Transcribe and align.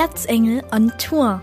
Erzengel 0.00 0.62
on 0.70 0.92
Tour. 0.96 1.42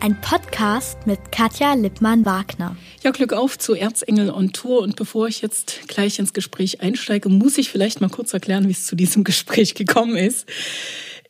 Ein 0.00 0.20
Podcast 0.20 1.06
mit 1.06 1.30
Katja 1.30 1.74
Lippmann-Wagner. 1.74 2.76
Ja, 3.04 3.12
Glück 3.12 3.32
auf 3.32 3.56
zu 3.60 3.74
Erzengel 3.74 4.28
on 4.30 4.52
Tour. 4.52 4.82
Und 4.82 4.96
bevor 4.96 5.28
ich 5.28 5.40
jetzt 5.40 5.86
gleich 5.86 6.18
ins 6.18 6.32
Gespräch 6.32 6.80
einsteige, 6.80 7.28
muss 7.28 7.58
ich 7.58 7.70
vielleicht 7.70 8.00
mal 8.00 8.10
kurz 8.10 8.34
erklären, 8.34 8.66
wie 8.66 8.72
es 8.72 8.86
zu 8.86 8.96
diesem 8.96 9.22
Gespräch 9.24 9.76
gekommen 9.76 10.16
ist. 10.16 10.48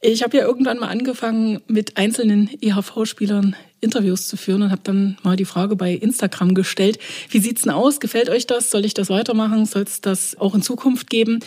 Ich 0.01 0.23
habe 0.23 0.35
ja 0.39 0.45
irgendwann 0.45 0.79
mal 0.79 0.89
angefangen, 0.89 1.61
mit 1.67 1.99
einzelnen 1.99 2.49
EHV-Spielern 2.63 3.55
Interviews 3.83 4.29
zu 4.29 4.37
führen 4.37 4.63
und 4.63 4.71
habe 4.71 4.81
dann 4.85 5.19
mal 5.23 5.37
die 5.37 5.45
Frage 5.45 5.75
bei 5.75 5.93
Instagram 5.93 6.55
gestellt, 6.55 6.99
wie 7.29 7.41
sieht's 7.41 7.63
denn 7.63 7.73
aus? 7.73 7.99
Gefällt 7.99 8.31
euch 8.31 8.47
das? 8.47 8.71
Soll 8.71 8.85
ich 8.85 8.95
das 8.95 9.11
weitermachen? 9.11 9.67
Soll 9.67 9.83
es 9.83 10.01
das 10.01 10.39
auch 10.39 10.55
in 10.55 10.63
Zukunft 10.63 11.11
geben? 11.11 11.41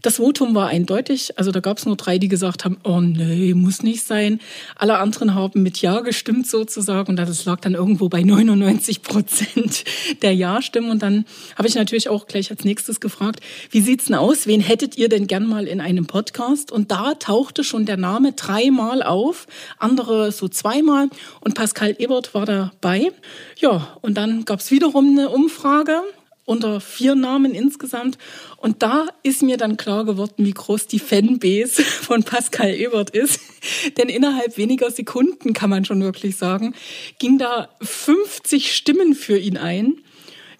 Das 0.00 0.16
Votum 0.16 0.54
war 0.54 0.68
eindeutig. 0.68 1.38
Also 1.38 1.52
da 1.52 1.60
gab 1.60 1.76
es 1.76 1.84
nur 1.84 1.96
drei, 1.96 2.16
die 2.18 2.28
gesagt 2.28 2.64
haben, 2.64 2.78
oh 2.84 3.00
nee, 3.00 3.52
muss 3.52 3.82
nicht 3.82 4.02
sein. 4.04 4.40
Alle 4.76 4.96
anderen 4.96 5.34
haben 5.34 5.62
mit 5.62 5.82
Ja 5.82 6.00
gestimmt 6.00 6.46
sozusagen 6.46 7.10
und 7.10 7.16
das 7.16 7.44
lag 7.44 7.60
dann 7.60 7.74
irgendwo 7.74 8.08
bei 8.08 8.22
99 8.22 9.02
Prozent 9.02 9.84
der 10.22 10.34
Ja-Stimmen. 10.34 10.90
Und 10.90 11.02
dann 11.02 11.26
habe 11.56 11.68
ich 11.68 11.74
natürlich 11.74 12.08
auch 12.08 12.26
gleich 12.26 12.50
als 12.50 12.64
nächstes 12.64 12.98
gefragt, 12.98 13.40
wie 13.70 13.82
sieht's 13.82 14.06
denn 14.06 14.16
aus? 14.16 14.46
Wen 14.46 14.62
hättet 14.62 14.96
ihr 14.96 15.10
denn 15.10 15.26
gern 15.26 15.46
mal 15.46 15.66
in 15.66 15.82
einem 15.82 16.06
Podcast? 16.06 16.72
Und 16.72 16.90
da 16.90 17.14
tauchte 17.14 17.62
schon 17.62 17.84
der 17.84 17.98
Name 17.98 18.32
dreimal 18.32 19.02
auf, 19.02 19.46
andere 19.78 20.32
so 20.32 20.48
zweimal 20.48 21.10
und 21.40 21.54
Pascal 21.54 21.73
Pascal 21.74 21.96
Ebert 21.98 22.34
war 22.34 22.46
dabei. 22.46 23.10
Ja, 23.58 23.98
und 24.00 24.14
dann 24.14 24.44
gab 24.44 24.60
es 24.60 24.70
wiederum 24.70 25.08
eine 25.08 25.28
Umfrage 25.28 26.02
unter 26.44 26.80
vier 26.80 27.16
Namen 27.16 27.52
insgesamt. 27.52 28.16
Und 28.58 28.84
da 28.84 29.08
ist 29.24 29.42
mir 29.42 29.56
dann 29.56 29.76
klar 29.76 30.04
geworden, 30.04 30.46
wie 30.46 30.52
groß 30.52 30.86
die 30.86 31.00
Fanbase 31.00 31.82
von 31.82 32.22
Pascal 32.22 32.72
Ebert 32.72 33.10
ist. 33.10 33.40
Denn 33.98 34.08
innerhalb 34.08 34.56
weniger 34.56 34.88
Sekunden, 34.92 35.52
kann 35.52 35.68
man 35.68 35.84
schon 35.84 36.00
wirklich 36.00 36.36
sagen, 36.36 36.76
ging 37.18 37.38
da 37.38 37.68
50 37.82 38.72
Stimmen 38.72 39.14
für 39.14 39.36
ihn 39.36 39.56
ein, 39.56 39.96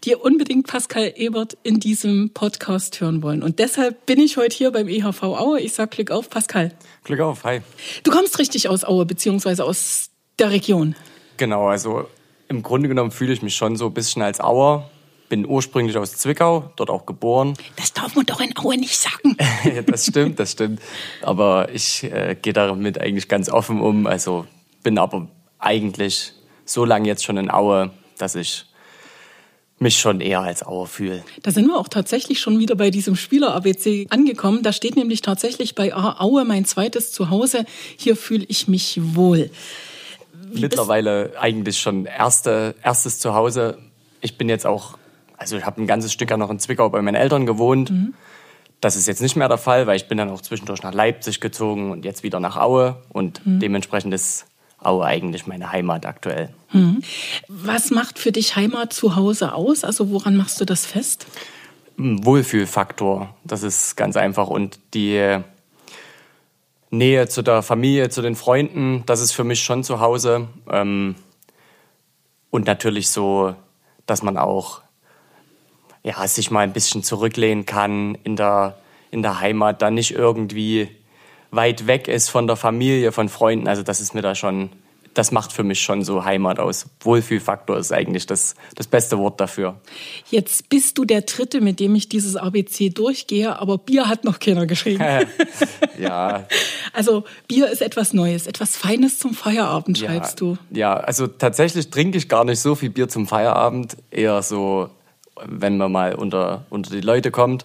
die 0.02 0.16
unbedingt 0.16 0.66
Pascal 0.66 1.12
Ebert 1.14 1.56
in 1.62 1.78
diesem 1.78 2.30
Podcast 2.30 3.00
hören 3.00 3.22
wollen. 3.22 3.44
Und 3.44 3.60
deshalb 3.60 4.04
bin 4.04 4.18
ich 4.18 4.36
heute 4.36 4.56
hier 4.56 4.72
beim 4.72 4.88
EHV 4.88 5.22
Aue. 5.22 5.60
Ich 5.60 5.74
sag 5.74 5.92
Glück 5.92 6.10
auf, 6.10 6.28
Pascal. 6.28 6.72
Glück 7.04 7.20
auf, 7.20 7.44
hi. 7.44 7.60
Du 8.02 8.10
kommst 8.10 8.40
richtig 8.40 8.68
aus 8.68 8.82
Aue, 8.82 9.06
beziehungsweise 9.06 9.64
aus 9.64 10.10
der 10.38 10.50
Region. 10.50 10.94
Genau, 11.36 11.68
also 11.68 12.06
im 12.48 12.62
Grunde 12.62 12.88
genommen 12.88 13.10
fühle 13.10 13.32
ich 13.32 13.42
mich 13.42 13.54
schon 13.54 13.76
so 13.76 13.86
ein 13.86 13.94
bisschen 13.94 14.22
als 14.22 14.40
Auer. 14.40 14.90
Bin 15.28 15.46
ursprünglich 15.46 15.96
aus 15.96 16.12
Zwickau, 16.12 16.70
dort 16.76 16.90
auch 16.90 17.06
geboren. 17.06 17.54
Das 17.76 17.92
darf 17.92 18.14
man 18.14 18.26
doch 18.26 18.40
in 18.40 18.56
Aue 18.56 18.76
nicht 18.76 18.96
sagen. 18.96 19.36
das 19.86 20.06
stimmt, 20.06 20.38
das 20.38 20.52
stimmt. 20.52 20.80
Aber 21.22 21.68
ich 21.72 22.04
äh, 22.04 22.36
gehe 22.40 22.52
damit 22.52 23.00
eigentlich 23.00 23.28
ganz 23.28 23.48
offen 23.48 23.80
um. 23.80 24.06
Also 24.06 24.46
bin 24.82 24.98
aber 24.98 25.28
eigentlich 25.58 26.32
so 26.64 26.84
lange 26.84 27.08
jetzt 27.08 27.24
schon 27.24 27.36
in 27.36 27.50
Aue, 27.50 27.90
dass 28.18 28.34
ich 28.34 28.66
mich 29.78 29.98
schon 29.98 30.20
eher 30.20 30.40
als 30.40 30.64
Auer 30.64 30.86
fühle. 30.86 31.24
Da 31.42 31.50
sind 31.50 31.66
wir 31.66 31.78
auch 31.78 31.88
tatsächlich 31.88 32.40
schon 32.40 32.58
wieder 32.58 32.74
bei 32.74 32.90
diesem 32.90 33.16
Spieler-ABC 33.16 34.06
angekommen. 34.10 34.62
Da 34.62 34.72
steht 34.72 34.96
nämlich 34.96 35.20
tatsächlich 35.20 35.74
bei 35.74 35.94
Aue 35.94 36.44
mein 36.44 36.64
zweites 36.64 37.12
Zuhause. 37.12 37.64
Hier 37.96 38.16
fühle 38.16 38.44
ich 38.48 38.68
mich 38.68 39.00
wohl 39.02 39.50
mittlerweile 40.60 41.32
eigentlich 41.40 41.78
schon 41.78 42.06
erste, 42.06 42.74
erstes 42.82 43.18
Zuhause. 43.18 43.78
Ich 44.20 44.38
bin 44.38 44.48
jetzt 44.48 44.66
auch, 44.66 44.98
also 45.36 45.56
ich 45.56 45.64
habe 45.64 45.82
ein 45.82 45.86
ganzes 45.86 46.12
Stück 46.12 46.30
ja 46.30 46.36
noch 46.36 46.50
in 46.50 46.58
Zwickau 46.58 46.88
bei 46.88 47.02
meinen 47.02 47.16
Eltern 47.16 47.46
gewohnt. 47.46 47.90
Mhm. 47.90 48.14
Das 48.80 48.96
ist 48.96 49.06
jetzt 49.06 49.22
nicht 49.22 49.36
mehr 49.36 49.48
der 49.48 49.58
Fall, 49.58 49.86
weil 49.86 49.96
ich 49.96 50.08
bin 50.08 50.18
dann 50.18 50.30
auch 50.30 50.42
zwischendurch 50.42 50.82
nach 50.82 50.92
Leipzig 50.92 51.40
gezogen 51.40 51.90
und 51.90 52.04
jetzt 52.04 52.22
wieder 52.22 52.40
nach 52.40 52.56
Aue 52.56 52.96
und 53.08 53.44
mhm. 53.46 53.60
dementsprechend 53.60 54.12
ist 54.12 54.46
Aue 54.78 55.04
eigentlich 55.04 55.46
meine 55.46 55.72
Heimat 55.72 56.04
aktuell. 56.04 56.50
Mhm. 56.72 57.02
Was 57.48 57.90
macht 57.90 58.18
für 58.18 58.32
dich 58.32 58.56
Heimat 58.56 58.92
zu 58.92 59.16
Hause 59.16 59.54
aus? 59.54 59.84
Also 59.84 60.10
woran 60.10 60.36
machst 60.36 60.60
du 60.60 60.64
das 60.64 60.84
fest? 60.84 61.26
Wohlfühlfaktor, 61.96 63.34
das 63.44 63.62
ist 63.62 63.96
ganz 63.96 64.16
einfach 64.16 64.48
und 64.48 64.78
die 64.94 65.38
Nähe 66.90 67.28
zu 67.28 67.42
der 67.42 67.62
Familie, 67.62 68.08
zu 68.08 68.22
den 68.22 68.36
Freunden, 68.36 69.02
das 69.06 69.20
ist 69.20 69.32
für 69.32 69.44
mich 69.44 69.62
schon 69.62 69.84
zu 69.84 70.00
Hause. 70.00 70.48
Ähm, 70.70 71.16
und 72.50 72.66
natürlich 72.66 73.08
so, 73.08 73.54
dass 74.06 74.22
man 74.22 74.36
auch 74.36 74.82
ja, 76.04 76.26
sich 76.28 76.50
mal 76.50 76.60
ein 76.60 76.72
bisschen 76.72 77.02
zurücklehnen 77.02 77.66
kann 77.66 78.16
in 78.22 78.36
der, 78.36 78.78
in 79.10 79.22
der 79.22 79.40
Heimat, 79.40 79.82
da 79.82 79.90
nicht 79.90 80.12
irgendwie 80.12 80.88
weit 81.50 81.86
weg 81.86 82.08
ist 82.08 82.28
von 82.28 82.46
der 82.46 82.56
Familie, 82.56 83.10
von 83.10 83.28
Freunden. 83.28 83.66
Also 83.68 83.82
das 83.82 84.00
ist 84.00 84.14
mir 84.14 84.22
da 84.22 84.34
schon 84.34 84.70
das 85.14 85.30
macht 85.30 85.52
für 85.52 85.62
mich 85.62 85.80
schon 85.80 86.02
so 86.02 86.24
Heimat 86.24 86.58
aus. 86.58 86.86
Wohlfühlfaktor 87.00 87.78
ist 87.78 87.92
eigentlich 87.92 88.26
das, 88.26 88.54
das 88.74 88.86
beste 88.86 89.18
Wort 89.18 89.40
dafür. 89.40 89.80
Jetzt 90.30 90.68
bist 90.68 90.98
du 90.98 91.04
der 91.04 91.22
Dritte, 91.22 91.60
mit 91.60 91.80
dem 91.80 91.94
ich 91.94 92.08
dieses 92.08 92.36
ABC 92.36 92.90
durchgehe, 92.90 93.58
aber 93.58 93.78
Bier 93.78 94.08
hat 94.08 94.24
noch 94.24 94.40
keiner 94.40 94.66
geschrieben. 94.66 95.04
ja. 95.98 96.46
Also 96.92 97.24
Bier 97.46 97.70
ist 97.70 97.80
etwas 97.80 98.12
Neues, 98.12 98.46
etwas 98.46 98.76
Feines 98.76 99.18
zum 99.18 99.34
Feierabend, 99.34 99.98
schreibst 99.98 100.40
ja, 100.40 100.46
du. 100.46 100.58
Ja, 100.70 100.94
also 100.94 101.26
tatsächlich 101.28 101.90
trinke 101.90 102.18
ich 102.18 102.28
gar 102.28 102.44
nicht 102.44 102.60
so 102.60 102.74
viel 102.74 102.90
Bier 102.90 103.08
zum 103.08 103.26
Feierabend, 103.26 103.96
eher 104.10 104.42
so, 104.42 104.90
wenn 105.46 105.76
man 105.76 105.92
mal 105.92 106.14
unter, 106.14 106.66
unter 106.70 106.90
die 106.90 107.00
Leute 107.00 107.30
kommt. 107.30 107.64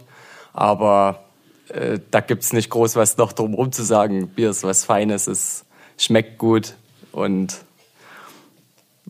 Aber 0.54 1.24
äh, 1.70 2.00
da 2.12 2.20
es 2.20 2.54
nicht 2.54 2.70
groß 2.70 2.96
was 2.96 3.18
noch 3.18 3.34
drum 3.34 3.56
zu 3.72 3.84
sagen. 3.84 4.28
Bier 4.30 4.52
ist 4.52 4.64
was 4.64 4.86
Feines, 4.86 5.28
es 5.28 5.66
schmeckt 5.98 6.38
gut, 6.38 6.76
und 7.20 7.62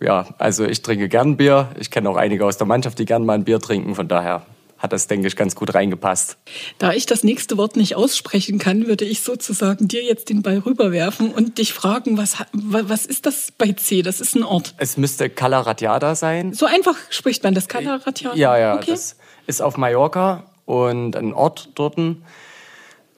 ja, 0.02 0.28
also 0.38 0.66
ich 0.66 0.82
trinke 0.82 1.10
gern 1.10 1.38
Bier. 1.38 1.70
Ich 1.80 1.92
kenne 1.92 2.10
auch 2.10 2.16
einige 2.16 2.46
aus 2.46 2.58
der 2.58 2.68
Mannschaft, 2.68 3.00
die 3.00 3.06
gern 3.06 3.26
mal 3.26 3.34
ein 3.34 3.44
Bier 3.44 3.60
trinken. 3.60 3.96
Von 3.96 4.08
daher 4.08 4.46
hat 4.78 4.94
das, 4.94 5.08
denke 5.08 5.28
ich, 5.28 5.36
ganz 5.36 5.56
gut 5.56 5.74
reingepasst. 5.74 6.38
Da 6.78 6.94
ich 6.94 7.06
das 7.06 7.24
nächste 7.24 7.58
Wort 7.58 7.76
nicht 7.76 7.98
aussprechen 7.98 8.60
kann, 8.60 8.88
würde 8.88 9.04
ich 9.04 9.22
sozusagen 9.22 9.90
dir 9.90 10.02
jetzt 10.04 10.30
den 10.30 10.42
Ball 10.42 10.60
rüberwerfen 10.60 11.34
und 11.34 11.58
dich 11.58 11.74
fragen, 11.74 12.18
was, 12.18 12.38
was 12.54 13.06
ist 13.06 13.26
das 13.26 13.52
bei 13.52 13.74
C? 13.74 14.02
Das 14.02 14.22
ist 14.22 14.36
ein 14.36 14.44
Ort. 14.44 14.74
Es 14.78 14.96
müsste 14.96 15.30
Cala 15.30 15.60
Ratiada 15.60 16.16
sein. 16.16 16.54
So 16.54 16.66
einfach 16.66 16.96
spricht 17.10 17.44
man 17.44 17.54
das, 17.54 17.68
Cala 17.68 17.98
Ratiada? 17.98 18.38
Ja, 18.38 18.58
ja, 18.58 18.76
okay. 18.76 18.92
das 18.92 19.18
ist 19.48 19.62
auf 19.62 19.76
Mallorca 19.76 20.46
und 20.66 21.18
ein 21.18 21.34
Ort 21.34 21.72
dort. 21.76 21.98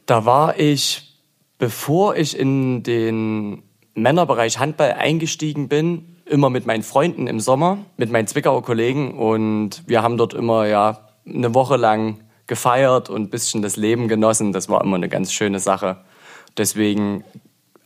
Da 0.07 0.25
war 0.25 0.59
ich, 0.59 1.15
bevor 1.59 2.15
ich 2.15 2.37
in 2.37 2.81
den 2.81 3.61
Männerbereich 3.93 4.59
Handball 4.59 4.93
eingestiegen 4.93 5.67
bin, 5.67 6.17
immer 6.25 6.49
mit 6.49 6.65
meinen 6.65 6.83
Freunden 6.83 7.27
im 7.27 7.39
Sommer, 7.39 7.79
mit 7.97 8.11
meinen 8.11 8.27
Zwickauer 8.27 8.63
Kollegen 8.63 9.17
und 9.17 9.83
wir 9.87 10.01
haben 10.01 10.17
dort 10.17 10.33
immer 10.33 10.65
ja 10.65 11.09
eine 11.25 11.53
Woche 11.53 11.77
lang 11.77 12.19
gefeiert 12.47 13.09
und 13.09 13.23
ein 13.23 13.29
bisschen 13.29 13.61
das 13.61 13.75
Leben 13.75 14.07
genossen. 14.07 14.53
Das 14.53 14.69
war 14.69 14.83
immer 14.83 14.95
eine 14.95 15.09
ganz 15.09 15.31
schöne 15.33 15.59
Sache. 15.59 15.97
Deswegen 16.57 17.23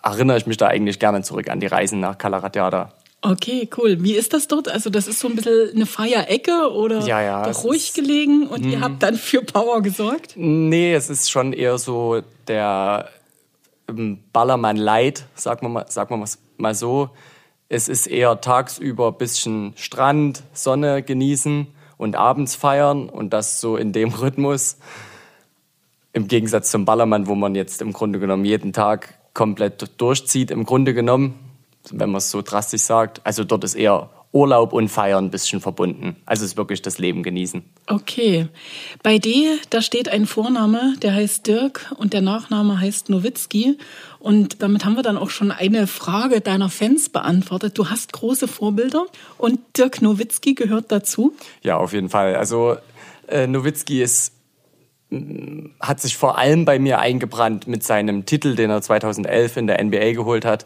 erinnere 0.04 0.38
ich 0.38 0.48
mich 0.48 0.58
da 0.58 0.68
eigentlich 0.68 1.00
gerne 1.00 1.22
zurück 1.24 1.50
an 1.50 1.60
die 1.60 1.68
Reisen 1.68 2.00
nach 2.00 2.18
Calaratiada. 2.18 2.94
Okay, 3.22 3.68
cool. 3.78 3.98
Wie 4.04 4.14
ist 4.14 4.34
das 4.34 4.48
dort? 4.48 4.70
Also 4.70 4.92
das 4.92 5.08
ist 5.08 5.20
so 5.20 5.28
ein 5.28 5.36
bisschen 5.36 5.72
eine 5.74 5.88
Feierecke 5.88 6.72
oder 6.72 7.00
ja, 7.06 7.22
ja, 7.22 7.42
ruhig 7.44 7.94
gelegen 7.94 8.48
und 8.48 8.64
ihr 8.66 8.78
mhm. 8.78 8.84
habt 8.84 9.04
dann 9.04 9.16
für 9.16 9.42
Power 9.42 9.82
gesorgt? 9.82 10.34
Nee, 10.36 10.94
es 10.94 11.10
ist 11.10 11.32
schon 11.32 11.52
eher 11.52 11.80
so 11.80 12.22
der 12.48 13.10
Ballermann 13.88 14.78
Light, 14.78 15.26
sagen 15.36 15.62
wir 15.64 15.70
mal, 15.70 15.86
sagen 15.90 16.10
wir 16.10 16.28
mal 16.58 16.76
so. 16.76 17.10
Es 17.70 17.88
ist 17.88 18.08
eher 18.08 18.42
tagsüber 18.42 19.08
ein 19.10 19.18
bisschen 19.18 19.74
Strand, 19.76 20.44
Sonne 20.54 21.04
genießen 21.04 21.68
und 21.98 22.16
abends 22.16 22.56
feiern 22.56 23.10
und 23.10 23.32
das 23.32 23.60
so 23.60 23.78
in 23.78 23.92
dem 23.92 24.10
Rhythmus. 24.14 24.78
Im 26.14 26.28
Gegensatz 26.28 26.72
zum 26.72 26.86
Ballermann, 26.86 27.28
wo 27.28 27.36
man 27.36 27.56
jetzt 27.56 27.82
im 27.82 27.92
Grunde 27.92 28.20
genommen 28.20 28.46
jeden 28.46 28.72
Tag 28.72 29.20
komplett 29.34 30.00
durchzieht, 30.00 30.50
im 30.50 30.64
Grunde 30.64 30.94
genommen, 30.94 31.38
wenn 31.92 32.10
man 32.10 32.20
es 32.20 32.32
so 32.32 32.42
drastisch 32.42 32.84
sagt. 32.84 33.22
Also 33.26 33.44
dort 33.44 33.64
ist 33.64 33.76
eher 33.76 34.10
Urlaub 34.36 34.74
und 34.74 34.90
Feiern 34.90 35.26
ein 35.26 35.32
bisschen 35.32 35.62
verbunden. 35.62 36.18
Also 36.26 36.44
es 36.44 36.52
ist 36.52 36.58
wirklich 36.58 36.82
das 36.82 37.00
Leben 37.00 37.24
genießen. 37.24 37.64
Okay. 37.88 38.50
Bei 39.02 39.18
D, 39.18 39.48
da 39.70 39.82
steht 39.82 40.10
ein 40.10 40.26
Vorname, 40.26 40.96
der 41.02 41.16
heißt 41.16 41.48
Dirk 41.48 41.94
und 41.98 42.12
der 42.12 42.20
Nachname 42.20 42.82
heißt 42.82 43.10
Nowitzki. 43.10 43.78
Und 44.20 44.62
damit 44.62 44.84
haben 44.84 44.98
wir 44.98 45.04
dann 45.04 45.18
auch 45.18 45.30
schon 45.30 45.52
eine 45.52 45.88
Frage 45.88 46.42
deiner 46.42 46.68
Fans 46.68 47.08
beantwortet. 47.08 47.78
Du 47.78 47.90
hast 47.90 48.12
große 48.12 48.50
Vorbilder 48.50 49.06
und 49.38 49.60
Dirk 49.78 50.02
Nowitzki 50.02 50.54
gehört 50.54 50.92
dazu? 50.92 51.34
Ja, 51.62 51.78
auf 51.78 51.94
jeden 51.94 52.10
Fall. 52.10 52.36
Also 52.36 52.76
äh, 53.30 53.48
Nowitzki 53.48 54.04
ist 54.04 54.34
mm, 55.12 55.68
hat 55.80 56.02
sich 56.02 56.18
vor 56.18 56.38
allem 56.38 56.66
bei 56.66 56.78
mir 56.78 57.00
eingebrannt 57.00 57.68
mit 57.70 57.84
seinem 57.84 58.26
Titel, 58.26 58.56
den 58.56 58.70
er 58.70 58.82
2011 58.82 59.56
in 59.56 59.68
der 59.68 59.82
NBA 59.82 60.12
geholt 60.12 60.44
hat. 60.44 60.66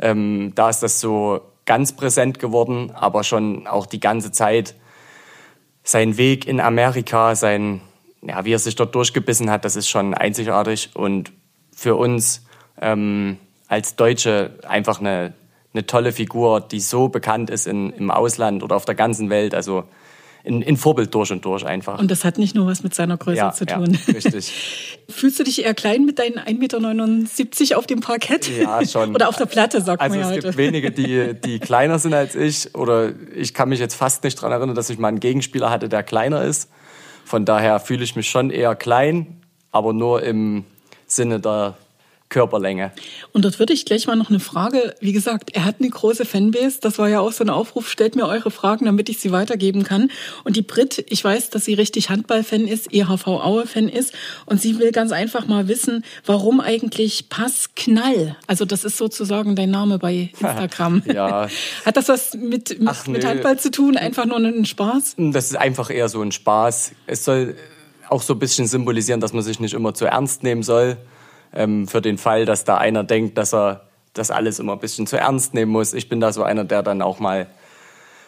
Ähm, 0.00 0.52
da 0.54 0.70
ist 0.70 0.82
das 0.82 0.98
so 0.98 1.51
ganz 1.66 1.94
präsent 1.94 2.38
geworden, 2.38 2.90
aber 2.92 3.24
schon 3.24 3.66
auch 3.66 3.86
die 3.86 4.00
ganze 4.00 4.32
Zeit 4.32 4.74
sein 5.84 6.16
Weg 6.16 6.46
in 6.46 6.60
Amerika, 6.60 7.34
sein, 7.34 7.80
ja, 8.20 8.44
wie 8.44 8.52
er 8.52 8.58
sich 8.58 8.76
dort 8.76 8.94
durchgebissen 8.94 9.50
hat, 9.50 9.64
das 9.64 9.76
ist 9.76 9.88
schon 9.88 10.14
einzigartig 10.14 10.90
und 10.94 11.32
für 11.74 11.96
uns 11.96 12.44
ähm, 12.80 13.38
als 13.68 13.96
Deutsche 13.96 14.58
einfach 14.66 15.00
eine, 15.00 15.34
eine 15.72 15.86
tolle 15.86 16.12
Figur, 16.12 16.60
die 16.60 16.80
so 16.80 17.08
bekannt 17.08 17.50
ist 17.50 17.66
in, 17.66 17.90
im 17.90 18.10
Ausland 18.10 18.62
oder 18.62 18.76
auf 18.76 18.84
der 18.84 18.94
ganzen 18.94 19.30
Welt. 19.30 19.54
Also 19.54 19.84
ein, 20.44 20.62
ein 20.66 20.76
Vorbild 20.76 21.14
durch 21.14 21.30
und 21.32 21.44
durch 21.44 21.64
einfach. 21.64 21.98
Und 21.98 22.10
das 22.10 22.24
hat 22.24 22.38
nicht 22.38 22.54
nur 22.54 22.66
was 22.66 22.82
mit 22.82 22.94
seiner 22.94 23.16
Größe 23.16 23.36
Ja, 23.38 23.52
zu 23.52 23.64
ja, 23.64 23.76
tun. 23.78 23.96
richtig. 24.12 24.52
Fühlst 25.08 25.38
du 25.38 25.44
dich 25.44 25.64
eher 25.64 25.74
klein 25.74 26.04
mit 26.04 26.18
deinen 26.18 26.38
1,79 26.38 26.58
Meter 26.58 27.78
auf 27.78 27.86
dem 27.86 28.00
Parkett? 28.00 28.48
Ja, 28.50 28.84
schon. 28.86 29.10
Oder 29.14 29.28
auf 29.28 29.36
der 29.36 29.46
Platte, 29.46 29.80
sagt 29.80 30.00
Also 30.02 30.16
man 30.16 30.20
ja 30.24 30.30
es 30.30 30.36
heute. 30.36 30.46
gibt 30.48 30.56
wenige, 30.58 30.90
die, 30.90 31.34
die 31.40 31.58
kleiner 31.58 31.98
sind 31.98 32.14
als 32.14 32.34
ich. 32.34 32.74
Oder 32.74 33.12
ich 33.34 33.54
kann 33.54 33.68
mich 33.68 33.78
jetzt 33.80 33.94
fast 33.94 34.24
nicht 34.24 34.38
daran 34.38 34.52
erinnern, 34.52 34.74
dass 34.74 34.90
ich 34.90 34.98
mal 34.98 35.08
einen 35.08 35.20
Gegenspieler 35.20 35.70
hatte, 35.70 35.88
der 35.88 36.02
kleiner 36.02 36.42
ist. 36.44 36.70
Von 37.24 37.44
daher 37.44 37.78
fühle 37.80 38.02
ich 38.04 38.16
mich 38.16 38.28
schon 38.28 38.50
eher 38.50 38.74
klein, 38.74 39.40
aber 39.70 39.92
nur 39.92 40.22
im 40.22 40.64
Sinne 41.06 41.38
der 41.40 41.76
Körperlänge. 42.32 42.92
Und 43.32 43.44
dort 43.44 43.58
würde 43.58 43.74
ich 43.74 43.84
gleich 43.84 44.06
mal 44.06 44.16
noch 44.16 44.30
eine 44.30 44.40
Frage, 44.40 44.94
wie 45.00 45.12
gesagt, 45.12 45.50
er 45.54 45.64
hat 45.66 45.76
eine 45.78 45.90
große 45.90 46.24
Fanbase, 46.24 46.78
das 46.80 46.98
war 46.98 47.08
ja 47.08 47.20
auch 47.20 47.30
so 47.30 47.44
ein 47.44 47.50
Aufruf, 47.50 47.88
stellt 47.90 48.16
mir 48.16 48.26
eure 48.26 48.50
Fragen, 48.50 48.86
damit 48.86 49.10
ich 49.10 49.20
sie 49.20 49.32
weitergeben 49.32 49.84
kann. 49.84 50.10
Und 50.42 50.56
die 50.56 50.62
Brit, 50.62 51.04
ich 51.10 51.22
weiß, 51.22 51.50
dass 51.50 51.66
sie 51.66 51.74
richtig 51.74 52.08
Handball-Fan 52.08 52.66
ist, 52.66 52.92
EHV 52.92 53.26
Aue-Fan 53.26 53.88
ist 53.88 54.14
und 54.46 54.60
sie 54.60 54.78
will 54.78 54.92
ganz 54.92 55.12
einfach 55.12 55.46
mal 55.46 55.68
wissen, 55.68 56.04
warum 56.24 56.60
eigentlich 56.60 57.28
Pass 57.28 57.70
Knall? 57.76 58.36
Also 58.46 58.64
das 58.64 58.84
ist 58.84 58.96
sozusagen 58.96 59.54
dein 59.54 59.70
Name 59.70 59.98
bei 59.98 60.30
Instagram. 60.40 61.02
Ja. 61.12 61.48
Hat 61.84 61.96
das 61.96 62.08
was 62.08 62.34
mit, 62.34 62.80
mit, 62.80 62.88
Ach, 62.88 63.06
mit. 63.06 63.26
Handball 63.26 63.58
zu 63.58 63.70
tun? 63.70 63.98
Einfach 63.98 64.24
nur 64.24 64.38
ein 64.38 64.64
Spaß? 64.64 65.16
Das 65.18 65.50
ist 65.50 65.56
einfach 65.56 65.90
eher 65.90 66.08
so 66.08 66.22
ein 66.22 66.32
Spaß. 66.32 66.92
Es 67.06 67.24
soll 67.26 67.56
auch 68.08 68.22
so 68.22 68.32
ein 68.32 68.38
bisschen 68.38 68.66
symbolisieren, 68.66 69.20
dass 69.20 69.34
man 69.34 69.42
sich 69.42 69.60
nicht 69.60 69.74
immer 69.74 69.92
zu 69.92 70.06
ernst 70.06 70.42
nehmen 70.42 70.62
soll. 70.62 70.96
Ähm, 71.54 71.86
für 71.86 72.00
den 72.00 72.18
Fall, 72.18 72.44
dass 72.46 72.64
da 72.64 72.78
einer 72.78 73.04
denkt, 73.04 73.36
dass 73.38 73.52
er 73.52 73.82
das 74.14 74.30
alles 74.30 74.58
immer 74.58 74.72
ein 74.72 74.78
bisschen 74.78 75.06
zu 75.06 75.16
ernst 75.16 75.54
nehmen 75.54 75.72
muss. 75.72 75.94
Ich 75.94 76.08
bin 76.08 76.20
da 76.20 76.32
so 76.32 76.42
einer, 76.42 76.64
der 76.64 76.82
dann 76.82 77.02
auch 77.02 77.18
mal 77.18 77.46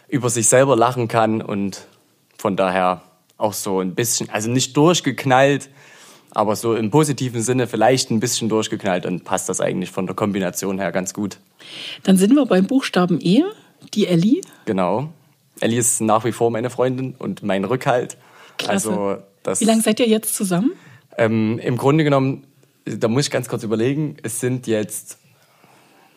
über 0.08 0.30
sich 0.30 0.48
selber 0.48 0.76
lachen 0.76 1.08
kann 1.08 1.42
und 1.42 1.86
von 2.38 2.56
daher 2.56 3.02
auch 3.36 3.52
so 3.52 3.80
ein 3.80 3.94
bisschen, 3.94 4.30
also 4.30 4.50
nicht 4.50 4.76
durchgeknallt, 4.76 5.70
aber 6.30 6.56
so 6.56 6.74
im 6.74 6.90
positiven 6.90 7.42
Sinne 7.42 7.66
vielleicht 7.66 8.10
ein 8.10 8.20
bisschen 8.20 8.48
durchgeknallt, 8.48 9.04
dann 9.04 9.20
passt 9.20 9.48
das 9.48 9.60
eigentlich 9.60 9.90
von 9.90 10.06
der 10.06 10.14
Kombination 10.14 10.78
her 10.78 10.92
ganz 10.92 11.14
gut. 11.14 11.38
Dann 12.02 12.16
sind 12.16 12.34
wir 12.34 12.44
beim 12.46 12.66
Buchstaben 12.66 13.18
E, 13.20 13.42
die 13.94 14.06
Ellie. 14.06 14.40
Genau. 14.66 15.08
Ellie 15.60 15.78
ist 15.78 16.00
nach 16.00 16.24
wie 16.24 16.32
vor 16.32 16.50
meine 16.50 16.70
Freundin 16.70 17.14
und 17.18 17.42
mein 17.42 17.64
Rückhalt. 17.64 18.16
Klasse. 18.58 18.90
Also 18.90 19.16
das, 19.42 19.60
Wie 19.60 19.64
lange 19.64 19.82
seid 19.82 20.00
ihr 20.00 20.08
jetzt 20.08 20.34
zusammen? 20.34 20.72
ähm, 21.16 21.58
Im 21.60 21.76
Grunde 21.76 22.04
genommen, 22.04 22.46
da 22.84 23.08
muss 23.08 23.26
ich 23.26 23.30
ganz 23.30 23.48
kurz 23.48 23.62
überlegen, 23.62 24.16
es 24.22 24.40
sind 24.40 24.66
jetzt, 24.66 25.18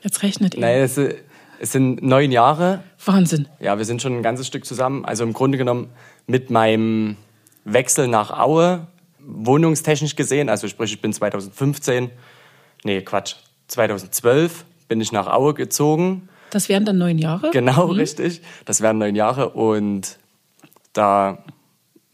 Jetzt 0.02 0.22
rechnet 0.24 0.56
ihr. 0.56 0.62
nein, 0.62 0.82
es, 0.82 0.98
es 0.98 1.72
sind 1.72 2.04
neun 2.04 2.32
Jahre. 2.32 2.84
Wahnsinn. 3.04 3.48
Ja, 3.60 3.78
wir 3.78 3.86
sind 3.86 4.02
schon 4.02 4.16
ein 4.18 4.24
ganzes 4.24 4.48
Stück 4.48 4.66
zusammen. 4.66 5.06
Also 5.06 5.24
im 5.24 5.34
Grunde 5.34 5.58
genommen 5.58 5.90
mit 6.28 6.50
meinem 6.50 7.18
Wechsel 7.66 8.08
nach 8.08 8.32
Aue, 8.38 8.88
wohnungstechnisch 9.20 10.16
gesehen, 10.16 10.50
also 10.50 10.68
sprich, 10.68 10.94
ich 10.94 11.02
bin 11.02 11.12
2015, 11.12 12.12
nee, 12.84 13.02
Quatsch, 13.02 13.36
2012 13.68 14.66
bin 14.88 15.02
ich 15.02 15.12
nach 15.12 15.28
Aue 15.28 15.54
gezogen. 15.54 16.30
Das 16.50 16.70
wären 16.70 16.86
dann 16.86 16.98
neun 16.98 17.18
Jahre. 17.18 17.50
Genau, 17.52 17.88
richtig. 17.88 18.42
Das 18.66 18.80
wären 18.82 18.98
neun 19.00 19.16
Jahre 19.16 19.50
und 19.50 20.18
da 20.94 21.44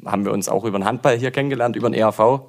haben 0.05 0.25
wir 0.25 0.31
uns 0.31 0.49
auch 0.49 0.63
über 0.65 0.79
den 0.79 0.85
Handball 0.85 1.17
hier 1.17 1.29
kennengelernt, 1.31 1.75
über 1.75 1.89
den 1.89 1.93
EHV. 1.93 2.41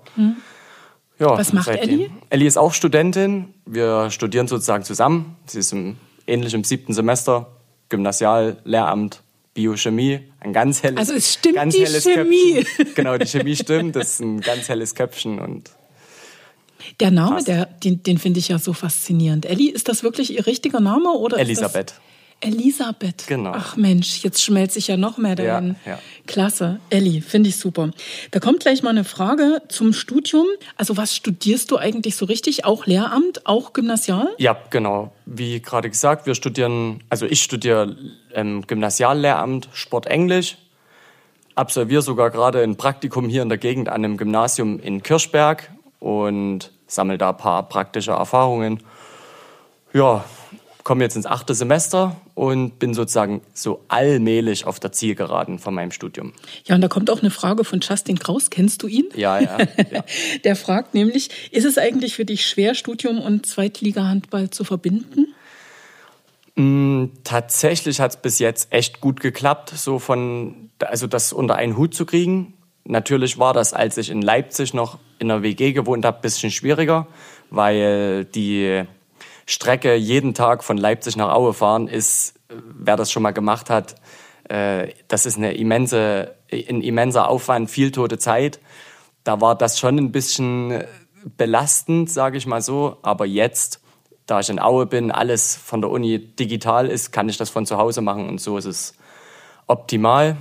Ja, 1.25 1.39
Was 1.39 1.53
macht 1.53 1.67
seitdem- 1.67 1.91
Elli? 2.01 2.11
Elli 2.31 2.47
ist 2.47 2.57
auch 2.59 2.73
Studentin. 2.75 3.55
Wir 3.67 4.11
studieren 4.11 4.47
sozusagen 4.49 4.85
zusammen. 4.85 5.37
Sie 5.47 5.59
ist 5.61 5.73
im, 5.73 5.97
ähnlich 6.27 6.53
im 6.55 6.65
siebten 6.65 6.93
Semester, 6.93 7.47
Gymnasial, 7.89 8.59
Lehramt, 8.65 9.23
Biochemie. 9.55 10.21
Ein 10.41 10.53
ganz 10.53 10.83
helles, 10.83 10.99
Also 10.99 11.15
es 11.15 11.33
stimmt 11.35 11.55
ganz 11.57 11.75
die 11.75 11.87
Chemie. 11.87 12.65
Köpfchen. 12.65 12.87
Genau, 12.95 13.17
die 13.17 13.27
Chemie 13.27 13.57
stimmt. 13.57 13.97
Das 13.97 14.11
ist 14.15 14.21
ein 14.21 14.41
ganz 14.41 14.69
helles 14.69 14.95
Köpfchen 14.95 15.39
und 15.39 15.71
Der 17.01 17.11
Name, 17.11 17.37
Passt. 17.37 17.49
der, 17.49 17.67
den, 17.67 18.03
den 18.03 18.19
finde 18.19 18.41
ich 18.41 18.49
ja 18.49 18.59
so 18.59 18.73
faszinierend. 18.75 19.47
Elli, 19.47 19.69
ist 19.71 19.89
das 19.89 20.03
wirklich 20.03 20.35
ihr 20.35 20.47
richtiger 20.47 20.81
Name 20.81 21.11
oder 21.13 21.39
Elisabeth. 21.39 21.95
Elisabeth. 22.45 23.27
Genau. 23.27 23.53
Ach 23.55 23.77
Mensch, 23.77 24.23
jetzt 24.23 24.43
schmelze 24.43 24.79
ich 24.79 24.89
ja 24.89 24.97
noch 24.97 25.19
mehr 25.19 25.31
Ja, 25.39 25.55
dahin. 25.61 25.77
ja. 25.87 25.99
Klasse. 26.27 26.79
Elli, 26.91 27.21
finde 27.21 27.49
ich 27.49 27.57
super. 27.57 27.91
Da 28.31 28.41
kommt 28.41 28.61
gleich 28.61 28.83
mal 28.83 28.91
eine 28.91 29.05
Frage 29.05 29.63
zum 29.69 29.93
Studium. 29.93 30.47
Also 30.77 30.97
was 30.97 31.17
studierst 31.17 31.71
du 31.71 31.77
eigentlich 31.79 32.17
so 32.17 32.25
richtig? 32.27 32.65
Auch 32.65 32.87
Lehramt, 32.87 33.47
auch 33.47 33.73
Gymnasial? 33.73 34.29
Ja, 34.39 34.57
genau. 34.71 35.13
Wie 35.27 35.61
gerade 35.61 35.89
gesagt, 35.91 36.27
wir 36.27 36.35
studieren, 36.35 37.03
also 37.09 37.27
ich 37.27 37.43
studiere 37.43 37.97
ähm, 38.33 38.67
Gymnasiallehramt, 38.67 39.69
Sport 39.73 40.07
Englisch, 40.07 40.57
absolviere 41.55 42.03
sogar 42.03 42.31
gerade 42.31 42.63
ein 42.63 42.77
Praktikum 42.77 43.29
hier 43.29 43.43
in 43.43 43.49
der 43.49 43.59
Gegend 43.59 43.89
an 43.89 43.97
einem 44.05 44.17
Gymnasium 44.17 44.81
in 44.81 45.03
Kirchberg 45.03 45.71
und 46.01 46.73
sammle 46.87 47.17
da 47.19 47.31
ein 47.31 47.37
paar 47.37 47.69
praktische 47.69 48.11
Erfahrungen. 48.13 48.81
Ja, 49.93 50.25
komme 50.85 51.03
jetzt 51.03 51.17
ins 51.17 51.27
achte 51.27 51.55
Semester 51.55 52.17
und 52.35 52.79
bin 52.79 52.95
sozusagen 52.95 53.41
so 53.55 53.85
allmählich 53.89 54.67
auf 54.67 54.79
der 54.79 54.93
Zielgeraden 54.93 55.59
von 55.59 55.75
meinem 55.75 55.91
Studium. 55.91 56.35
Ja, 56.67 56.75
und 56.75 56.83
da 56.83 56.89
kommt 56.89 57.11
auch 57.11 57.21
eine 57.21 57.31
Frage 57.31 57.65
von 57.65 57.81
Justin 57.81 58.19
Kraus. 58.19 58.51
Kennst 58.51 58.83
du 58.83 58.87
ihn? 58.87 59.07
Ja, 59.17 59.41
ja, 59.41 59.59
ja. 59.91 60.05
Der 60.45 60.55
fragt 60.55 60.95
nämlich, 60.95 61.51
ist 61.51 61.65
es 61.65 61.79
eigentlich 61.79 62.15
für 62.15 62.27
dich 62.27 62.47
schwer, 62.47 62.75
Studium 62.75 63.19
und 63.19 63.47
Zweitliga-Handball 63.47 64.51
zu 64.51 64.63
verbinden? 64.65 65.35
Tatsächlich 67.25 68.01
hat 68.01 68.13
es 68.13 68.17
bis 68.19 68.39
jetzt 68.39 68.73
echt 68.73 69.01
gut 69.01 69.21
geklappt, 69.21 69.71
so 69.71 69.99
von, 69.99 70.71
also 70.79 71.09
das 71.09 71.33
unter 71.33 71.57
einen 71.57 71.77
Hut 71.77 71.95
zu 71.95 72.07
kriegen. 72.07 72.55
Natürlich 72.85 73.39
war 73.39 73.55
das, 73.55 73.73
als 73.73 73.97
ich 73.97 74.11
in 74.11 74.23
Leipzig 74.23 74.73
noch 74.73 74.99
in 75.19 75.29
der 75.29 75.43
WG 75.43 75.73
gewohnt 75.73 76.05
habe, 76.05 76.19
ein 76.19 76.23
bisschen 76.23 76.53
schwieriger, 76.53 77.09
weil 77.51 78.25
die 78.27 78.85
Strecke 79.47 79.95
jeden 79.95 80.35
Tag 80.35 80.65
von 80.65 80.79
Leipzig 80.79 81.17
nach 81.17 81.33
Aue 81.33 81.55
fahren 81.55 81.89
ist, 81.89 82.35
wer 82.49 82.97
das 82.97 83.11
schon 83.11 83.23
mal 83.23 83.33
gemacht 83.33 83.71
hat, 83.71 83.97
äh, 84.49 84.89
das 85.09 85.27
ist 85.27 85.37
eine 85.37 85.55
immense, 85.55 86.35
ein 86.51 86.83
immenser 86.83 87.29
Aufwand, 87.29 87.71
viel 87.71 87.91
tote 87.91 88.19
Zeit. 88.19 88.61
Da 89.23 89.41
war 89.41 89.57
das 89.57 89.79
schon 89.79 89.99
ein 89.99 90.13
bisschen 90.13 90.85
belastend, 91.37 92.11
sage 92.11 92.37
ich 92.37 92.47
mal 92.47 92.63
so. 92.63 92.99
Aber 93.03 93.27
jetzt, 93.27 93.81
da 94.27 94.41
ich 94.41 94.51
in 94.51 94.61
Aue 94.61 94.87
bin, 94.87 95.11
alles 95.11 95.57
von 95.57 95.81
der 95.81 95.91
Uni 95.91 96.19
digital 96.19 96.89
ist, 96.89 97.13
kann 97.13 97.29
ich 97.29 97.37
das 97.37 97.51
von 97.51 97.67
zu 97.67 97.79
Hause 97.79 98.01
machen 98.01 98.29
und 98.29 98.41
so 98.41 98.59
ist 98.59 98.67
es 98.67 98.95
optimal. 99.67 100.37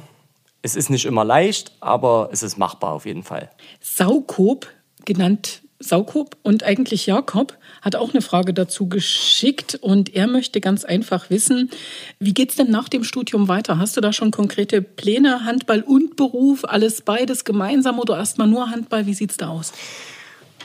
Es 0.61 0.75
ist 0.75 0.89
nicht 0.89 1.05
immer 1.05 1.25
leicht, 1.25 1.75
aber 1.81 2.29
es 2.31 2.43
ist 2.43 2.57
machbar 2.57 2.91
auf 2.91 3.05
jeden 3.05 3.23
Fall. 3.23 3.49
Saukob, 3.81 4.67
genannt 5.05 5.61
Saukob 5.79 6.37
und 6.43 6.63
eigentlich 6.63 7.05
Jakob, 7.05 7.57
hat 7.83 7.97
auch 7.97 8.11
eine 8.13 8.21
Frage 8.21 8.53
dazu 8.53 8.87
geschickt 8.87 9.75
und 9.75 10.15
er 10.15 10.27
möchte 10.27 10.61
ganz 10.61 10.85
einfach 10.85 11.29
wissen, 11.29 11.69
wie 12.17 12.33
geht's 12.33 12.55
denn 12.55 12.71
nach 12.71 12.87
dem 12.87 13.03
Studium 13.03 13.49
weiter? 13.49 13.77
Hast 13.77 13.97
du 13.97 14.01
da 14.01 14.13
schon 14.13 14.31
konkrete 14.31 14.81
Pläne, 14.81 15.43
Handball 15.43 15.81
und 15.81 16.15
Beruf, 16.15 16.63
alles 16.63 17.01
beides 17.01 17.43
gemeinsam 17.43 17.99
oder 17.99 18.17
erstmal 18.17 18.47
nur 18.47 18.69
Handball? 18.69 19.05
Wie 19.05 19.13
sieht's 19.13 19.35
da 19.35 19.49
aus? 19.49 19.73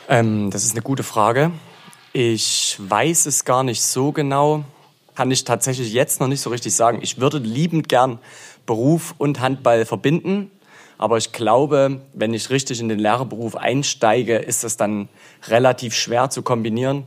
Ähm, 0.09 0.51
das 0.51 0.65
ist 0.65 0.73
eine 0.73 0.83
gute 0.83 1.03
Frage. 1.03 1.51
Ich 2.13 2.77
weiß 2.79 3.27
es 3.27 3.45
gar 3.45 3.65
nicht 3.65 3.83
so 3.83 4.13
genau. 4.13 4.65
Kann 5.17 5.31
ich 5.33 5.43
tatsächlich 5.43 5.93
jetzt 5.93 6.21
noch 6.21 6.29
nicht 6.29 6.41
so 6.41 6.51
richtig 6.51 6.75
sagen. 6.75 7.01
Ich 7.03 7.19
würde 7.19 7.39
liebend 7.39 7.89
gern 7.89 8.21
Beruf 8.65 9.17
und 9.19 9.41
Handball 9.41 9.85
verbinden. 9.85 10.53
Aber 10.99 11.17
ich 11.17 11.33
glaube, 11.33 12.01
wenn 12.13 12.35
ich 12.35 12.51
richtig 12.51 12.81
in 12.81 12.89
den 12.89 12.99
Lehrerberuf 12.99 13.57
einsteige, 13.57 14.37
ist 14.37 14.65
das 14.65 14.77
dann 14.77 15.09
relativ 15.47 15.95
schwer 15.95 16.29
zu 16.29 16.43
kombinieren. 16.43 17.07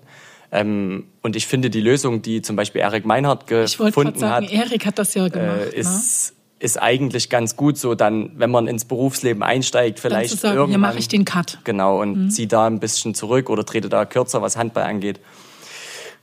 Ähm, 0.52 1.06
und 1.22 1.36
ich 1.36 1.46
finde 1.46 1.70
die 1.70 1.82
Lösung, 1.82 2.22
die 2.22 2.42
zum 2.42 2.56
Beispiel 2.56 2.82
Erik 2.82 3.06
Meinhardt 3.06 3.48
gefunden 3.48 4.18
sagen, 4.18 4.46
hat, 4.48 4.52
Erik 4.52 4.86
hat 4.86 4.98
das 4.98 5.14
ja 5.14 5.28
gemacht. 5.28 5.48
äh, 5.48 5.66
ne? 5.66 5.72
ist, 5.72 6.34
ist 6.60 6.82
eigentlich 6.82 7.30
ganz 7.30 7.56
gut 7.56 7.78
so, 7.78 7.96
dann, 7.96 8.32
wenn 8.36 8.52
man 8.52 8.68
ins 8.68 8.86
Berufsleben 8.86 9.44
einsteigt, 9.44 9.98
Dann 9.98 10.12
vielleicht 10.12 10.32
zu 10.32 10.38
sagen, 10.38 10.54
hier 10.54 10.62
irgendwann. 10.62 10.82
mache 10.82 11.00
ich 11.00 11.08
den 11.08 11.26
Cut. 11.26 11.60
Genau, 11.64 12.02
und 12.02 12.32
ziehe 12.32 12.48
da 12.48 12.68
ein 12.68 12.80
bisschen 12.80 13.14
zurück 13.14 13.50
oder 13.50 13.66
trete 13.66 13.90
da 13.90 14.06
kürzer, 14.06 14.42
was 14.42 14.58
Handball 14.58 14.84
angeht. 14.84 15.20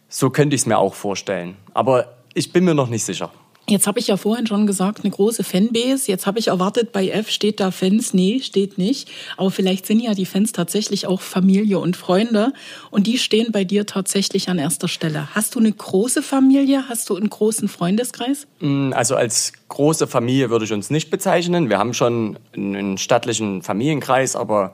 So 0.09 0.31
könnte 0.31 0.55
ich 0.55 0.63
es 0.63 0.67
mir 0.67 0.79
auch 0.79 0.95
vorstellen. 0.95 1.57
Aber 1.75 2.15
ich 2.35 2.53
bin 2.53 2.65
mir 2.65 2.75
noch 2.75 2.89
nicht 2.89 3.05
sicher. 3.05 3.31
Jetzt 3.69 3.87
habe 3.87 3.99
ich 3.99 4.07
ja 4.07 4.17
vorhin 4.17 4.47
schon 4.47 4.67
gesagt, 4.67 5.01
eine 5.03 5.11
große 5.11 5.45
Fanbase. 5.45 6.11
Jetzt 6.11 6.27
habe 6.27 6.39
ich 6.39 6.49
erwartet, 6.49 6.91
bei 6.93 7.09
F 7.09 7.31
steht 7.31 7.61
da 7.61 7.71
Fans. 7.71 8.15
Nee, 8.15 8.41
steht 8.41 8.79
nicht. 8.79 9.11
Aber 9.37 9.51
vielleicht 9.51 9.85
sind 9.85 10.01
ja 10.01 10.15
die 10.15 10.25
Fans 10.25 10.53
tatsächlich 10.53 11.07
auch 11.07 11.21
Familie 11.21 11.79
und 11.79 11.97
Freunde. 11.97 12.53
Und 12.91 13.07
die 13.07 13.19
stehen 13.19 13.53
bei 13.53 13.65
dir 13.65 13.85
tatsächlich 13.85 14.49
an 14.49 14.59
erster 14.59 14.89
Stelle. 14.89 15.29
Hast 15.35 15.55
du 15.55 15.59
eine 15.59 15.71
große 15.71 16.23
Familie? 16.23 16.89
Hast 16.89 17.11
du 17.11 17.17
einen 17.17 17.29
großen 17.29 17.69
Freundeskreis? 17.69 18.47
Also 18.93 19.17
als 19.17 19.53
große 19.69 20.07
Familie 20.07 20.49
würde 20.49 20.65
ich 20.65 20.73
uns 20.73 20.89
nicht 20.89 21.11
bezeichnen. 21.11 21.69
Wir 21.69 21.79
haben 21.79 21.93
schon 21.93 22.39
einen 22.55 22.97
stattlichen 22.97 23.63
Familienkreis, 23.63 24.35
aber 24.35 24.73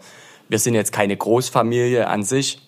wir 0.48 0.58
sind 0.58 0.74
jetzt 0.74 0.92
keine 0.92 1.16
Großfamilie 1.16 2.06
an 2.06 2.22
sich. 2.22 2.60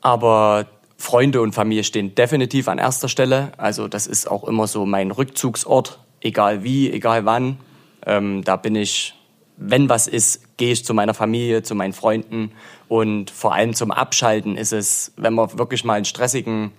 Aber 0.00 0.66
Freunde 0.98 1.40
und 1.40 1.54
Familie 1.54 1.84
stehen 1.84 2.14
definitiv 2.14 2.68
an 2.68 2.78
erster 2.78 3.08
Stelle. 3.08 3.52
Also 3.56 3.88
das 3.88 4.06
ist 4.06 4.28
auch 4.30 4.44
immer 4.44 4.66
so 4.66 4.84
mein 4.84 5.12
Rückzugsort, 5.12 6.00
egal 6.20 6.64
wie, 6.64 6.90
egal 6.90 7.24
wann. 7.24 7.58
Ähm, 8.04 8.42
da 8.44 8.56
bin 8.56 8.74
ich, 8.74 9.14
wenn 9.56 9.88
was 9.88 10.08
ist, 10.08 10.56
gehe 10.58 10.72
ich 10.72 10.84
zu 10.84 10.94
meiner 10.94 11.14
Familie, 11.14 11.62
zu 11.62 11.74
meinen 11.74 11.92
Freunden 11.92 12.50
und 12.88 13.30
vor 13.30 13.54
allem 13.54 13.74
zum 13.74 13.92
Abschalten 13.92 14.56
ist 14.56 14.72
es, 14.72 15.12
wenn 15.16 15.34
man 15.34 15.56
wirklich 15.56 15.84
mal 15.84 15.94
einen 15.94 16.04
stressigen 16.04 16.72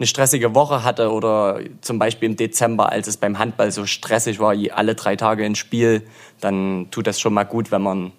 eine 0.00 0.06
stressige 0.06 0.54
Woche 0.54 0.82
hatte 0.82 1.12
oder 1.12 1.60
zum 1.82 1.98
Beispiel 1.98 2.30
im 2.30 2.36
Dezember, 2.36 2.90
als 2.90 3.06
es 3.06 3.18
beim 3.18 3.38
Handball 3.38 3.70
so 3.70 3.84
stressig 3.84 4.40
war, 4.40 4.54
alle 4.72 4.94
drei 4.94 5.14
Tage 5.14 5.44
ins 5.44 5.58
Spiel, 5.58 6.06
dann 6.40 6.88
tut 6.90 7.06
das 7.06 7.20
schon 7.20 7.34
mal 7.34 7.44
gut, 7.44 7.70
wenn 7.70 7.82
man 7.82 8.12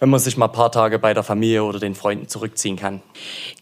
wenn 0.00 0.10
man 0.10 0.20
sich 0.20 0.36
mal 0.36 0.46
ein 0.46 0.52
paar 0.52 0.72
Tage 0.72 0.98
bei 0.98 1.14
der 1.14 1.22
Familie 1.22 1.64
oder 1.64 1.78
den 1.78 1.94
Freunden 1.94 2.28
zurückziehen 2.28 2.76
kann. 2.76 3.02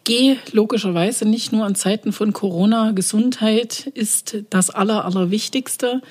Geh 0.05 0.37
logischerweise 0.53 1.29
nicht 1.29 1.53
nur 1.53 1.67
in 1.67 1.75
Zeiten 1.75 2.13
von 2.13 2.33
Corona. 2.33 2.93
Gesundheit 2.93 3.87
ist 3.95 4.39
das 4.51 4.71
Aller, 4.71 5.05
Allerwichtigste. 5.05 6.03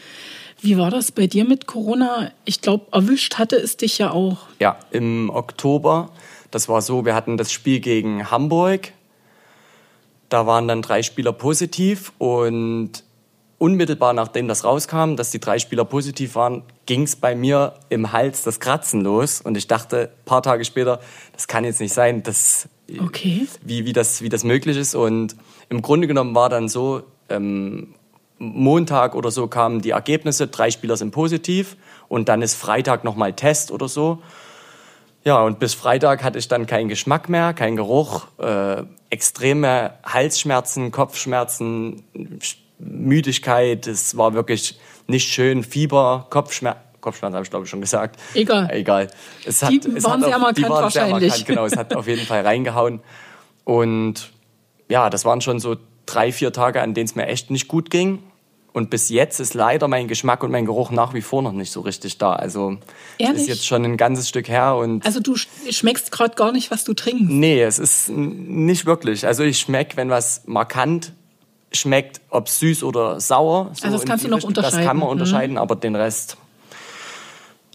Wie 0.62 0.78
war 0.78 0.92
das 0.92 1.12
bei 1.12 1.28
dir 1.28 1.46
mit 1.46 1.66
Corona? 1.66 2.32
Ich 2.46 2.62
glaube, 2.62 2.86
erwischt 2.92 3.40
hatte 3.40 3.56
es 3.56 3.78
dich 3.78 3.98
ja 3.98 4.12
auch. 4.12 4.38
Ja, 4.60 4.78
im 4.92 5.30
Oktober. 5.30 6.12
Das 6.52 6.70
war 6.70 6.82
so, 6.82 7.06
wir 7.06 7.16
hatten 7.16 7.38
das 7.38 7.52
Spiel 7.52 7.80
gegen 7.80 8.30
Hamburg 8.30 8.94
da 10.32 10.48
waren 10.48 10.68
dann 10.68 10.82
drei 10.82 11.04
Spieler 11.04 11.34
positiv 11.34 12.14
und 12.18 13.04
unmittelbar 13.62 14.14
nachdem 14.14 14.48
das 14.48 14.64
rauskam, 14.64 15.16
dass 15.16 15.30
die 15.30 15.40
drei 15.40 15.60
Spieler 15.60 15.86
positiv 15.86 16.34
waren, 16.34 16.64
ging 16.88 17.04
es 17.04 17.16
bei 17.16 17.36
mir 17.36 17.76
im 17.90 18.12
Hals 18.12 18.42
das 18.42 18.60
Kratzen 18.60 19.02
los. 19.02 19.40
Und 19.40 19.56
ich 19.56 19.68
dachte, 19.68 20.10
ein 20.10 20.26
paar 20.26 20.42
Tage 20.42 20.66
später, 20.66 21.00
das 21.34 21.48
kann 21.48 21.64
jetzt 21.64 21.80
nicht 21.80 21.94
sein, 21.94 22.24
dass, 22.24 22.68
okay. 23.00 23.48
wie, 23.64 23.86
wie, 23.86 23.94
das, 23.94 24.24
wie 24.24 24.30
das 24.30 24.44
möglich 24.44 24.78
ist. 24.78 24.96
Und 24.96 25.36
im 25.70 25.84
Grunde 25.84 26.08
genommen 26.08 26.34
war 26.34 26.50
dann 26.50 26.70
so, 26.70 27.04
ähm, 27.30 27.94
Montag 28.40 29.14
oder 29.14 29.30
so 29.30 29.46
kamen 29.46 29.82
die 29.82 29.92
Ergebnisse, 29.92 30.48
drei 30.48 30.72
Spieler 30.72 30.98
sind 30.98 31.12
positiv 31.12 31.78
und 32.08 32.30
dann 32.30 32.42
ist 32.42 32.56
Freitag 32.56 33.04
nochmal 33.04 33.34
Test 33.34 33.70
oder 33.70 33.88
so. 33.88 34.24
Ja, 35.24 35.44
und 35.44 35.60
bis 35.60 35.76
Freitag 35.76 36.24
hatte 36.24 36.40
ich 36.40 36.48
dann 36.48 36.66
keinen 36.66 36.90
Geschmack 36.90 37.30
mehr, 37.30 37.54
keinen 37.54 37.76
Geruch, 37.76 38.26
äh, 38.40 38.82
extreme 39.12 39.94
Halsschmerzen, 40.04 40.92
Kopfschmerzen, 40.92 42.02
Müdigkeit. 42.84 43.88
Es 43.88 44.18
war 44.18 44.34
wirklich 44.34 44.80
nicht 45.08 45.30
schön. 45.30 45.64
Fieber, 45.64 46.28
Kopfschmerzen. 46.30 46.82
Kopfschmerzen 47.02 47.36
habe 47.36 47.44
ich 47.44 47.50
glaube 47.50 47.66
ich 47.66 47.70
schon 47.70 47.82
gesagt. 47.82 48.20
Egal. 48.34 48.70
Egal. 48.72 49.08
Es 49.46 49.64
hat, 49.64 49.72
die 49.72 49.82
es 49.96 50.04
waren 50.04 50.22
hat 50.22 50.28
sehr 50.28 50.36
auf, 50.36 50.42
markant 50.42 50.58
die 50.58 50.64
waren 50.64 50.84
wahrscheinlich. 50.84 51.20
Sehr 51.20 51.30
markant, 51.30 51.48
genau, 51.48 51.66
es 51.66 51.76
hat 51.76 51.96
auf 51.96 52.08
jeden 52.08 52.26
Fall 52.26 52.42
reingehauen. 52.42 53.02
Und 53.64 54.32
ja, 54.88 55.10
das 55.10 55.26
waren 55.26 55.42
schon 55.42 55.60
so 55.60 55.78
drei, 56.06 56.32
vier 56.32 56.54
Tage, 56.54 56.82
an 56.82 56.94
denen 56.94 57.06
es 57.06 57.16
mir 57.16 57.28
echt 57.28 57.50
nicht 57.50 57.68
gut 57.68 57.90
ging. 57.90 58.20
Und 58.74 58.90
bis 58.90 59.10
jetzt 59.10 59.40
ist 59.42 59.54
leider 59.54 59.88
mein 59.90 60.08
Geschmack 60.08 60.44
und 60.44 60.52
mein 60.52 60.66
Geruch 60.66 60.92
nach 60.92 61.14
wie 61.14 61.22
vor 61.22 61.42
noch 61.42 61.52
nicht 61.52 61.72
so 61.72 61.82
richtig 61.82 62.18
da. 62.20 62.34
Also 62.34 62.78
Ehrlich? 63.18 63.36
es 63.36 63.42
ist 63.42 63.48
jetzt 63.48 63.66
schon 63.66 63.84
ein 63.84 63.98
ganzes 63.98 64.30
Stück 64.30 64.48
her. 64.48 64.76
Und 64.76 65.06
also 65.06 65.20
du 65.20 65.36
schmeckst 65.36 66.12
gerade 66.12 66.36
gar 66.36 66.54
nicht, 66.54 66.72
was 66.72 66.86
du 66.86 66.94
trinkst? 66.94 67.30
Nee, 67.30 67.62
es 67.62 67.80
ist 67.80 68.10
nicht 68.10 68.86
wirklich. 68.86 69.26
Also 69.26 69.44
ich 69.44 69.60
schmecke, 69.60 69.98
wenn 69.98 70.10
was 70.10 70.44
markant 70.46 71.14
schmeckt, 71.72 72.22
ob 72.30 72.50
süß 72.50 72.84
oder 72.84 73.20
sauer. 73.20 73.72
So 73.74 73.86
also 73.86 73.98
das 73.98 74.06
kannst 74.06 74.26
du 74.26 74.30
noch 74.30 74.44
unterscheiden. 74.44 74.78
Das 74.78 74.88
kann 74.88 74.98
man 74.98 75.10
unterscheiden, 75.10 75.54
mhm. 75.54 75.62
aber 75.62 75.76
den 75.76 75.96
Rest 75.96 76.38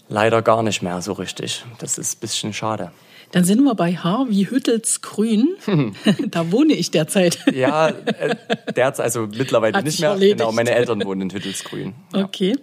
leider 0.09 0.41
gar 0.41 0.63
nicht 0.63 0.81
mehr 0.81 1.01
so 1.01 1.13
richtig. 1.13 1.65
Das 1.79 1.97
ist 1.97 2.17
ein 2.17 2.19
bisschen 2.19 2.53
schade. 2.53 2.91
Dann 3.31 3.43
sind 3.43 3.61
wir 3.63 3.75
bei 3.75 3.93
H 3.93 4.27
wie 4.29 4.49
Hüttelsgrün. 4.49 5.57
da 6.31 6.51
wohne 6.51 6.73
ich 6.73 6.91
derzeit. 6.91 7.39
ja, 7.53 7.89
äh, 7.89 8.35
derzeit, 8.75 9.03
also 9.03 9.27
mittlerweile 9.27 9.77
Hat 9.77 9.85
nicht 9.85 9.99
mehr. 9.99 10.11
Erledigt. 10.11 10.39
Genau, 10.39 10.51
meine 10.51 10.71
Eltern 10.71 11.03
wohnen 11.03 11.21
in 11.21 11.31
Hüttelsgrün. 11.31 11.93
Ja. 12.13 12.23
Okay. 12.23 12.55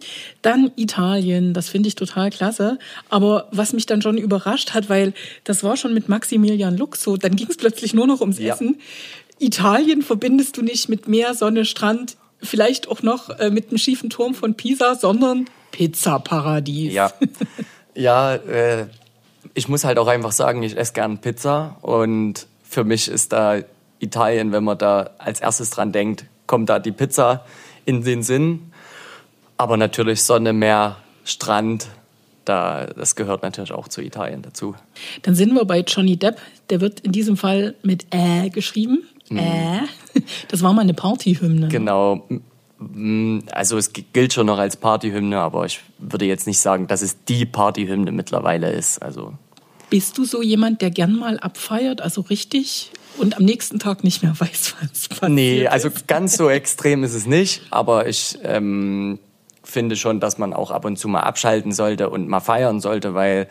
Dann 0.43 0.71
Italien, 0.77 1.53
das 1.53 1.69
finde 1.69 1.89
ich 1.89 1.97
total 1.97 2.31
klasse. 2.31 2.79
Aber 3.11 3.49
was 3.53 3.73
mich 3.75 3.87
dann 3.87 4.01
schon 4.01 4.17
überrascht 4.17 4.73
hat, 4.73 4.89
weil 4.89 5.13
das 5.45 5.65
war 5.65 5.77
schon 5.77 5.93
mit 5.93 6.09
Maximilian 6.09 6.77
Lux 6.77 7.03
so, 7.03 7.17
dann 7.17 7.37
ging 7.37 7.49
es 7.49 7.57
plötzlich 7.57 7.93
nur 7.93 8.07
noch 8.07 8.21
ums 8.21 8.39
ja. 8.39 8.55
Essen. 8.55 8.81
Italien 9.45 10.03
verbindest 10.03 10.57
du 10.57 10.63
nicht 10.63 10.89
mit 10.89 11.09
Meer, 11.09 11.35
Sonne, 11.35 11.65
Strand, 11.65 12.17
vielleicht 12.43 12.89
auch 12.89 13.03
noch 13.03 13.31
äh, 13.31 13.51
mit 13.51 13.69
einem 13.69 13.79
schiefen 13.79 14.11
Turm 14.11 14.35
von 14.35 14.55
Pisa, 14.55 14.95
sondern 14.95 15.47
Pizza-Paradies. 15.71 16.93
Ja, 16.93 17.13
ja 17.95 18.35
äh, 18.35 18.87
ich 19.55 19.69
muss 19.69 19.85
halt 19.85 19.99
auch 19.99 20.09
einfach 20.09 20.33
sagen, 20.33 20.63
ich 20.63 20.77
esse 20.77 20.93
gern 20.93 21.19
Pizza 21.19 21.77
und 21.83 22.47
für 22.63 22.85
mich 22.85 23.09
ist 23.09 23.33
da 23.33 23.59
Italien, 24.01 24.53
wenn 24.53 24.65
man 24.65 24.79
da 24.79 25.11
als 25.19 25.41
erstes 25.41 25.71
dran 25.71 25.93
denkt, 25.93 26.25
kommt 26.47 26.69
da 26.69 26.79
die 26.79 26.93
Pizza 26.93 27.45
in 27.85 28.03
den 28.03 28.23
Sinn. 28.23 28.73
Aber 29.57 29.77
natürlich 29.77 30.23
Sonne, 30.23 30.53
Meer, 30.53 30.97
Strand, 31.25 31.89
da, 32.45 32.87
das 32.87 33.17
gehört 33.17 33.43
natürlich 33.43 33.73
auch 33.73 33.89
zu 33.89 34.03
Italien 34.03 34.43
dazu. 34.43 34.75
Dann 35.23 35.35
sind 35.35 35.55
wir 35.55 35.65
bei 35.65 35.81
Johnny 35.81 36.17
Depp. 36.17 36.39
Der 36.71 36.81
wird 36.81 37.01
in 37.01 37.13
diesem 37.13 37.37
Fall 37.37 37.75
mit 37.83 38.07
Ä 38.13 38.51
geschrieben. 38.51 39.07
Mhm. 39.31 39.39
Äh. 39.39 39.81
Das 40.49 40.63
war 40.63 40.73
mal 40.73 40.83
eine 40.83 40.95
Partyhymne. 40.95 41.69
Genau. 41.69 42.29
Also 43.51 43.79
es 43.79 43.93
gilt 43.93 44.33
schon 44.33 44.47
noch 44.47 44.59
als 44.59 44.77
Partyhymne, 44.77 45.39
aber 45.39 45.67
ich 45.67 45.81
würde 45.99 46.25
jetzt 46.25 46.47
nicht 46.47 46.61
sagen, 46.61 46.87
dass 46.87 47.03
es 47.03 47.25
die 47.25 47.47
Partyhymne 47.47 48.13
mittlerweile 48.13 48.71
ist. 48.71 49.03
Also 49.03 49.35
bist 49.91 50.19
du 50.19 50.25
so 50.25 50.43
jemand, 50.43 50.83
der 50.83 50.91
gern 50.91 51.17
mal 51.17 51.39
abfeiert, 51.39 52.01
also 52.01 52.21
richtig 52.23 52.91
und 53.17 53.37
am 53.37 53.45
nächsten 53.45 53.79
Tag 53.79 54.03
nicht 54.05 54.23
mehr 54.23 54.35
weiß, 54.39 54.75
was 54.81 55.09
passiert 55.09 55.31
Nee, 55.31 55.67
also 55.67 55.89
ganz 56.07 56.37
so 56.37 56.51
extrem 56.51 57.05
ist 57.05 57.15
es 57.15 57.27
nicht, 57.27 57.63
aber 57.71 58.09
ich 58.09 58.39
ähm, 58.43 59.19
finde 59.63 59.97
schon, 59.97 60.21
dass 60.21 60.39
man 60.39 60.53
auch 60.53 60.71
ab 60.71 60.85
und 60.85 60.99
zu 60.99 61.09
mal 61.09 61.21
abschalten 61.21 61.73
sollte 61.73 62.11
und 62.11 62.29
mal 62.29 62.41
feiern 62.41 62.81
sollte, 62.81 63.15
weil 63.15 63.49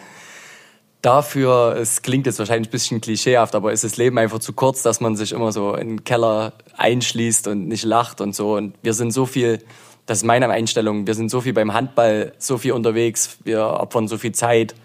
dafür, 1.03 1.75
es 1.79 2.01
klingt 2.01 2.25
jetzt 2.25 2.39
wahrscheinlich 2.39 2.69
ein 2.69 2.71
bisschen 2.71 3.01
klischeehaft, 3.01 3.53
aber 3.53 3.71
ist 3.71 3.83
das 3.83 3.97
Leben 3.97 4.17
einfach 4.17 4.39
zu 4.39 4.53
kurz, 4.53 4.81
dass 4.81 5.01
man 5.01 5.15
sich 5.15 5.33
immer 5.33 5.51
so 5.51 5.75
in 5.75 5.89
den 5.89 6.03
Keller 6.03 6.53
einschließt 6.77 7.47
und 7.47 7.67
nicht 7.67 7.83
lacht 7.83 8.21
und 8.21 8.33
so. 8.33 8.55
Und 8.55 8.73
wir 8.81 8.93
sind 8.93 9.11
so 9.11 9.25
viel, 9.25 9.59
das 10.05 10.19
ist 10.19 10.23
meine 10.23 10.49
Einstellung, 10.49 11.05
wir 11.05 11.13
sind 11.13 11.29
so 11.29 11.41
viel 11.41 11.53
beim 11.53 11.73
Handball, 11.73 12.33
so 12.37 12.57
viel 12.57 12.71
unterwegs, 12.71 13.37
wir 13.43 13.65
opfern 13.65 14.07
so 14.07 14.17
viel 14.17 14.31
Zeit, 14.31 14.75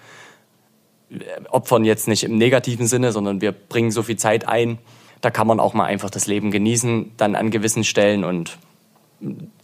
opfern 1.50 1.84
jetzt 1.84 2.08
nicht 2.08 2.24
im 2.24 2.36
negativen 2.36 2.88
Sinne, 2.88 3.12
sondern 3.12 3.40
wir 3.40 3.52
bringen 3.52 3.92
so 3.92 4.02
viel 4.02 4.16
Zeit 4.16 4.46
ein. 4.46 4.78
Da 5.20 5.30
kann 5.30 5.46
man 5.46 5.60
auch 5.60 5.72
mal 5.72 5.84
einfach 5.84 6.10
das 6.10 6.26
Leben 6.26 6.50
genießen, 6.50 7.12
dann 7.16 7.36
an 7.36 7.50
gewissen 7.50 7.84
Stellen 7.84 8.24
und 8.24 8.58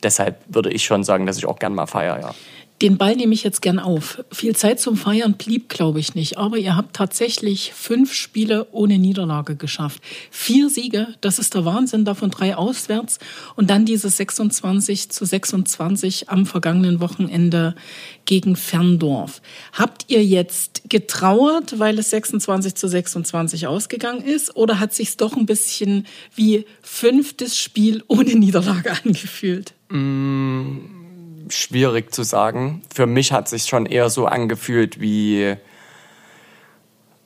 deshalb 0.03 0.41
würde 0.47 0.71
ich 0.71 0.85
schon 0.85 1.05
sagen, 1.05 1.27
dass 1.27 1.37
ich 1.37 1.47
auch 1.47 1.59
gern 1.59 1.75
mal 1.75 1.87
feiere, 1.87 2.21
ja. 2.21 2.35
Den 2.83 2.99
Ball 2.99 3.15
nehme 3.15 3.33
ich 3.33 3.45
jetzt 3.45 3.63
gern 3.63 3.79
auf. 3.79 4.25
Viel 4.33 4.57
Zeit 4.57 4.81
zum 4.81 4.97
Feiern 4.97 5.35
blieb, 5.35 5.69
glaube 5.69 6.01
ich, 6.01 6.17
nicht. 6.17 6.39
Aber 6.39 6.59
ihr 6.59 6.75
habt 6.75 6.97
tatsächlich 6.97 7.73
fünf 7.73 8.13
Spiele 8.13 8.67
ohne 8.73 8.99
Niederlage 8.99 9.55
geschafft. 9.55 10.03
Vier 10.31 10.69
Siege, 10.69 11.15
das 11.21 11.39
ist 11.39 11.55
der 11.55 11.65
Wahnsinn, 11.65 12.05
davon 12.05 12.31
drei 12.31 12.57
auswärts. 12.57 13.21
Und 13.55 13.71
dann 13.71 13.85
diese 13.85 14.11
26 14.11 15.09
zu 15.11 15.25
26 15.25 16.29
am 16.31 16.47
vergangenen 16.47 16.99
Wochenende 16.99 17.77
gegen 18.25 18.57
Ferndorf. 18.57 19.41
Habt 19.73 20.07
ihr 20.09 20.25
jetzt 20.25 20.83
getrauert, 20.91 21.79
weil 21.79 21.97
es 22.01 22.11
26 22.11 22.75
zu 22.75 22.89
26 22.89 23.69
ausgegangen 23.69 24.21
ist? 24.23 24.57
Oder 24.57 24.81
hat 24.81 24.93
sich's 24.93 25.17
doch 25.17 25.37
ein 25.37 25.47
bisschen 25.47 26.07
wie 26.35 26.67
fünftes 26.83 27.57
Spiel 27.57 28.03
ohne 28.09 28.35
Niederlage 28.35 28.93
angefühlt? 29.05 29.75
Mm 29.91 31.04
schwierig 31.49 32.13
zu 32.13 32.23
sagen. 32.23 32.83
Für 32.93 33.07
mich 33.07 33.33
hat 33.33 33.49
sich 33.49 33.65
schon 33.65 33.87
eher 33.87 34.11
so 34.11 34.27
angefühlt 34.27 35.01
wie, 35.01 35.57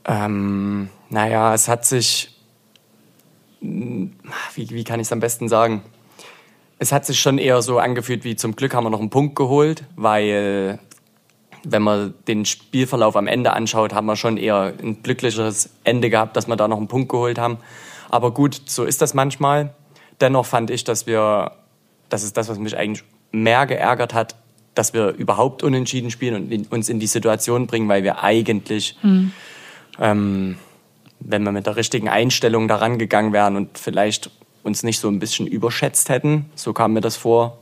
ähm, 0.04 0.88
naja, 1.10 1.54
es 1.54 1.68
hat 1.68 1.84
sich, 1.84 2.34
wie, 3.60 4.10
wie 4.70 4.84
kann 4.84 5.00
ich 5.00 5.06
es 5.06 5.12
am 5.12 5.20
besten 5.20 5.48
sagen? 5.48 5.82
Es 6.78 6.92
hat 6.92 7.06
sich 7.06 7.18
schon 7.18 7.38
eher 7.38 7.60
so 7.62 7.78
angefühlt 7.78 8.24
wie 8.24 8.36
zum 8.36 8.54
Glück 8.54 8.74
haben 8.74 8.84
wir 8.84 8.90
noch 8.90 9.00
einen 9.00 9.10
Punkt 9.10 9.34
geholt, 9.34 9.84
weil 9.96 10.78
wenn 11.64 11.82
man 11.82 12.14
den 12.28 12.44
Spielverlauf 12.44 13.16
am 13.16 13.26
Ende 13.26 13.52
anschaut, 13.52 13.92
haben 13.92 14.06
wir 14.06 14.16
schon 14.16 14.36
eher 14.36 14.74
ein 14.80 15.02
glücklicheres 15.02 15.70
Ende 15.84 16.08
gehabt, 16.08 16.36
dass 16.36 16.46
wir 16.46 16.56
da 16.56 16.68
noch 16.68 16.78
einen 16.78 16.88
Punkt 16.88 17.08
geholt 17.08 17.38
haben. 17.38 17.58
Aber 18.10 18.32
gut, 18.32 18.62
so 18.66 18.84
ist 18.84 19.02
das 19.02 19.12
manchmal. 19.12 19.74
Dennoch 20.20 20.46
fand 20.46 20.70
ich, 20.70 20.84
dass 20.84 21.06
wir, 21.06 21.52
das 22.08 22.22
ist 22.22 22.36
das, 22.36 22.48
was 22.48 22.58
mich 22.58 22.76
eigentlich 22.76 23.04
mehr 23.32 23.66
geärgert 23.66 24.14
hat, 24.14 24.36
dass 24.74 24.94
wir 24.94 25.08
überhaupt 25.08 25.62
unentschieden 25.62 26.10
spielen 26.10 26.50
und 26.50 26.72
uns 26.72 26.88
in 26.88 27.00
die 27.00 27.06
Situation 27.06 27.66
bringen, 27.66 27.88
weil 27.88 28.04
wir 28.04 28.22
eigentlich, 28.22 28.96
mhm. 29.02 29.32
ähm, 29.98 30.56
wenn 31.20 31.42
wir 31.42 31.52
mit 31.52 31.66
der 31.66 31.76
richtigen 31.76 32.08
Einstellung 32.08 32.68
daran 32.68 32.98
gegangen 32.98 33.32
wären 33.32 33.56
und 33.56 33.76
vielleicht 33.76 34.30
uns 34.62 34.82
nicht 34.82 35.00
so 35.00 35.08
ein 35.08 35.18
bisschen 35.18 35.46
überschätzt 35.46 36.08
hätten, 36.08 36.46
so 36.54 36.72
kam 36.72 36.92
mir 36.92 37.00
das 37.00 37.16
vor, 37.16 37.58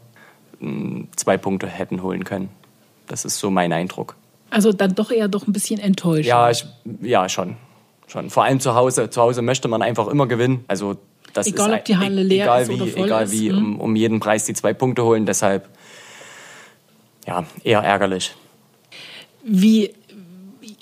zwei 1.16 1.36
Punkte 1.36 1.66
hätten 1.66 2.02
holen 2.02 2.24
können. 2.24 2.48
Das 3.06 3.24
ist 3.24 3.38
so 3.38 3.50
mein 3.50 3.72
Eindruck. 3.72 4.16
Also 4.50 4.72
dann 4.72 4.94
doch 4.94 5.10
eher 5.10 5.28
doch 5.28 5.46
ein 5.46 5.52
bisschen 5.52 5.80
enttäuscht. 5.80 6.26
Ja, 6.26 6.50
ich, 6.50 6.64
ja 7.02 7.28
schon, 7.28 7.56
schon. 8.06 8.30
Vor 8.30 8.44
allem 8.44 8.60
zu 8.60 8.74
Hause. 8.74 9.10
Zu 9.10 9.20
Hause 9.20 9.42
möchte 9.42 9.68
man 9.68 9.82
einfach 9.82 10.08
immer 10.08 10.26
gewinnen. 10.26 10.64
Also 10.68 10.96
das 11.32 11.46
egal, 11.46 11.70
ist 11.70 11.78
ob 11.78 11.84
die 11.84 11.96
Halle 11.96 12.22
leer 12.22 12.44
egal 12.44 12.62
ist 12.62 12.68
wie, 12.68 12.74
oder 12.74 12.86
voll 12.86 13.06
egal 13.06 13.24
ist. 13.24 13.32
wie, 13.32 13.50
Hm. 13.50 13.56
um, 13.58 13.80
um 13.80 13.96
jeden 13.96 14.20
Preis 14.20 14.44
die 14.44 14.54
zwei 14.54 14.72
Punkte 14.72 15.04
holen. 15.04 15.26
Deshalb 15.26 15.68
ja 17.26 17.44
eher 17.64 17.80
ärgerlich. 17.80 18.34
Wie, 19.42 19.90
wie 20.05 20.05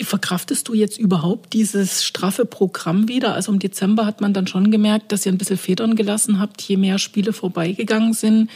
verkraftest 0.00 0.68
du 0.68 0.74
jetzt 0.74 0.98
überhaupt 0.98 1.52
dieses 1.52 2.04
straffe 2.04 2.44
Programm 2.44 3.08
wieder? 3.08 3.34
Also 3.34 3.52
im 3.52 3.58
Dezember 3.58 4.06
hat 4.06 4.20
man 4.20 4.32
dann 4.32 4.46
schon 4.46 4.70
gemerkt, 4.70 5.12
dass 5.12 5.24
ihr 5.24 5.32
ein 5.32 5.38
bisschen 5.38 5.56
Federn 5.58 5.94
gelassen 5.96 6.40
habt, 6.40 6.60
je 6.62 6.76
mehr 6.76 6.98
Spiele 6.98 7.32
vorbeigegangen 7.32 8.12
sind. 8.12 8.50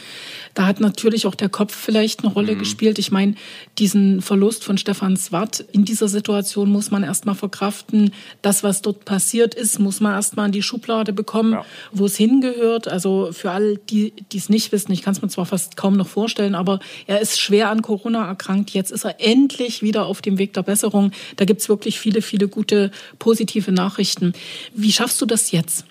Da 0.53 0.65
hat 0.65 0.79
natürlich 0.79 1.25
auch 1.27 1.35
der 1.35 1.49
Kopf 1.49 1.73
vielleicht 1.73 2.23
eine 2.23 2.33
Rolle 2.33 2.55
gespielt. 2.55 2.99
Ich 2.99 3.11
meine, 3.11 3.35
diesen 3.77 4.21
Verlust 4.21 4.63
von 4.63 4.77
Stefan 4.77 5.15
Swart 5.17 5.63
in 5.71 5.85
dieser 5.85 6.07
Situation 6.07 6.69
muss 6.69 6.91
man 6.91 7.03
erstmal 7.03 7.35
verkraften. 7.35 8.11
Das, 8.41 8.63
was 8.63 8.81
dort 8.81 9.05
passiert 9.05 9.55
ist, 9.55 9.79
muss 9.79 10.01
man 10.01 10.13
erstmal 10.13 10.47
in 10.47 10.51
die 10.51 10.63
Schublade 10.63 11.13
bekommen, 11.13 11.53
Ja. 11.53 11.65
wo 11.91 12.05
es 12.05 12.17
hingehört. 12.17 12.87
Also 12.87 13.29
für 13.31 13.51
alle, 13.51 13.77
die 13.77 14.13
die 14.31 14.37
es 14.37 14.49
nicht 14.49 14.71
wissen, 14.71 14.91
ich 14.91 15.01
kann 15.01 15.13
es 15.13 15.21
mir 15.21 15.29
zwar 15.29 15.45
fast 15.45 15.77
kaum 15.77 15.95
noch 15.95 16.07
vorstellen, 16.07 16.55
aber 16.55 16.79
er 17.07 17.21
ist 17.21 17.39
schwer 17.39 17.69
an 17.69 17.81
Corona 17.81 18.27
erkrankt. 18.27 18.71
Jetzt 18.71 18.91
ist 18.91 19.05
er 19.05 19.15
endlich 19.19 19.81
wieder 19.81 20.05
auf 20.05 20.21
dem 20.21 20.37
Weg 20.37 20.53
der 20.53 20.63
Besserung. 20.63 21.11
Da 21.35 21.45
gibt 21.45 21.61
es 21.61 21.69
wirklich 21.69 21.99
viele, 21.99 22.21
viele 22.21 22.47
gute, 22.47 22.91
positive 23.17 23.71
Nachrichten. 23.71 24.33
Wie 24.73 24.91
schaffst 24.91 25.21
du 25.21 25.25
das 25.25 25.51
jetzt? 25.51 25.85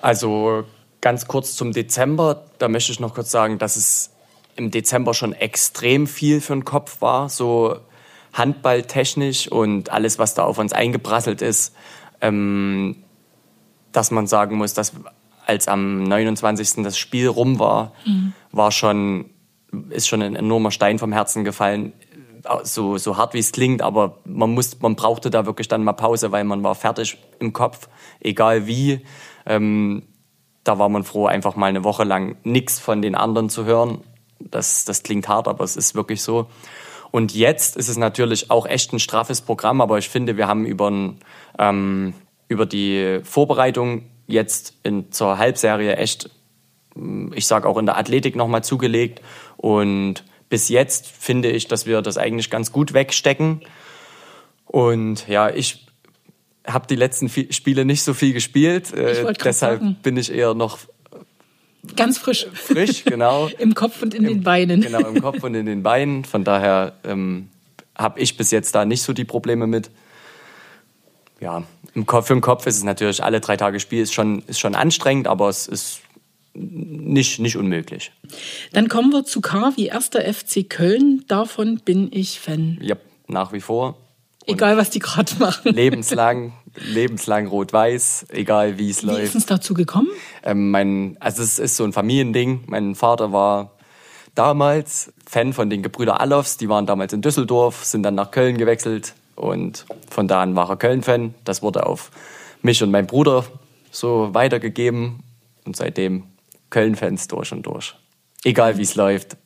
Also 0.00 0.64
ganz 1.00 1.26
kurz 1.26 1.54
zum 1.54 1.72
Dezember, 1.72 2.44
da 2.58 2.68
möchte 2.68 2.92
ich 2.92 3.00
noch 3.00 3.14
kurz 3.14 3.30
sagen, 3.30 3.58
dass 3.58 3.76
es 3.76 4.10
im 4.56 4.70
Dezember 4.70 5.14
schon 5.14 5.32
extrem 5.32 6.06
viel 6.06 6.40
für 6.40 6.54
den 6.54 6.64
Kopf 6.64 7.00
war, 7.00 7.28
so 7.28 7.76
handballtechnisch 8.32 9.48
und 9.48 9.90
alles, 9.90 10.18
was 10.18 10.34
da 10.34 10.44
auf 10.44 10.58
uns 10.58 10.72
eingeprasselt 10.72 11.42
ist, 11.42 11.74
ähm, 12.20 12.96
dass 13.92 14.10
man 14.10 14.26
sagen 14.26 14.56
muss, 14.56 14.74
dass 14.74 14.92
als 15.46 15.68
am 15.68 16.04
29. 16.04 16.82
das 16.82 16.98
Spiel 16.98 17.28
rum 17.28 17.58
war, 17.58 17.92
war 18.52 18.72
schon, 18.72 19.26
ist 19.90 20.08
schon 20.08 20.22
ein 20.22 20.36
enormer 20.36 20.70
Stein 20.70 20.98
vom 20.98 21.12
Herzen 21.12 21.44
gefallen. 21.44 21.92
So, 22.64 22.98
so 22.98 23.16
hart 23.16 23.32
wie 23.32 23.38
es 23.38 23.52
klingt, 23.52 23.80
aber 23.80 24.18
man 24.24 24.50
muss, 24.50 24.78
man 24.80 24.96
brauchte 24.96 25.30
da 25.30 25.46
wirklich 25.46 25.68
dann 25.68 25.82
mal 25.82 25.94
Pause, 25.94 26.30
weil 26.30 26.44
man 26.44 26.62
war 26.62 26.74
fertig 26.74 27.16
im 27.38 27.52
Kopf, 27.54 27.88
egal 28.20 28.66
wie. 28.66 29.00
Ähm, 29.46 30.02
da 30.62 30.78
war 30.78 30.88
man 30.88 31.04
froh, 31.04 31.26
einfach 31.26 31.56
mal 31.56 31.66
eine 31.66 31.84
Woche 31.84 32.04
lang 32.04 32.36
nichts 32.42 32.80
von 32.80 33.02
den 33.02 33.14
anderen 33.14 33.48
zu 33.48 33.64
hören. 33.64 34.00
Das, 34.40 34.84
das 34.84 35.02
klingt 35.02 35.28
hart, 35.28 35.48
aber 35.48 35.64
es 35.64 35.76
ist 35.76 35.94
wirklich 35.94 36.22
so. 36.22 36.48
Und 37.10 37.34
jetzt 37.34 37.76
ist 37.76 37.88
es 37.88 37.96
natürlich 37.96 38.50
auch 38.50 38.66
echt 38.66 38.92
ein 38.92 38.98
straffes 38.98 39.40
Programm, 39.40 39.80
aber 39.80 39.98
ich 39.98 40.08
finde, 40.08 40.36
wir 40.36 40.48
haben 40.48 40.66
über, 40.66 40.90
ein, 40.90 41.20
ähm, 41.58 42.14
über 42.48 42.66
die 42.66 43.20
Vorbereitung 43.22 44.06
jetzt 44.26 44.74
in, 44.82 45.12
zur 45.12 45.38
Halbserie 45.38 45.96
echt, 45.96 46.30
ich 47.34 47.46
sage 47.46 47.68
auch 47.68 47.78
in 47.78 47.86
der 47.86 47.96
Athletik 47.98 48.36
nochmal 48.36 48.64
zugelegt. 48.64 49.20
Und 49.56 50.24
bis 50.54 50.68
jetzt 50.68 51.08
finde 51.08 51.50
ich, 51.50 51.66
dass 51.66 51.84
wir 51.84 52.00
das 52.00 52.16
eigentlich 52.16 52.48
ganz 52.48 52.70
gut 52.70 52.94
wegstecken. 52.94 53.62
Und 54.66 55.26
ja, 55.26 55.50
ich 55.50 55.84
habe 56.64 56.86
die 56.86 56.94
letzten 56.94 57.28
Spiele 57.28 57.84
nicht 57.84 58.04
so 58.04 58.14
viel 58.14 58.32
gespielt. 58.32 58.92
Äh, 58.92 59.24
deshalb 59.34 59.54
sagen. 59.54 59.96
bin 60.04 60.16
ich 60.16 60.32
eher 60.32 60.54
noch 60.54 60.78
Ganz 61.96 62.18
frisch. 62.18 62.46
frisch, 62.54 63.02
genau. 63.04 63.48
Im 63.58 63.74
Kopf 63.74 64.00
und 64.00 64.14
in 64.14 64.22
den 64.22 64.44
Beinen. 64.44 64.80
Genau, 64.80 65.00
im 65.00 65.20
Kopf 65.20 65.42
und 65.42 65.56
in 65.56 65.66
den 65.66 65.82
Beinen. 65.82 66.24
Von 66.24 66.44
daher 66.44 66.92
ähm, 67.02 67.48
habe 67.98 68.20
ich 68.20 68.36
bis 68.36 68.52
jetzt 68.52 68.76
da 68.76 68.84
nicht 68.84 69.02
so 69.02 69.12
die 69.12 69.24
Probleme 69.24 69.66
mit. 69.66 69.90
Ja, 71.40 71.64
im 71.94 72.06
Kopf, 72.06 72.28
für 72.28 72.34
den 72.34 72.42
Kopf 72.42 72.64
ist 72.68 72.76
es 72.76 72.84
natürlich, 72.84 73.24
alle 73.24 73.40
drei 73.40 73.56
Tage 73.56 73.80
Spiel 73.80 74.02
ist 74.02 74.14
schon, 74.14 74.44
ist 74.46 74.60
schon 74.60 74.76
anstrengend, 74.76 75.26
aber 75.26 75.48
es 75.48 75.66
ist 75.66 75.98
nicht, 76.54 77.40
nicht 77.40 77.56
unmöglich. 77.56 78.12
Dann 78.72 78.88
kommen 78.88 79.12
wir 79.12 79.24
zu 79.24 79.40
K 79.40 79.72
wie 79.76 79.86
erster 79.86 80.20
FC 80.20 80.68
Köln. 80.68 81.24
Davon 81.28 81.80
bin 81.84 82.08
ich 82.12 82.40
Fan. 82.40 82.78
Ja, 82.80 82.96
nach 83.26 83.52
wie 83.52 83.60
vor. 83.60 83.96
Egal, 84.46 84.76
was 84.76 84.90
die 84.90 84.98
gerade 84.98 85.32
machen. 85.38 85.74
Lebenslang, 85.74 86.52
lebenslang 86.76 87.46
rot-weiß, 87.46 88.26
egal 88.30 88.78
wie 88.78 88.90
es 88.90 89.02
Wie 89.02 89.10
ist 89.10 89.12
läuft. 89.12 89.34
es 89.34 89.46
dazu 89.46 89.74
gekommen? 89.74 90.08
Ähm, 90.42 90.70
mein, 90.70 91.16
also 91.20 91.42
es 91.42 91.58
ist 91.58 91.76
so 91.76 91.84
ein 91.84 91.92
Familiending. 91.92 92.64
Mein 92.66 92.94
Vater 92.94 93.32
war 93.32 93.72
damals 94.34 95.12
Fan 95.26 95.52
von 95.52 95.70
den 95.70 95.82
Gebrüder 95.82 96.20
Allofs. 96.20 96.56
Die 96.58 96.68
waren 96.68 96.86
damals 96.86 97.12
in 97.12 97.22
Düsseldorf, 97.22 97.84
sind 97.84 98.02
dann 98.02 98.14
nach 98.14 98.30
Köln 98.30 98.58
gewechselt 98.58 99.14
und 99.34 99.86
von 100.10 100.28
da 100.28 100.42
an 100.42 100.54
war 100.54 100.68
er 100.68 100.76
Köln-Fan. 100.76 101.34
Das 101.44 101.62
wurde 101.62 101.86
auf 101.86 102.10
mich 102.62 102.82
und 102.82 102.90
meinen 102.90 103.06
Bruder 103.06 103.44
so 103.90 104.34
weitergegeben 104.34 105.20
und 105.64 105.76
seitdem 105.76 106.24
Köln-Fans 106.74 107.28
durch 107.28 107.52
und 107.52 107.62
durch. 107.66 107.94
Egal 108.42 108.78
wie 108.78 108.82
es 108.82 108.96
läuft. 108.96 109.36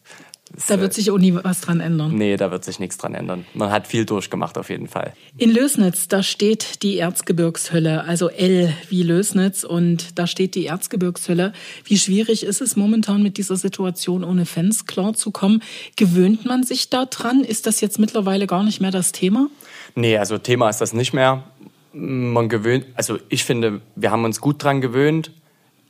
Da 0.67 0.81
wird 0.81 0.95
sich 0.95 1.11
auch 1.11 1.19
nie 1.19 1.35
was 1.35 1.61
dran 1.61 1.81
ändern. 1.81 2.14
Nee, 2.14 2.38
da 2.38 2.51
wird 2.51 2.64
sich 2.64 2.79
nichts 2.79 2.97
dran 2.97 3.14
ändern. 3.14 3.45
Man 3.53 3.71
hat 3.71 3.87
viel 3.87 4.07
durchgemacht 4.07 4.57
auf 4.57 4.71
jeden 4.71 4.88
Fall. 4.88 5.12
In 5.37 5.53
Lösnitz, 5.53 6.09
da 6.09 6.23
steht 6.23 6.83
die 6.83 6.97
Erzgebirgshölle, 6.97 8.05
also 8.05 8.31
L 8.31 8.73
wie 8.88 9.03
Lösnitz 9.03 9.62
und 9.62 10.19
da 10.19 10.27
steht 10.27 10.55
die 10.55 10.64
Erzgebirgshölle. 10.64 11.53
Wie 11.85 11.99
schwierig 11.99 12.45
ist 12.45 12.62
es 12.62 12.77
momentan 12.77 13.23
mit 13.23 13.37
dieser 13.37 13.57
Situation 13.57 14.25
ohne 14.25 14.47
Fans 14.47 14.87
klarzukommen? 14.87 15.62
Gewöhnt 15.97 16.47
man 16.47 16.62
sich 16.62 16.88
da 16.88 17.05
dran? 17.05 17.45
Ist 17.45 17.67
das 17.67 17.83
jetzt 17.83 17.99
mittlerweile 17.99 18.47
gar 18.47 18.64
nicht 18.64 18.81
mehr 18.81 18.91
das 18.91 19.12
Thema? 19.12 19.49
Nee, 19.95 20.17
also 20.17 20.38
Thema 20.38 20.71
ist 20.71 20.81
das 20.81 20.95
nicht 20.95 21.12
mehr. 21.12 21.45
Man 21.93 22.49
gewöhnt, 22.49 22.87
also 22.95 23.19
ich 23.29 23.45
finde, 23.45 23.83
wir 23.97 24.11
haben 24.11 24.25
uns 24.25 24.41
gut 24.41 24.64
dran 24.64 24.81
gewöhnt. 24.81 25.31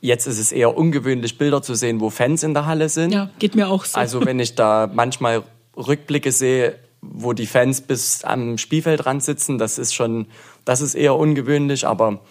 Jetzt 0.01 0.27
ist 0.27 0.39
es 0.39 0.51
eher 0.51 0.77
ungewöhnlich, 0.77 1.37
Bilder 1.37 1.61
zu 1.61 1.75
sehen, 1.75 1.99
wo 1.99 2.09
Fans 2.09 2.43
in 2.43 2.53
der 2.53 2.65
Halle 2.65 2.89
sind. 2.89 3.11
Ja, 3.11 3.29
geht 3.39 3.55
mir 3.55 3.67
auch 3.67 3.85
so. 3.85 3.99
Also 3.99 4.25
wenn 4.25 4.39
ich 4.39 4.55
da 4.55 4.89
manchmal 4.91 5.43
Rückblicke 5.75 6.31
sehe, 6.31 6.79
wo 7.01 7.33
die 7.33 7.47
Fans 7.47 7.81
bis 7.81 8.23
am 8.23 8.57
Spielfeldrand 8.57 9.23
sitzen, 9.23 9.57
das 9.57 9.77
ist 9.77 9.93
schon, 9.93 10.27
das 10.65 10.81
ist 10.81 10.95
eher 10.95 11.15
ungewöhnlich, 11.15 11.85
aber 11.85 12.21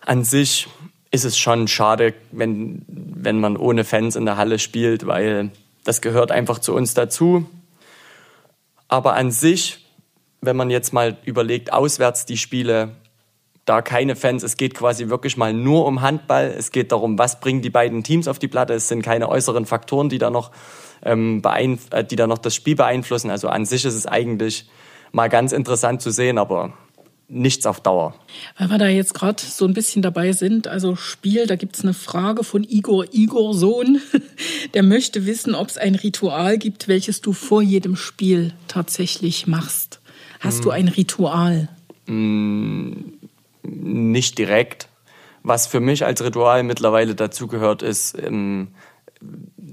an 0.00 0.24
sich 0.24 0.68
ist 1.10 1.24
es 1.24 1.36
schon 1.36 1.68
schade, 1.68 2.14
wenn, 2.30 2.84
wenn 2.88 3.40
man 3.40 3.56
ohne 3.56 3.84
Fans 3.84 4.16
in 4.16 4.24
der 4.24 4.36
Halle 4.36 4.58
spielt, 4.58 5.06
weil 5.06 5.50
das 5.84 6.00
gehört 6.00 6.30
einfach 6.30 6.60
zu 6.60 6.74
uns 6.74 6.94
dazu. 6.94 7.46
Aber 8.88 9.14
an 9.14 9.30
sich, 9.30 9.86
wenn 10.40 10.56
man 10.56 10.70
jetzt 10.70 10.92
mal 10.92 11.16
überlegt, 11.24 11.72
auswärts 11.72 12.26
die 12.26 12.36
Spiele, 12.36 12.96
da 13.70 13.82
keine 13.82 14.16
Fans, 14.16 14.42
es 14.42 14.56
geht 14.56 14.74
quasi 14.74 15.10
wirklich 15.10 15.36
mal 15.36 15.52
nur 15.52 15.86
um 15.86 16.00
Handball. 16.00 16.52
Es 16.58 16.72
geht 16.72 16.90
darum, 16.90 17.18
was 17.18 17.38
bringen 17.38 17.62
die 17.62 17.70
beiden 17.70 18.02
Teams 18.02 18.26
auf 18.26 18.40
die 18.40 18.48
Platte. 18.48 18.74
Es 18.74 18.88
sind 18.88 19.02
keine 19.02 19.28
äußeren 19.28 19.64
Faktoren, 19.64 20.08
die 20.08 20.18
da 20.18 20.28
noch, 20.28 20.50
ähm, 21.04 21.40
äh, 21.44 22.04
die 22.04 22.16
da 22.16 22.26
noch 22.26 22.38
das 22.38 22.56
Spiel 22.56 22.74
beeinflussen. 22.74 23.30
Also 23.30 23.46
an 23.46 23.64
sich 23.66 23.84
ist 23.84 23.94
es 23.94 24.06
eigentlich 24.06 24.68
mal 25.12 25.28
ganz 25.28 25.52
interessant 25.52 26.02
zu 26.02 26.10
sehen, 26.10 26.36
aber 26.36 26.72
nichts 27.28 27.64
auf 27.64 27.80
Dauer. 27.80 28.16
Weil 28.58 28.70
wir 28.70 28.78
da 28.78 28.88
jetzt 28.88 29.14
gerade 29.14 29.40
so 29.40 29.66
ein 29.66 29.72
bisschen 29.72 30.02
dabei 30.02 30.32
sind, 30.32 30.66
also 30.66 30.96
Spiel, 30.96 31.46
da 31.46 31.54
gibt's 31.54 31.82
eine 31.82 31.94
Frage 31.94 32.42
von 32.42 32.64
Igor 32.64 33.04
Igor 33.12 33.54
Sohn. 33.54 34.00
Der 34.74 34.82
möchte 34.82 35.26
wissen, 35.26 35.54
ob 35.54 35.68
es 35.68 35.78
ein 35.78 35.94
Ritual 35.94 36.58
gibt, 36.58 36.88
welches 36.88 37.20
du 37.20 37.32
vor 37.32 37.62
jedem 37.62 37.94
Spiel 37.94 38.52
tatsächlich 38.66 39.46
machst. 39.46 40.00
Hast 40.40 40.64
du 40.64 40.70
ein 40.70 40.88
Ritual? 40.88 41.68
Nicht 43.70 44.38
direkt. 44.38 44.88
Was 45.42 45.66
für 45.66 45.80
mich 45.80 46.04
als 46.04 46.22
Ritual 46.22 46.62
mittlerweile 46.62 47.14
dazugehört, 47.14 47.82
ist 47.82 48.18
ähm, 48.18 48.68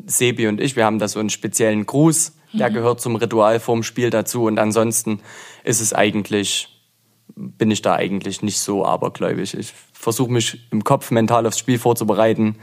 Sebi 0.06 0.48
und 0.48 0.62
ich, 0.62 0.76
wir 0.76 0.86
haben 0.86 1.00
da 1.00 1.08
so 1.08 1.20
einen 1.20 1.30
speziellen 1.30 1.86
Gruß, 1.86 2.34
der 2.54 2.70
gehört 2.70 3.02
zum 3.02 3.16
Ritual 3.16 3.60
vorm 3.60 3.84
Spiel 3.84 4.10
dazu. 4.10 4.46
Und 4.46 4.60
ansonsten 4.60 5.20
ist 5.64 5.82
es 5.82 5.94
eigentlich, 5.94 6.70
bin 7.36 7.72
ich 7.72 7.82
da 7.82 7.96
eigentlich 7.96 8.42
nicht 8.42 8.60
so 8.60 8.86
abergläubig. 8.86 9.54
Ich 9.54 9.74
versuche 9.94 10.32
mich 10.32 10.72
im 10.72 10.84
Kopf 10.84 11.12
mental 11.12 11.46
aufs 11.46 11.60
Spiel 11.60 11.80
vorzubereiten. 11.80 12.58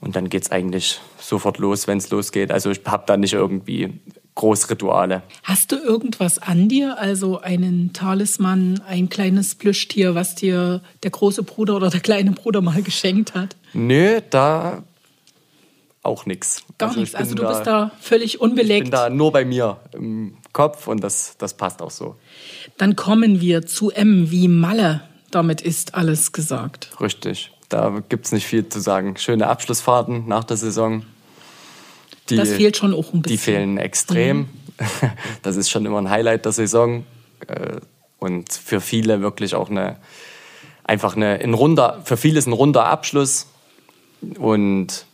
Und 0.00 0.14
dann 0.14 0.28
geht's 0.28 0.52
eigentlich 0.52 1.00
sofort 1.18 1.58
los, 1.58 1.88
wenn 1.88 1.98
es 1.98 2.10
losgeht. 2.10 2.52
Also 2.52 2.70
ich 2.70 2.82
habe 2.86 3.04
da 3.06 3.16
nicht 3.16 3.32
irgendwie 3.32 4.00
Großrituale. 4.38 5.22
Hast 5.42 5.72
du 5.72 5.76
irgendwas 5.76 6.38
an 6.38 6.68
dir, 6.68 6.96
also 6.96 7.40
einen 7.40 7.92
Talisman, 7.92 8.80
ein 8.86 9.08
kleines 9.08 9.56
Plüschtier, 9.56 10.14
was 10.14 10.36
dir 10.36 10.80
der 11.02 11.10
große 11.10 11.42
Bruder 11.42 11.74
oder 11.74 11.90
der 11.90 11.98
kleine 11.98 12.30
Bruder 12.30 12.60
mal 12.60 12.80
geschenkt 12.82 13.34
hat? 13.34 13.56
Nö, 13.72 14.20
da 14.30 14.84
auch 16.04 16.24
nix. 16.24 16.62
Gar 16.78 16.92
ich 16.92 16.96
nichts. 16.98 17.14
Also 17.16 17.34
du 17.34 17.48
bist 17.48 17.66
da 17.66 17.90
völlig 18.00 18.34
Ich 18.34 18.40
bin 18.40 18.50
unbelegt. 18.50 18.92
da 18.92 19.10
nur 19.10 19.32
bei 19.32 19.44
mir 19.44 19.78
im 19.92 20.36
Kopf 20.52 20.86
und 20.86 21.02
das, 21.02 21.34
das 21.38 21.54
passt 21.54 21.82
auch 21.82 21.90
so. 21.90 22.14
Dann 22.76 22.94
kommen 22.94 23.40
wir 23.40 23.66
zu 23.66 23.90
M 23.90 24.30
wie 24.30 24.46
Malle. 24.46 25.02
Damit 25.32 25.62
ist 25.62 25.96
alles 25.96 26.30
gesagt. 26.30 26.90
Richtig. 27.00 27.50
Da 27.68 28.04
gibt's 28.08 28.30
nicht 28.30 28.46
viel 28.46 28.68
zu 28.68 28.78
sagen. 28.78 29.16
Schöne 29.16 29.48
Abschlussfahrten 29.48 30.28
nach 30.28 30.44
der 30.44 30.56
Saison. 30.56 31.02
Die, 32.30 32.36
Das 32.36 32.50
fehlt 32.50 32.76
schon 32.76 32.94
auch 32.94 33.12
ein 33.12 33.22
bisschen. 33.22 33.22
Mhm. 33.22 33.22
Die 33.22 33.38
fehlen 33.38 33.78
extrem. 33.78 34.48
Das 35.42 35.56
ist 35.56 35.70
schon 35.70 35.86
immer 35.86 35.98
ein 35.98 36.08
Highlight 36.10 36.44
der 36.44 36.52
Saison. 36.52 37.04
Äh, 37.46 37.80
Und 38.20 38.52
für 38.52 38.80
viele 38.80 39.20
wirklich 39.20 39.54
auch 39.54 39.70
eine 39.70 39.96
einfach 40.84 41.14
eine, 41.14 41.38
ein 41.40 41.54
runder, 41.54 42.00
für 42.04 42.16
vieles 42.16 42.46
ein 42.46 42.52
runder 42.52 42.86
Abschluss. 42.86 43.46
Und 44.38 45.06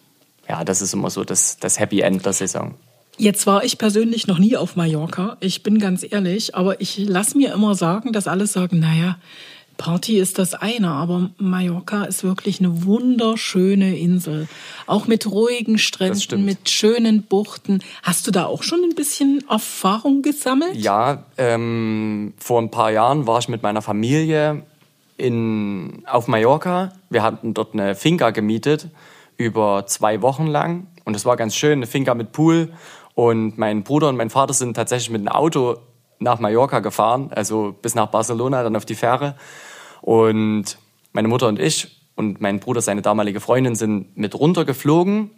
ja, 0.48 0.64
das 0.64 0.81
ist 0.81 0.94
immer 0.94 1.11
so 1.11 1.24
das, 1.24 1.59
das 1.59 1.79
Happy 1.79 2.00
End 2.00 2.24
der 2.24 2.33
Saison. 2.33 2.74
Jetzt 3.16 3.46
war 3.46 3.64
ich 3.64 3.79
persönlich 3.79 4.27
noch 4.27 4.38
nie 4.38 4.57
auf 4.57 4.77
Mallorca. 4.77 5.37
Ich 5.40 5.62
bin 5.62 5.79
ganz 5.79 6.05
ehrlich, 6.09 6.55
aber 6.55 6.81
ich 6.81 6.98
lasse 6.98 7.37
mir 7.37 7.53
immer 7.53 7.74
sagen, 7.74 8.12
dass 8.12 8.27
alle 8.27 8.46
sagen, 8.46 8.81
naja, 8.81 9.18
Party 9.76 10.18
ist 10.18 10.38
das 10.38 10.54
eine, 10.54 10.90
aber 10.90 11.30
Mallorca 11.38 12.04
ist 12.04 12.24
wirklich 12.24 12.60
eine 12.60 12.84
wunderschöne 12.84 13.96
Insel. 13.98 14.48
Auch 14.87 15.06
mit 15.06 15.30
ruhigen 15.30 15.78
Stränden, 15.78 16.44
mit 16.44 16.70
schönen 16.70 17.22
Buchten. 17.22 17.82
Hast 18.02 18.26
du 18.26 18.30
da 18.30 18.46
auch 18.46 18.62
schon 18.62 18.82
ein 18.84 18.94
bisschen 18.94 19.44
Erfahrung 19.48 20.22
gesammelt? 20.22 20.76
Ja, 20.76 21.24
ähm, 21.37 22.34
vor 22.38 22.60
ein 22.60 22.70
paar 22.70 22.90
Jahren 22.90 23.26
war 23.26 23.38
ich 23.38 23.48
mit 23.48 23.62
meiner 23.62 23.82
Familie 23.82 24.62
in, 25.16 26.02
auf 26.06 26.28
Mallorca. 26.28 26.92
Wir 27.10 27.22
hatten 27.22 27.54
dort 27.54 27.74
eine 27.74 27.94
Finca 27.94 28.30
gemietet 28.30 28.88
über 29.37 29.87
zwei 29.87 30.22
Wochen 30.22 30.46
lang. 30.46 30.87
Und 31.04 31.16
es 31.16 31.24
war 31.24 31.37
ganz 31.37 31.54
schön, 31.54 31.72
eine 31.72 31.87
Finca 31.87 32.14
mit 32.14 32.32
Pool. 32.32 32.72
Und 33.14 33.58
mein 33.58 33.82
Bruder 33.82 34.08
und 34.08 34.16
mein 34.16 34.30
Vater 34.30 34.54
sind 34.54 34.74
tatsächlich 34.74 35.10
mit 35.10 35.20
einem 35.20 35.28
Auto 35.28 35.76
nach 36.18 36.40
Mallorca 36.40 36.80
gefahren, 36.80 37.30
also 37.34 37.74
bis 37.80 37.94
nach 37.94 38.06
Barcelona, 38.06 38.62
dann 38.62 38.76
auf 38.76 38.84
die 38.84 38.94
Fähre. 38.94 39.37
Und 40.04 40.76
meine 41.14 41.28
Mutter 41.28 41.48
und 41.48 41.58
ich 41.58 41.98
und 42.14 42.38
mein 42.38 42.60
Bruder, 42.60 42.82
seine 42.82 43.00
damalige 43.00 43.40
Freundin, 43.40 43.74
sind 43.74 44.18
mit 44.18 44.38
runtergeflogen. 44.38 45.30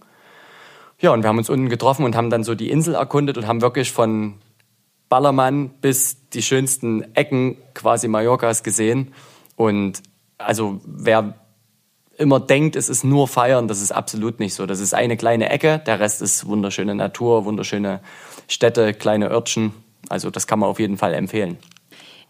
Ja, 0.98 1.12
und 1.12 1.22
wir 1.22 1.28
haben 1.28 1.38
uns 1.38 1.48
unten 1.48 1.68
getroffen 1.68 2.04
und 2.04 2.16
haben 2.16 2.30
dann 2.30 2.42
so 2.42 2.56
die 2.56 2.68
Insel 2.68 2.96
erkundet 2.96 3.38
und 3.38 3.46
haben 3.46 3.60
wirklich 3.60 3.92
von 3.92 4.40
Ballermann 5.08 5.68
bis 5.68 6.28
die 6.30 6.42
schönsten 6.42 7.14
Ecken 7.14 7.58
quasi 7.74 8.08
Mallorcas 8.08 8.64
gesehen. 8.64 9.14
Und 9.54 10.02
also 10.36 10.80
wer 10.84 11.34
immer 12.18 12.40
denkt, 12.40 12.74
es 12.74 12.88
ist 12.88 13.04
nur 13.04 13.28
Feiern, 13.28 13.68
das 13.68 13.80
ist 13.80 13.92
absolut 13.92 14.40
nicht 14.40 14.54
so. 14.54 14.66
Das 14.66 14.80
ist 14.80 14.94
eine 14.94 15.16
kleine 15.16 15.48
Ecke, 15.48 15.80
der 15.86 16.00
Rest 16.00 16.22
ist 16.22 16.44
wunderschöne 16.48 16.96
Natur, 16.96 17.44
wunderschöne 17.44 18.00
Städte, 18.48 18.94
kleine 18.94 19.30
Örtchen. 19.30 19.74
Also 20.08 20.30
das 20.30 20.48
kann 20.48 20.58
man 20.58 20.68
auf 20.68 20.80
jeden 20.80 20.96
Fall 20.96 21.14
empfehlen. 21.14 21.56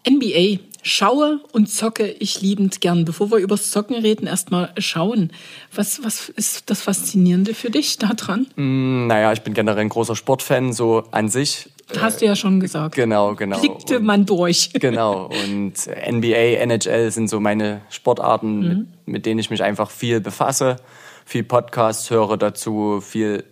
NBA. 0.07 0.59
Schaue 0.83 1.41
und 1.51 1.69
zocke 1.69 2.07
ich 2.07 2.41
liebend 2.41 2.79
gern. 2.79 3.03
Bevor 3.03 3.29
wir 3.31 3.39
über 3.39 3.57
Zocken 3.57 3.95
reden, 3.95 4.25
erstmal 4.25 4.73
schauen. 4.77 5.31
Was, 5.75 6.03
was 6.03 6.29
ist 6.29 6.69
das 6.69 6.81
Faszinierende 6.81 7.53
für 7.53 7.69
dich 7.69 7.97
daran? 7.97 8.47
Mm, 8.55 9.07
naja, 9.07 9.33
ich 9.33 9.41
bin 9.41 9.53
generell 9.53 9.81
ein 9.81 9.89
großer 9.89 10.15
Sportfan, 10.15 10.71
so 10.71 11.03
an 11.11 11.27
sich. 11.27 11.69
Hast 11.99 12.21
du 12.21 12.25
ja 12.25 12.35
schon 12.35 12.59
gesagt. 12.59 12.95
Genau, 12.95 13.35
genau. 13.35 13.59
Blickte 13.59 13.99
man 13.99 14.25
durch. 14.25 14.71
Genau. 14.79 15.29
Und 15.45 15.73
NBA, 15.87 16.61
NHL 16.61 17.11
sind 17.11 17.29
so 17.29 17.39
meine 17.39 17.81
Sportarten, 17.89 18.59
mhm. 18.59 18.67
mit, 18.67 18.87
mit 19.05 19.25
denen 19.25 19.39
ich 19.39 19.49
mich 19.49 19.63
einfach 19.63 19.89
viel 19.89 20.21
befasse, 20.21 20.77
viel 21.25 21.43
Podcasts 21.43 22.09
höre 22.09 22.37
dazu, 22.37 23.01
viel 23.01 23.43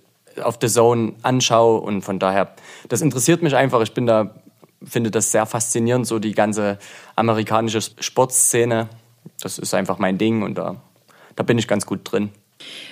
auf 0.41 0.57
The 0.61 0.67
Zone 0.67 1.13
anschaue 1.21 1.81
und 1.81 2.01
von 2.01 2.19
daher, 2.19 2.55
das 2.89 3.01
interessiert 3.01 3.41
mich 3.41 3.55
einfach. 3.55 3.81
Ich 3.81 3.93
bin 3.93 4.05
da, 4.05 4.35
finde 4.87 5.11
das 5.11 5.31
sehr 5.31 5.45
faszinierend, 5.45 6.07
so 6.07 6.19
die 6.19 6.33
ganze 6.33 6.77
amerikanische 7.15 7.81
Sportszene. 7.81 8.89
Das 9.41 9.57
ist 9.57 9.73
einfach 9.73 9.97
mein 9.97 10.17
Ding 10.17 10.43
und 10.43 10.57
da, 10.57 10.81
da 11.35 11.43
bin 11.43 11.57
ich 11.57 11.67
ganz 11.67 11.85
gut 11.85 12.01
drin. 12.03 12.29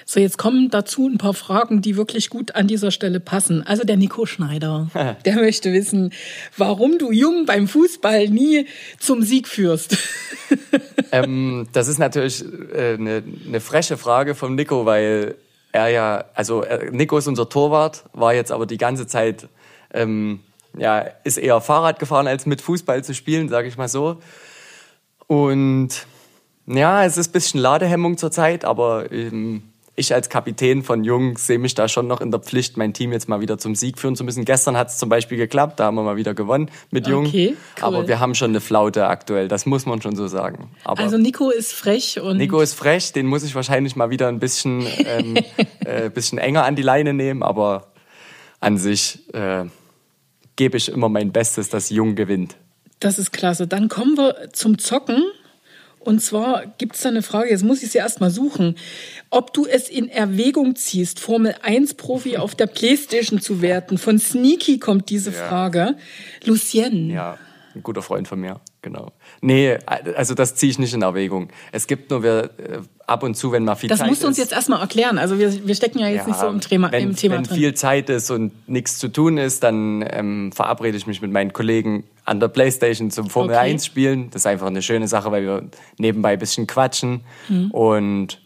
So, 0.05 0.19
jetzt 0.19 0.37
kommen 0.37 0.69
dazu 0.69 1.07
ein 1.07 1.17
paar 1.17 1.33
Fragen, 1.33 1.81
die 1.81 1.95
wirklich 1.95 2.29
gut 2.29 2.55
an 2.55 2.67
dieser 2.67 2.91
Stelle 2.91 3.19
passen. 3.19 3.65
Also 3.65 3.83
der 3.83 3.97
Nico 3.97 4.25
Schneider, 4.25 4.89
der 5.25 5.35
möchte 5.35 5.71
wissen, 5.71 6.13
warum 6.57 6.97
du 6.97 7.11
Jung 7.11 7.45
beim 7.45 7.67
Fußball 7.67 8.27
nie 8.29 8.67
zum 8.99 9.23
Sieg 9.23 9.47
führst. 9.47 9.97
ähm, 11.11 11.67
das 11.71 11.87
ist 11.87 11.97
natürlich 11.97 12.43
äh, 12.73 12.95
eine, 12.95 13.23
eine 13.47 13.61
freche 13.61 13.97
Frage 13.97 14.35
vom 14.35 14.55
Nico, 14.55 14.85
weil 14.85 15.35
er 15.71 15.87
ja, 15.87 16.25
also 16.33 16.63
äh, 16.63 16.89
Nico 16.91 17.17
ist 17.17 17.27
unser 17.27 17.49
Torwart, 17.49 18.03
war 18.13 18.33
jetzt 18.33 18.51
aber 18.51 18.65
die 18.65 18.77
ganze 18.77 19.07
Zeit, 19.07 19.47
ähm, 19.93 20.41
ja, 20.77 20.99
ist 21.23 21.37
eher 21.37 21.61
Fahrrad 21.61 21.99
gefahren, 21.99 22.27
als 22.27 22.45
mit 22.45 22.61
Fußball 22.61 23.03
zu 23.03 23.13
spielen, 23.13 23.49
sage 23.49 23.67
ich 23.67 23.77
mal 23.77 23.89
so. 23.89 24.17
Und 25.27 26.05
ja, 26.65 27.03
es 27.05 27.17
ist 27.17 27.29
ein 27.29 27.33
bisschen 27.33 27.59
Ladehemmung 27.59 28.17
zurzeit, 28.17 28.65
aber 28.65 29.11
ähm, 29.11 29.63
ich 29.95 30.13
als 30.13 30.29
Kapitän 30.29 30.81
von 30.81 31.03
Jung 31.03 31.37
sehe 31.37 31.59
mich 31.59 31.75
da 31.75 31.87
schon 31.87 32.07
noch 32.07 32.19
in 32.19 32.31
der 32.31 32.39
Pflicht, 32.39 32.77
mein 32.77 32.93
Team 32.93 33.11
jetzt 33.11 33.29
mal 33.29 33.41
wieder 33.41 33.59
zum 33.59 33.75
Sieg 33.75 33.99
führen 33.99 34.15
zu 34.15 34.23
müssen. 34.23 34.43
Gestern 34.43 34.75
hat 34.75 34.89
es 34.89 34.97
zum 34.97 35.07
Beispiel 35.09 35.37
geklappt, 35.37 35.79
da 35.79 35.85
haben 35.85 35.95
wir 35.95 36.03
mal 36.03 36.15
wieder 36.15 36.33
gewonnen 36.33 36.71
mit 36.89 37.07
Jung. 37.07 37.27
Okay, 37.27 37.55
cool. 37.77 37.83
Aber 37.83 38.07
wir 38.07 38.19
haben 38.19 38.33
schon 38.33 38.51
eine 38.51 38.61
Flaute 38.61 39.07
aktuell, 39.07 39.47
das 39.47 39.65
muss 39.65 39.85
man 39.85 40.01
schon 40.01 40.15
so 40.15 40.27
sagen. 40.27 40.71
Aber 40.83 41.01
also 41.01 41.17
Nico 41.17 41.51
ist 41.51 41.73
frech 41.73 42.19
und. 42.19 42.37
Nico 42.37 42.59
ist 42.59 42.73
frech, 42.73 43.13
den 43.13 43.27
muss 43.27 43.43
ich 43.43 43.53
wahrscheinlich 43.53 43.95
mal 43.95 44.09
wieder 44.09 44.29
ein 44.29 44.39
bisschen, 44.39 44.83
ähm, 45.05 45.35
äh, 45.85 46.09
bisschen 46.09 46.39
enger 46.39 46.65
an 46.65 46.75
die 46.75 46.81
Leine 46.81 47.13
nehmen, 47.13 47.43
aber 47.43 47.91
an 48.59 48.77
sich 48.77 49.31
äh, 49.33 49.65
gebe 50.55 50.77
ich 50.77 50.89
immer 50.89 51.09
mein 51.09 51.31
Bestes, 51.31 51.69
dass 51.69 51.89
Jung 51.89 52.15
gewinnt. 52.15 52.55
Das 52.99 53.19
ist 53.19 53.31
klasse. 53.31 53.67
Dann 53.67 53.89
kommen 53.89 54.17
wir 54.17 54.49
zum 54.53 54.77
Zocken. 54.77 55.23
Und 55.99 56.21
zwar 56.21 56.65
gibt 56.77 56.95
es 56.95 57.01
da 57.01 57.09
eine 57.09 57.21
Frage, 57.21 57.49
jetzt 57.49 57.63
muss 57.63 57.81
ich 57.81 57.91
sie 57.91 57.97
erstmal 57.97 58.29
suchen, 58.29 58.75
ob 59.29 59.53
du 59.53 59.65
es 59.65 59.87
in 59.87 60.09
Erwägung 60.09 60.75
ziehst, 60.75 61.21
Formel 61.21 61.55
1 61.61 61.93
Profi 61.93 62.37
auf 62.37 62.55
der 62.55 62.67
Playstation 62.67 63.39
zu 63.39 63.61
werden. 63.61 63.97
Von 63.97 64.19
Sneaky 64.19 64.79
kommt 64.79 65.09
diese 65.09 65.31
ja. 65.31 65.47
Frage. 65.47 65.95
Lucien. 66.43 67.09
Ja, 67.09 67.37
ein 67.73 67.83
guter 67.83 68.01
Freund 68.01 68.27
von 68.27 68.39
mir, 68.39 68.59
genau. 68.83 69.11
Nee, 69.41 69.79
also 70.15 70.35
das 70.35 70.53
ziehe 70.53 70.69
ich 70.69 70.77
nicht 70.77 70.93
in 70.93 71.01
Erwägung. 71.01 71.49
Es 71.71 71.87
gibt 71.87 72.11
nur 72.11 72.21
wir, 72.21 72.43
äh, 72.43 72.79
ab 73.07 73.23
und 73.23 73.35
zu, 73.35 73.51
wenn 73.51 73.63
mal 73.63 73.73
viel 73.73 73.89
das 73.89 73.97
Zeit 73.97 74.05
ist. 74.05 74.09
Das 74.09 74.11
musst 74.11 74.23
du 74.23 74.27
uns 74.27 74.37
jetzt 74.37 74.53
erstmal 74.53 74.79
erklären. 74.79 75.17
Also 75.17 75.39
wir, 75.39 75.65
wir 75.65 75.73
stecken 75.73 75.97
ja 75.97 76.07
jetzt 76.07 76.21
ja, 76.21 76.27
nicht 76.27 76.39
so 76.39 76.47
im 76.47 76.61
Thema, 76.61 76.91
wenn, 76.91 77.09
im 77.09 77.15
Thema 77.15 77.37
wenn 77.37 77.43
drin. 77.43 77.57
viel 77.57 77.73
Zeit 77.73 78.09
ist 78.11 78.29
und 78.29 78.69
nichts 78.69 78.99
zu 78.99 79.07
tun 79.07 79.37
ist, 79.37 79.63
dann 79.63 80.05
ähm, 80.07 80.51
verabrede 80.51 80.95
ich 80.95 81.07
mich 81.07 81.21
mit 81.21 81.31
meinen 81.31 81.51
Kollegen 81.53 82.03
an 82.25 82.39
der 82.39 82.49
Playstation 82.49 83.09
zum 83.09 83.29
Formel 83.29 83.55
okay. 83.55 83.71
1 83.71 83.85
spielen. 83.85 84.29
Das 84.29 84.43
ist 84.43 84.45
einfach 84.45 84.67
eine 84.67 84.83
schöne 84.83 85.07
Sache, 85.07 85.31
weil 85.31 85.43
wir 85.43 85.63
nebenbei 85.97 86.33
ein 86.33 86.39
bisschen 86.39 86.67
quatschen 86.67 87.21
mhm. 87.49 87.71
und 87.71 88.41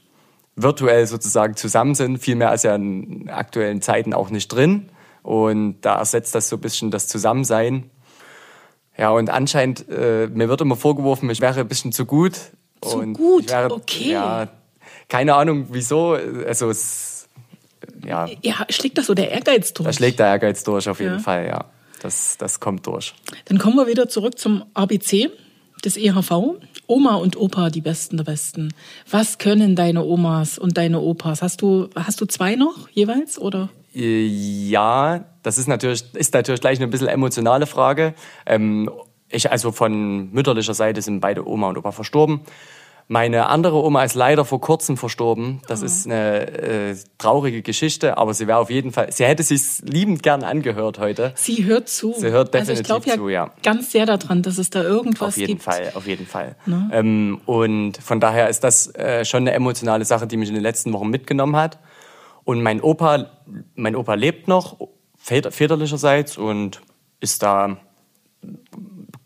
virtuell 0.56 1.06
sozusagen 1.06 1.56
zusammen 1.56 1.95
sind. 1.95 2.19
Viel 2.19 2.36
mehr 2.36 2.50
als 2.50 2.63
ja 2.63 2.76
in 2.76 3.30
aktuellen 3.30 3.82
Zeiten 3.82 4.13
auch 4.13 4.30
nicht 4.30 4.47
drin. 4.47 4.89
Und 5.23 5.82
da 5.82 6.00
ersetzt 6.00 6.34
das 6.36 6.47
so 6.47 6.56
ein 6.56 6.62
bisschen 6.62 6.89
das 6.89 7.08
Zusammensein. 7.08 7.89
Ja, 8.97 9.12
und 9.12 9.29
anscheinend, 9.29 9.88
äh, 9.89 10.27
mir 10.27 10.49
wird 10.49 10.62
immer 10.62 10.75
vorgeworfen, 10.75 11.29
ich 11.29 11.39
wäre 11.39 11.60
ein 11.60 11.67
bisschen 11.67 11.91
zu 11.91 12.05
gut. 12.05 12.33
Zu 12.81 12.97
und 12.97 13.13
gut, 13.13 13.49
wäre, 13.49 13.71
okay. 13.71 14.12
Ja, 14.12 14.47
keine 15.07 15.36
Ahnung 15.36 15.67
wieso. 15.71 16.17
Also 16.47 16.69
es, 16.69 17.27
ja. 18.05 18.27
Ja, 18.41 18.65
schlägt 18.69 18.97
das 18.97 19.07
so 19.07 19.13
der 19.13 19.31
Ehrgeiz 19.31 19.73
durch? 19.73 19.86
Da 19.86 19.93
schlägt 19.93 20.19
der 20.19 20.27
Ehrgeiz 20.27 20.63
durch, 20.63 20.88
auf 20.89 20.99
jeden 20.99 21.13
ja. 21.13 21.19
Fall, 21.19 21.47
ja. 21.47 21.65
Das, 22.01 22.38
das 22.38 22.60
kommt 22.60 22.86
durch. 22.86 23.13
Dann 23.45 23.57
kommen 23.57 23.75
wir 23.75 23.88
wieder 23.88 24.07
zurück 24.07 24.38
zum 24.38 24.63
ABC 24.73 25.29
des 25.83 25.97
EHV. 25.97 26.60
Oma 26.88 27.15
und 27.15 27.36
Opa, 27.36 27.69
die 27.69 27.81
Besten 27.81 28.17
der 28.17 28.23
Besten. 28.23 28.73
Was 29.10 29.38
können 29.38 29.75
deine 29.75 30.03
Omas 30.03 30.57
und 30.57 30.77
deine 30.77 31.01
Opas? 31.01 31.41
Hast 31.41 31.62
du, 31.62 31.89
hast 31.95 32.21
du 32.21 32.25
zwei 32.25 32.55
noch 32.55 32.88
jeweils, 32.89 33.39
oder? 33.39 33.69
Äh, 33.97 34.25
ja, 34.25 35.25
das 35.43 35.57
ist 35.57 35.67
natürlich, 35.67 36.03
ist 36.13 36.33
natürlich 36.33 36.62
gleich 36.62 36.79
eine 36.79 36.88
bisschen 36.88 37.07
emotionale 37.07 37.65
Frage. 37.65 38.13
Ähm, 38.45 38.89
ich, 39.29 39.51
also 39.51 39.71
von 39.71 40.31
mütterlicher 40.31 40.73
Seite 40.73 41.01
sind 41.01 41.19
beide 41.19 41.47
Oma 41.47 41.69
und 41.69 41.77
Opa 41.77 41.91
verstorben. 41.91 42.41
Meine 43.10 43.47
andere 43.47 43.81
Oma 43.81 44.03
ist 44.03 44.15
leider 44.15 44.43
vor 44.43 44.60
kurzem 44.60 44.97
verstorben. 44.97 45.62
Das 45.67 45.81
oh. 45.81 45.86
ist 45.86 46.05
eine 46.05 46.47
äh, 46.91 46.95
traurige 47.17 47.62
Geschichte, 47.62 48.17
aber 48.17 48.33
sie 48.33 48.47
wäre 48.47 48.57
auf 48.57 48.69
jeden 48.69 48.91
Fall, 48.91 49.12
sie 49.13 49.23
hätte 49.23 49.43
sich 49.43 49.62
liebend 49.81 50.23
gern 50.23 50.43
angehört 50.43 50.99
heute. 50.99 51.31
Sie 51.36 51.63
hört 51.63 51.88
zu. 51.88 52.13
Sie 52.17 52.31
hört 52.31 52.53
definitiv 52.53 52.91
also 52.91 53.07
ich 53.07 53.15
zu, 53.15 53.29
ja, 53.29 53.45
ja. 53.45 53.53
Ganz 53.63 53.91
sehr 53.91 54.05
daran, 54.05 54.41
dass 54.41 54.57
es 54.57 54.69
da 54.69 54.83
irgendwas 54.83 55.36
gibt. 55.36 55.38
Auf 55.38 55.38
jeden 55.38 55.51
gibt. 55.53 55.63
Fall, 55.63 55.91
auf 55.93 56.07
jeden 56.07 56.25
Fall. 56.25 56.55
Ne? 56.65 56.89
Ähm, 56.91 57.39
und 57.45 57.95
von 57.95 58.19
daher 58.19 58.49
ist 58.49 58.65
das 58.65 58.93
äh, 58.95 59.23
schon 59.23 59.43
eine 59.43 59.53
emotionale 59.53 60.03
Sache, 60.03 60.27
die 60.27 60.36
mich 60.36 60.49
in 60.49 60.55
den 60.55 60.63
letzten 60.63 60.91
Wochen 60.91 61.10
mitgenommen 61.10 61.55
hat. 61.55 61.77
Und 62.47 62.63
mein 62.63 62.79
Opa, 62.79 63.29
mein 63.75 63.97
Opa 63.97 64.13
lebt 64.13 64.47
noch, 64.47 64.77
väterlicherseits, 65.17 66.38
und 66.38 66.79
ist 67.19 67.43
da 67.43 67.75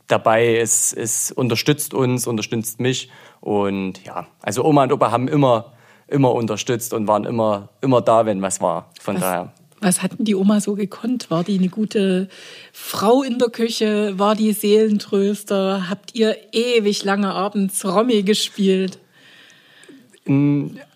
dabei, 0.08 0.58
es, 0.58 0.92
es 0.92 1.32
unterstützt 1.32 1.94
uns, 1.94 2.26
unterstützt 2.26 2.80
mich. 2.80 3.12
Und 3.40 4.04
ja, 4.04 4.26
also 4.42 4.66
Oma 4.66 4.86
und 4.86 4.92
Opa 4.92 5.12
haben 5.12 5.28
immer, 5.28 5.74
immer 6.08 6.34
unterstützt 6.34 6.96
und 6.96 7.08
waren 7.08 7.26
immer, 7.26 7.70
immer 7.82 8.02
da, 8.02 8.26
wenn 8.26 8.42
was 8.42 8.60
war. 8.60 8.90
Von 9.00 9.18
was, 9.18 9.22
daher. 9.22 9.54
Was 9.82 10.02
hatten 10.02 10.26
die 10.26 10.34
Oma 10.34 10.60
so 10.60 10.74
gekonnt? 10.74 11.30
War 11.30 11.44
die 11.44 11.60
eine 11.60 11.70
gute 11.70 12.28
Frau 12.74 13.22
in 13.22 13.38
der 13.38 13.50
Küche? 13.50 14.18
War 14.18 14.34
die 14.34 14.52
Seelentröster? 14.52 15.92
Habt 15.92 16.16
ihr 16.16 16.36
ewig 16.54 17.04
lange 17.04 17.32
abends 17.32 17.86
Romy 17.86 18.24
gespielt? 18.24 18.98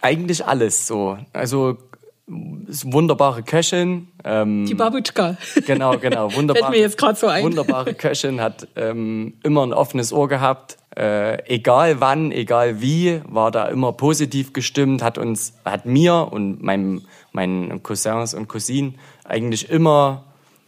Eigentlich 0.01 0.43
alles 0.47 0.87
so. 0.87 1.19
Also 1.31 1.69
ist 1.69 1.79
wunderbare 2.27 3.43
Köchin. 3.43 4.07
Ähm, 4.23 4.65
die 4.65 4.73
Babutschka. 4.73 5.37
Genau, 5.65 5.97
genau. 5.97 6.33
Wunderbare, 6.33 6.71
mir 6.71 6.79
jetzt 6.79 6.97
gerade 6.97 7.17
so 7.17 7.27
ein. 7.27 7.43
Wunderbare 7.43 7.93
Köchin, 7.93 8.41
hat 8.41 8.67
ähm, 8.75 9.35
immer 9.43 9.65
ein 9.65 9.73
offenes 9.73 10.11
Ohr 10.11 10.27
gehabt. 10.27 10.77
äh, 10.95 11.43
egal 11.45 11.99
wann, 11.99 12.31
egal 12.31 12.81
wie, 12.81 13.21
war 13.27 13.51
da 13.51 13.67
immer 13.67 13.91
positiv 13.91 14.53
gestimmt, 14.53 15.03
hat 15.03 15.17
uns, 15.17 15.53
hat 15.65 15.85
mir 15.85 16.29
und 16.31 16.63
meinem, 16.63 17.03
meinen 17.31 17.83
Cousins 17.83 18.33
und 18.33 18.47
Cousinen 18.47 18.95
eigentlich 19.23 19.69
immer 19.69 20.23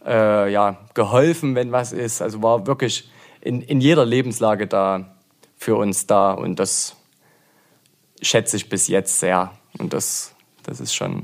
äh, 0.06 0.52
ja, 0.52 0.78
geholfen, 0.94 1.54
wenn 1.54 1.72
was 1.72 1.92
ist. 1.92 2.22
Also 2.22 2.42
war 2.42 2.66
wirklich 2.66 3.08
in, 3.40 3.62
in 3.62 3.80
jeder 3.80 4.04
Lebenslage 4.04 4.66
da 4.66 5.16
für 5.56 5.76
uns 5.76 6.06
da 6.06 6.32
und 6.32 6.58
das 6.60 6.94
schätze 8.22 8.56
ich 8.56 8.68
bis 8.68 8.88
jetzt 8.88 9.18
sehr. 9.18 9.52
Und 9.78 9.92
das, 9.92 10.34
das 10.62 10.80
ist 10.80 10.94
schon, 10.94 11.22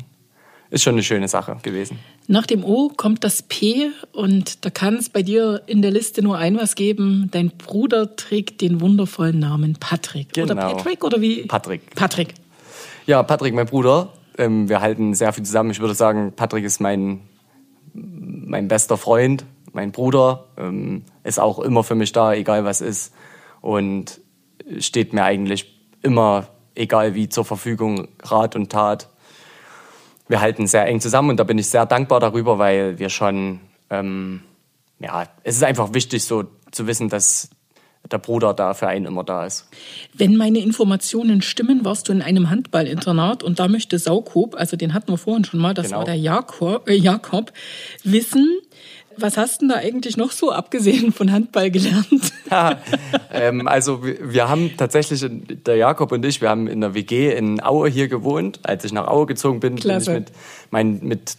ist 0.74 0.82
schon 0.82 0.94
eine 0.94 1.02
schöne 1.02 1.28
Sache 1.28 1.56
gewesen. 1.62 1.98
Nach 2.26 2.46
dem 2.46 2.64
O 2.64 2.88
kommt 2.88 3.22
das 3.22 3.42
P 3.42 3.90
und 4.12 4.64
da 4.64 4.70
kann 4.70 4.96
es 4.96 5.08
bei 5.08 5.22
dir 5.22 5.62
in 5.66 5.82
der 5.82 5.92
Liste 5.92 6.20
nur 6.22 6.36
ein 6.36 6.56
was 6.56 6.74
geben. 6.74 7.28
Dein 7.30 7.50
Bruder 7.50 8.16
trägt 8.16 8.60
den 8.60 8.80
wundervollen 8.80 9.38
Namen 9.38 9.76
Patrick. 9.78 10.32
Genau. 10.32 10.52
Oder 10.52 10.74
Patrick 10.74 11.04
oder 11.04 11.20
wie? 11.20 11.44
Patrick. 11.44 11.94
Patrick. 11.94 12.34
Ja, 13.06 13.22
Patrick, 13.22 13.54
mein 13.54 13.66
Bruder. 13.66 14.12
Ähm, 14.36 14.68
wir 14.68 14.80
halten 14.80 15.14
sehr 15.14 15.32
viel 15.32 15.44
zusammen. 15.44 15.70
Ich 15.70 15.80
würde 15.80 15.94
sagen, 15.94 16.32
Patrick 16.34 16.64
ist 16.64 16.80
mein, 16.80 17.20
mein 17.92 18.66
bester 18.66 18.96
Freund, 18.96 19.44
mein 19.72 19.92
Bruder. 19.92 20.46
Ähm, 20.56 21.04
ist 21.22 21.38
auch 21.38 21.60
immer 21.60 21.84
für 21.84 21.94
mich 21.94 22.10
da, 22.10 22.34
egal 22.34 22.64
was 22.64 22.80
ist. 22.80 23.14
Und 23.60 24.20
steht 24.78 25.12
mir 25.12 25.22
eigentlich 25.22 25.72
immer, 26.02 26.48
egal 26.74 27.14
wie, 27.14 27.28
zur 27.28 27.44
Verfügung, 27.44 28.08
Rat 28.24 28.56
und 28.56 28.72
Tat 28.72 29.08
wir 30.28 30.40
halten 30.40 30.66
sehr 30.66 30.86
eng 30.86 31.00
zusammen 31.00 31.30
und 31.30 31.36
da 31.38 31.44
bin 31.44 31.58
ich 31.58 31.68
sehr 31.68 31.86
dankbar 31.86 32.20
darüber, 32.20 32.58
weil 32.58 32.98
wir 32.98 33.08
schon, 33.10 33.60
ähm, 33.90 34.40
ja, 34.98 35.26
es 35.42 35.56
ist 35.56 35.64
einfach 35.64 35.92
wichtig 35.92 36.24
so 36.24 36.44
zu 36.70 36.86
wissen, 36.86 37.08
dass 37.08 37.50
der 38.10 38.18
Bruder 38.18 38.52
da 38.52 38.74
für 38.74 38.86
einen 38.86 39.06
immer 39.06 39.24
da 39.24 39.46
ist. 39.46 39.66
Wenn 40.12 40.36
meine 40.36 40.58
Informationen 40.58 41.40
stimmen, 41.40 41.84
warst 41.86 42.08
du 42.08 42.12
in 42.12 42.20
einem 42.20 42.50
Handballinternat 42.50 43.42
und 43.42 43.58
da 43.58 43.68
möchte 43.68 43.98
Saukob, 43.98 44.56
also 44.56 44.76
den 44.76 44.92
hatten 44.92 45.10
wir 45.10 45.16
vorhin 45.16 45.44
schon 45.44 45.60
mal, 45.60 45.72
das 45.72 45.86
Genau. 45.86 45.98
war 45.98 46.04
der 46.04 46.16
Jakob, 46.16 46.88
äh, 46.88 46.94
Jakob, 46.94 47.52
wissen, 48.02 48.58
was 49.18 49.36
hast 49.36 49.60
du 49.60 49.66
denn 49.66 49.68
da 49.70 49.80
eigentlich 49.80 50.16
noch 50.16 50.30
so 50.30 50.52
abgesehen 50.52 51.12
von 51.12 51.30
Handball 51.32 51.70
gelernt? 51.70 52.32
ähm, 53.32 53.68
also 53.68 54.02
wir, 54.02 54.48
haben 54.48 54.76
tatsächlich, 54.76 55.24
der 55.66 55.76
Jakob 55.76 56.12
und 56.12 56.24
ich, 56.24 56.40
wir 56.40 56.48
haben 56.48 56.66
in 56.66 56.80
der 56.80 56.94
WG 56.94 57.34
in 57.36 57.62
Aue 57.62 57.88
hier 57.88 58.08
gewohnt. 58.08 58.60
Als 58.62 58.84
ich 58.84 58.92
nach 58.92 59.08
Aue 59.08 59.26
gezogen 59.26 59.60
bin, 59.60 59.76
Klasse. 59.76 60.12
bin 60.12 60.22
ich 60.22 60.28
mit, 60.28 60.32
mein, 60.70 61.00
mit 61.02 61.36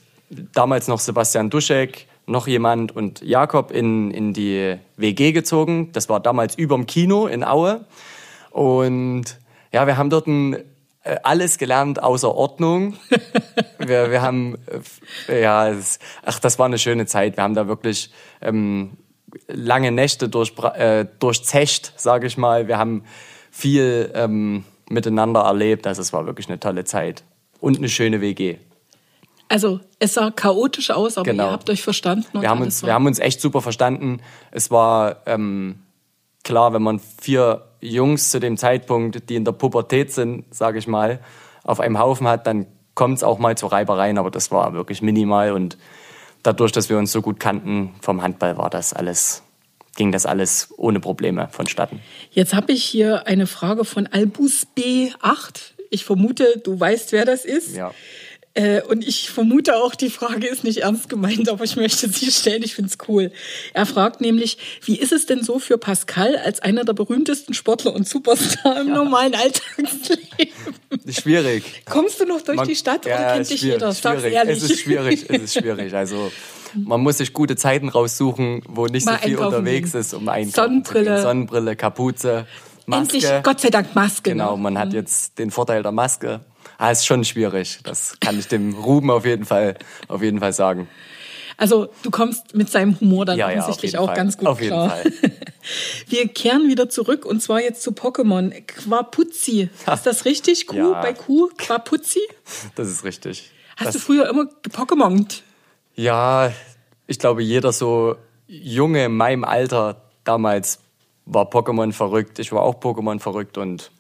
damals 0.54 0.88
noch 0.88 1.00
Sebastian 1.00 1.50
Duschek, 1.50 2.08
noch 2.28 2.48
jemand 2.48 2.96
und 2.96 3.22
Jakob 3.22 3.72
in, 3.72 4.12
in 4.12 4.34
die 4.34 4.78
WG 4.98 5.32
gezogen. 5.32 5.92
Das 5.94 6.10
war 6.10 6.20
damals 6.20 6.56
überm 6.56 6.86
Kino 6.86 7.28
in 7.28 7.44
Aue. 7.44 7.86
Und 8.52 9.26
ja, 9.72 9.86
wir 9.88 9.98
haben 9.98 10.10
dort 10.10 10.28
ein, 10.28 10.58
alles 11.24 11.58
gelernt 11.58 12.02
außer 12.02 12.34
Ordnung. 12.34 12.96
wir, 13.80 14.12
wir 14.12 14.22
haben, 14.22 14.58
äh, 15.30 15.42
ja, 15.42 15.70
es, 15.70 16.00
ach, 16.24 16.40
das 16.40 16.58
war 16.60 16.66
eine 16.66 16.78
schöne 16.80 17.06
Zeit. 17.06 17.38
Wir 17.38 17.44
haben 17.44 17.54
da 17.56 17.68
wirklich 17.68 18.12
ähm, 18.42 18.98
lange 19.48 19.92
Nächte 19.92 20.30
durch, 20.30 20.54
äh, 20.76 21.06
durchzecht, 21.20 21.94
sage 21.98 22.28
ich 22.28 22.38
mal. 22.38 22.68
Wir 22.68 22.78
haben 22.78 23.04
viel 23.52 24.12
ähm, 24.16 24.64
miteinander 24.90 25.42
erlebt. 25.42 25.88
Also 25.88 26.02
es 26.02 26.12
war 26.14 26.26
wirklich 26.26 26.48
eine 26.50 26.60
tolle 26.60 26.84
Zeit. 26.86 27.24
Und 27.60 27.78
eine 27.78 27.90
schöne 27.90 28.22
WG. 28.22 28.58
Also 29.48 29.80
es 30.00 30.16
sah 30.16 30.32
chaotisch 30.32 30.90
aus, 30.92 31.18
aber 31.18 31.26
Genau. 31.32 31.46
ihr 31.48 31.52
habt 31.52 31.70
euch 31.70 31.84
verstanden. 31.84 32.42
Wir 32.42 32.50
haben, 32.50 32.62
uns, 32.62 32.82
war- 32.82 32.88
wir 32.88 32.94
haben 32.96 33.06
uns 33.06 33.20
echt 33.20 33.40
super 33.40 33.62
verstanden. 33.62 34.20
Es 34.52 34.72
war 34.72 35.18
ähm, 35.28 35.80
klar, 36.44 36.74
wenn 36.74 36.82
man 36.82 37.00
vier 37.22 37.64
Jungs 37.88 38.32
zu 38.32 38.40
dem 38.40 38.58
Zeitpunkt, 38.58 39.30
die 39.30 39.36
in 39.36 39.46
der 39.46 39.52
Pubertät 39.52 40.12
sind, 40.12 40.46
sage 40.54 40.80
ich 40.80 40.88
mal, 40.88 41.20
auf 41.64 41.80
einem 41.80 42.00
Haufen 42.00 42.28
hat, 42.28 42.48
dann 42.48 42.68
kommt 42.94 43.18
es 43.18 43.24
auch 43.24 43.40
mal 43.40 43.58
zu 43.58 43.68
Reibereien, 43.68 44.18
aber 44.18 44.32
das 44.32 44.52
war 44.52 44.74
wirklich 44.74 45.02
minimal 45.02 45.52
und 45.52 45.78
dadurch, 46.44 46.72
dass 46.72 46.90
wir 46.90 46.98
uns 46.98 47.12
so 47.12 47.22
gut 47.22 47.40
kannten 47.40 47.94
vom 48.02 48.22
Handball, 48.22 48.58
war 48.58 48.70
das 48.70 48.94
alles, 48.94 49.44
ging 49.96 50.12
das 50.12 50.26
alles 50.26 50.74
ohne 50.78 51.00
Probleme 51.00 51.48
vonstatten. 51.52 52.00
Jetzt 52.32 52.54
habe 52.54 52.72
ich 52.72 52.84
hier 52.84 53.28
eine 53.28 53.48
Frage 53.48 53.86
von 53.86 54.08
Albus 54.08 54.68
B8. 54.78 55.74
Ich 55.90 56.06
vermute, 56.06 56.62
du 56.64 56.80
weißt, 56.80 57.12
wer 57.12 57.26
das 57.26 57.46
ist. 57.46 57.76
Ja. 57.76 57.92
Äh, 58.58 58.82
und 58.84 59.06
ich 59.06 59.30
vermute 59.30 59.76
auch, 59.76 59.96
die 59.96 60.10
Frage 60.10 60.48
ist 60.48 60.64
nicht 60.64 60.78
ernst 60.78 61.10
gemeint, 61.10 61.50
aber 61.50 61.66
ich 61.66 61.76
möchte 61.76 62.08
sie 62.10 62.32
stellen. 62.32 62.64
Ich 62.64 62.74
finde 62.74 62.90
es 62.90 62.98
cool. 63.10 63.32
Er 63.74 63.86
fragt 63.86 64.22
nämlich, 64.22 64.58
wie 64.86 64.98
ist 64.98 65.12
es 65.12 65.26
denn 65.26 65.44
so 65.44 65.60
für 65.60 65.78
Pascal 65.78 66.38
als 66.38 66.62
einer 66.62 66.86
der 66.86 66.94
berühmtesten 66.94 67.54
Sportler 67.54 67.94
und 67.94 68.08
Superstar 68.08 68.80
im 68.80 68.92
normalen 68.94 69.36
Alltagsleben? 69.36 70.54
Schwierig. 71.10 71.84
Kommst 71.86 72.20
du 72.22 72.26
noch 72.26 72.42
durch 72.42 72.56
Man- 72.58 72.68
die 72.68 72.76
Stadt 72.76 73.06
Ja, 73.06 73.16
oder 73.20 73.34
kennt 73.34 73.50
dich 73.50 73.62
jeder? 73.62 73.92
Sag's 73.92 74.22
schwierig. 74.22 74.34
ehrlich. 74.36 74.58
Es 74.58 74.70
ist 74.70 74.80
schwierig, 74.80 75.26
es 75.30 75.42
ist 75.42 75.54
schwierig. 75.60 75.94
Also 75.94 76.32
man 76.76 77.02
muss 77.02 77.18
sich 77.18 77.34
gute 77.34 77.56
Zeiten 77.56 77.90
raussuchen, 77.90 78.62
wo 78.68 78.86
nicht 78.88 79.06
Mal 79.06 79.20
so 79.22 79.28
viel 79.28 79.38
unterwegs 79.38 79.92
gehen. 79.92 80.02
ist, 80.02 80.14
um 80.14 80.30
einkaufen 80.30 80.56
Sonnenbrille. 80.56 81.22
Sonnenbrille, 81.22 81.76
Kapuze, 81.76 82.48
Maske. 82.86 83.16
Endlich, 83.18 83.44
Gott 83.44 83.60
sei 83.62 83.70
Dank, 83.70 83.94
Maske. 83.96 84.30
Genau, 84.32 84.56
man 84.58 84.78
hat 84.78 84.94
jetzt 84.94 85.38
den 85.40 85.52
Vorteil 85.52 85.84
der 85.84 85.92
Maske. 85.92 86.40
Ah, 86.78 86.92
ist 86.92 87.06
schon 87.06 87.24
schwierig. 87.24 87.80
Das 87.84 88.18
kann 88.20 88.38
ich 88.38 88.48
dem 88.48 88.74
Ruben 88.74 89.10
auf 89.10 89.26
jeden 89.26 89.46
Fall, 89.46 89.76
auf 90.08 90.22
jeden 90.22 90.40
Fall 90.40 90.54
sagen. 90.54 90.88
Also 91.58 91.88
du 92.04 92.12
kommst 92.12 92.54
mit 92.54 92.70
seinem 92.70 93.00
Humor 93.00 93.26
dann 93.26 93.38
Ja, 93.38 93.50
ja, 93.50 93.60
offensichtlich 93.60 93.94
jeden 93.94 94.04
auch 94.04 94.08
Fall. 94.08 94.16
ganz 94.18 94.38
gut 94.38 94.48
Auf 94.48 94.60
jeden 94.60 94.74
klar. 94.74 94.90
Fall. 94.90 95.12
Wir 96.08 96.28
kehren 96.28 96.68
wieder 96.68 96.90
zurück 96.90 97.26
und 97.26 97.42
zwar 97.42 97.62
jetzt 97.62 97.82
zu 97.82 97.92
Pokémon. 97.92 98.52
Quapuzzi. 98.68 99.70
Ist 99.92 100.06
das 100.06 100.26
richtig? 100.26 100.68
Q 100.68 100.76
Ja. 100.76 101.02
bei 101.02 101.14
Q? 101.14 101.50
Quapuzzi? 101.58 102.20
Das 102.76 102.90
ist 102.90 103.04
richtig. 103.06 103.52
Hast 103.78 103.88
das, 103.88 103.94
du 103.94 104.00
früher 104.00 104.28
immer 104.30 104.50
gepokémont? 104.64 105.42
Ja, 105.96 106.52
ich 107.08 107.20
glaube, 107.20 107.42
jeder 107.42 107.72
so 107.72 108.16
Junge 108.48 109.06
in 109.06 109.16
meinem 109.16 109.44
Alter 109.46 110.02
damals 110.26 110.80
war 111.26 111.50
Pokémon 111.50 111.94
verrückt. 111.94 112.38
Ich 112.40 112.52
war 112.52 112.62
auch 112.64 112.76
Pokémon 112.82 113.20
verrückt 113.20 113.58
und 113.58 113.92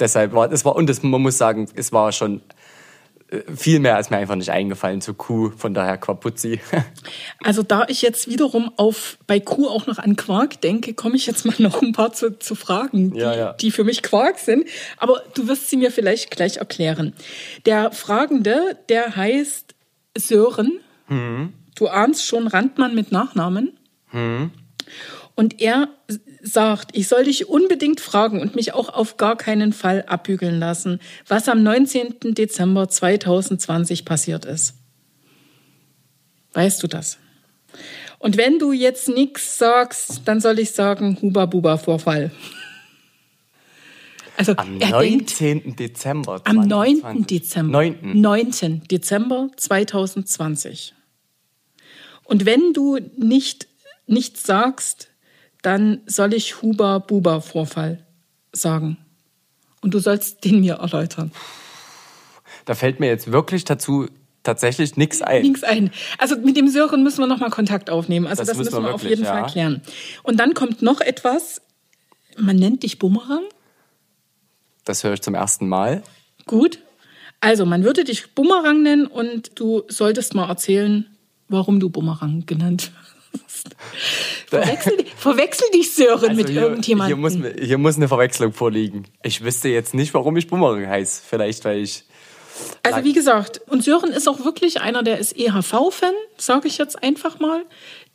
deshalb 0.00 0.32
war 0.32 0.50
es 0.50 0.64
war 0.64 0.76
und 0.76 0.88
es, 0.90 1.02
man 1.02 1.20
muss 1.22 1.38
sagen, 1.38 1.68
es 1.74 1.92
war 1.92 2.12
schon 2.12 2.40
äh, 3.30 3.42
viel 3.54 3.78
mehr 3.80 3.96
als 3.96 4.10
mir 4.10 4.16
einfach 4.16 4.36
nicht 4.36 4.50
eingefallen 4.50 5.00
zu 5.00 5.14
Q, 5.14 5.50
von 5.56 5.74
daher 5.74 5.98
Quapuzzi. 5.98 6.60
Also 7.44 7.62
da 7.62 7.86
ich 7.88 8.02
jetzt 8.02 8.28
wiederum 8.28 8.72
auf 8.76 9.16
bei 9.26 9.38
Q 9.40 9.68
auch 9.68 9.86
noch 9.86 9.98
an 9.98 10.16
Quark 10.16 10.60
denke, 10.60 10.92
komme 10.94 11.16
ich 11.16 11.26
jetzt 11.26 11.44
mal 11.46 11.54
noch 11.58 11.82
ein 11.82 11.92
paar 11.92 12.12
zu, 12.12 12.38
zu 12.38 12.54
Fragen, 12.54 13.12
die, 13.12 13.20
Ja, 13.20 13.34
ja. 13.34 13.52
die 13.54 13.70
für 13.70 13.84
mich 13.84 14.02
Quark 14.02 14.38
sind. 14.38 14.66
Aber 14.96 15.22
du 15.34 15.46
wirst 15.46 15.70
sie 15.70 15.76
mir 15.76 15.90
vielleicht 15.90 16.30
gleich 16.30 16.56
erklären. 16.56 17.14
Der 17.64 17.92
Fragende, 17.92 18.76
der 18.88 19.16
heißt 19.16 19.74
Sören. 20.16 20.80
Mhm. 21.08 21.52
Du 21.76 21.86
ahnst 21.86 22.26
schon 22.26 22.48
Randmann 22.48 22.94
mit 22.94 23.12
Nachnamen. 23.12 23.78
Und 25.36 25.60
er 25.60 25.88
sagt, 26.48 26.96
ich 26.96 27.08
soll 27.08 27.24
dich 27.24 27.48
unbedingt 27.48 28.00
fragen 28.00 28.40
und 28.40 28.54
mich 28.54 28.74
auch 28.74 28.88
auf 28.88 29.16
gar 29.16 29.36
keinen 29.36 29.72
Fall 29.72 30.04
abbügeln 30.06 30.58
lassen, 30.58 31.00
was 31.26 31.48
am 31.48 31.62
19. 31.62 32.34
Dezember 32.34 32.88
2020 32.88 34.04
passiert 34.04 34.44
ist. 34.44 34.74
Weißt 36.52 36.82
du 36.82 36.86
das? 36.86 37.18
Und 38.18 38.36
wenn 38.36 38.58
du 38.58 38.72
jetzt 38.72 39.08
nichts 39.08 39.58
sagst, 39.58 40.22
dann 40.24 40.40
soll 40.40 40.58
ich 40.58 40.72
sagen, 40.72 41.18
Huba-Buba-Vorfall. 41.20 42.30
Also 44.36 44.52
Am 44.54 44.80
er 44.80 45.00
denkt 45.00 45.40
19. 45.40 45.74
Dezember. 45.74 46.40
am 46.44 46.60
9. 46.60 47.00
2020. 47.00 47.26
Dezember. 47.26 47.72
9. 47.72 48.20
9. 48.20 48.82
Dezember 48.88 49.50
2020. 49.56 50.94
Und 52.22 52.46
wenn 52.46 52.72
du 52.72 53.00
nicht 53.16 53.66
nichts 54.06 54.44
sagst, 54.44 55.08
dann 55.62 56.00
soll 56.06 56.34
ich 56.34 56.62
Huba-Buba-Vorfall 56.62 58.04
sagen. 58.52 58.98
Und 59.80 59.94
du 59.94 59.98
sollst 59.98 60.44
den 60.44 60.60
mir 60.60 60.74
erläutern. 60.74 61.32
Da 62.64 62.74
fällt 62.74 63.00
mir 63.00 63.06
jetzt 63.06 63.32
wirklich 63.32 63.64
dazu 63.64 64.08
tatsächlich 64.42 64.96
nichts 64.96 65.22
ein. 65.22 65.42
Links 65.42 65.62
ein. 65.62 65.90
Also 66.18 66.36
mit 66.36 66.56
dem 66.56 66.68
Sören 66.68 67.02
müssen 67.02 67.18
wir 67.18 67.26
nochmal 67.26 67.50
Kontakt 67.50 67.90
aufnehmen. 67.90 68.26
Also 68.26 68.40
das, 68.40 68.48
Das 68.48 68.56
müssen 68.58 68.72
wir 68.72 68.82
wir 68.82 68.94
auf 68.94 69.02
wirklich, 69.02 69.18
jeden 69.18 69.24
ja. 69.24 69.40
Fall 69.40 69.50
klären. 69.50 69.82
Und 70.22 70.38
dann 70.38 70.54
kommt 70.54 70.82
noch 70.82 71.00
etwas. 71.00 71.60
Man 72.36 72.56
nennt 72.56 72.82
dich 72.82 72.98
Bumerang. 72.98 73.42
Das 74.84 75.04
höre 75.04 75.14
ich 75.14 75.22
zum 75.22 75.34
ersten 75.34 75.68
Mal. 75.68 76.02
Gut. 76.46 76.78
Also, 77.40 77.66
man 77.66 77.84
würde 77.84 78.04
dich 78.04 78.34
Bumerang 78.34 78.82
nennen 78.82 79.06
und 79.06 79.58
du 79.60 79.82
solltest 79.88 80.34
mal 80.34 80.48
erzählen, 80.48 81.06
warum 81.48 81.78
du 81.78 81.88
Bumerang 81.88 82.46
genannt 82.46 82.90
wirst. 82.94 83.07
verwechsel, 84.46 84.92
verwechsel 85.16 85.66
dich, 85.74 85.94
Sören, 85.94 86.36
mit 86.36 86.46
Also 86.46 86.52
hier, 86.52 86.62
irgendjemandem. 86.62 87.28
Hier 87.30 87.40
muss, 87.40 87.54
hier 87.60 87.78
muss 87.78 87.96
eine 87.96 88.08
Verwechslung 88.08 88.52
vorliegen. 88.52 89.04
Ich 89.22 89.42
wüsste 89.44 89.68
jetzt 89.68 89.94
nicht, 89.94 90.14
warum 90.14 90.36
ich 90.36 90.46
Bumerang 90.48 90.86
heiße. 90.86 91.22
Vielleicht, 91.28 91.64
weil 91.64 91.78
ich. 91.80 92.04
also, 92.82 93.04
wie 93.04 93.12
gesagt, 93.12 93.60
und 93.68 93.84
Sören 93.84 94.10
ist 94.10 94.28
auch 94.28 94.44
wirklich 94.44 94.80
einer, 94.80 95.02
der 95.02 95.18
ist 95.18 95.36
EHV-Fan, 95.38 96.14
sage 96.36 96.68
ich 96.68 96.78
jetzt 96.78 97.02
einfach 97.02 97.38
mal. 97.40 97.62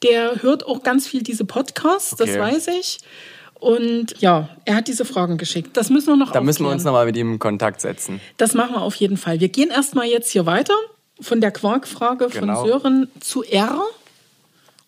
Der 0.02 0.41
hört 0.41 0.65
auch 0.65 0.84
ganz 0.84 1.08
viel 1.08 1.23
diese 1.23 1.45
Podcasts, 1.45 2.12
das 2.12 2.30
Okay. 2.30 2.39
weiß 2.39 2.67
ich. 2.80 2.99
Und 3.60 4.19
ja, 4.19 4.49
er 4.65 4.76
hat 4.76 4.89
diese 4.89 5.06
Fragen 5.06 5.38
geschickt. 5.38 5.78
Das 5.78 5.89
müssen 5.89 6.08
wir 6.08 6.17
noch 6.17 6.34
Da 6.34 6.41
müssen 6.41 6.60
wir 6.60 6.65
aufklären. 6.65 6.73
uns 6.80 6.84
nochmal 6.84 7.06
mit 7.06 7.15
ihm 7.15 7.34
in 7.34 7.39
Kontakt 7.39 7.80
setzen. 7.80 8.19
Das 8.36 8.54
machen 8.54 8.76
wir 8.76 8.82
auf 8.82 8.95
jeden 8.95 9.15
Fall. 9.15 9.39
Wir 9.39 9.47
gehen 9.47 9.69
erstmal 9.69 10.08
jetzt 10.08 10.30
hier 10.32 10.45
weiter 10.45 10.73
von 11.21 11.39
der 11.39 11.52
Quarkfrage 11.52 12.28
Genau. 12.28 12.56
von 12.60 12.67
Sören 12.67 13.08
zu 13.21 13.43
R. 13.43 13.82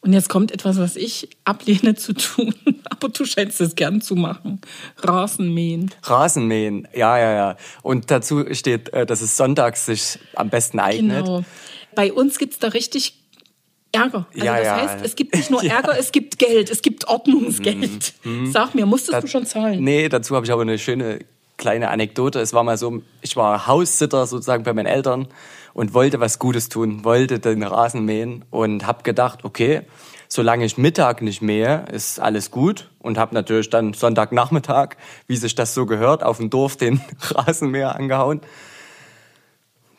Und 0.06 0.14
jetzt 0.14 0.30
kommt 0.30 0.52
etwas, 0.52 0.78
was 0.78 0.96
ich 0.96 1.30
ablehne 1.46 1.96
zu 1.96 2.14
tun. 2.14 2.54
Aber 2.92 3.10
du 3.10 3.26
scheinst 3.26 3.60
es 3.60 3.74
gern 3.74 4.02
zu 4.02 4.16
machen. 4.16 4.62
Rasenmähen. 4.98 5.90
Rasenmähen, 6.04 6.88
ja, 6.94 7.18
ja, 7.18 7.34
ja. 7.34 7.58
Und 7.82 8.12
dazu 8.12 8.46
steht, 8.52 8.90
äh, 8.94 9.08
dass 9.08 9.22
es 9.22 9.36
sonntags 9.36 9.88
sich 9.88 10.20
am 10.36 10.52
besten 10.52 10.80
eignet. 10.80 11.26
Genau. 11.26 11.44
Bei 11.96 12.14
uns 12.14 12.38
gibt's 12.38 12.60
da 12.60 12.68
richtig 12.68 13.20
Ärger. 13.92 14.28
Also 14.32 14.46
Ja, 14.46 14.58
das 14.58 14.66
ja. 14.66 14.76
heißt, 14.78 15.06
es 15.06 15.16
gibt 15.16 15.36
nicht 15.36 15.50
nur 15.50 15.64
Ja. 15.64 15.80
Mhm. 15.80 15.86
Ärger, 15.86 16.00
es 16.00 16.12
gibt 16.12 16.38
Geld, 16.38 16.70
es 16.70 16.84
gibt 16.84 17.08
Ordnungsgeld. 17.08 18.14
Sag 18.52 18.76
mir, 18.76 18.86
musstest 18.86 19.24
du 19.24 19.28
schon 19.28 19.48
zahlen? 19.48 19.84
Nee, 19.84 20.08
dazu 20.08 20.36
habe 20.36 20.46
ich 20.46 20.52
aber 20.52 20.62
eine 20.62 20.78
schöne 20.78 21.20
kleine 21.58 21.90
Anekdote. 21.90 22.40
Es 22.42 22.54
war 22.54 22.64
mal 22.64 22.78
so, 22.78 23.02
ich 23.22 23.36
war 23.36 23.66
Haussitter 23.66 24.28
sozusagen 24.28 24.64
bei 24.64 24.74
meinen 24.74 24.86
Eltern 24.86 25.30
und 25.76 25.94
wollte 25.94 26.22
was 26.22 26.40
Gutes 26.40 26.70
tun, 26.70 27.04
wollte 27.04 27.38
den 27.38 27.62
Rasen 27.62 28.06
mähen 28.06 28.46
und 28.50 28.88
habe 28.88 29.04
gedacht, 29.04 29.44
okay, 29.44 29.82
solange 30.30 30.64
ich 30.64 30.78
Mittag 30.78 31.22
nicht 31.22 31.42
mähe, 31.42 31.86
ist 31.92 32.20
alles 32.20 32.50
gut 32.50 32.90
und 33.00 33.18
habe 33.18 33.36
natürlich 33.36 33.70
dann 33.70 33.94
Sonntagnachmittag, 33.94 34.96
wie 35.28 35.36
sich 35.36 35.54
das 35.54 35.74
so 35.74 35.86
gehört, 35.86 36.24
auf 36.24 36.38
dem 36.38 36.50
Dorf 36.50 36.78
den 36.78 37.02
Rasenmäher 37.22 37.94
angehauen. 37.94 38.40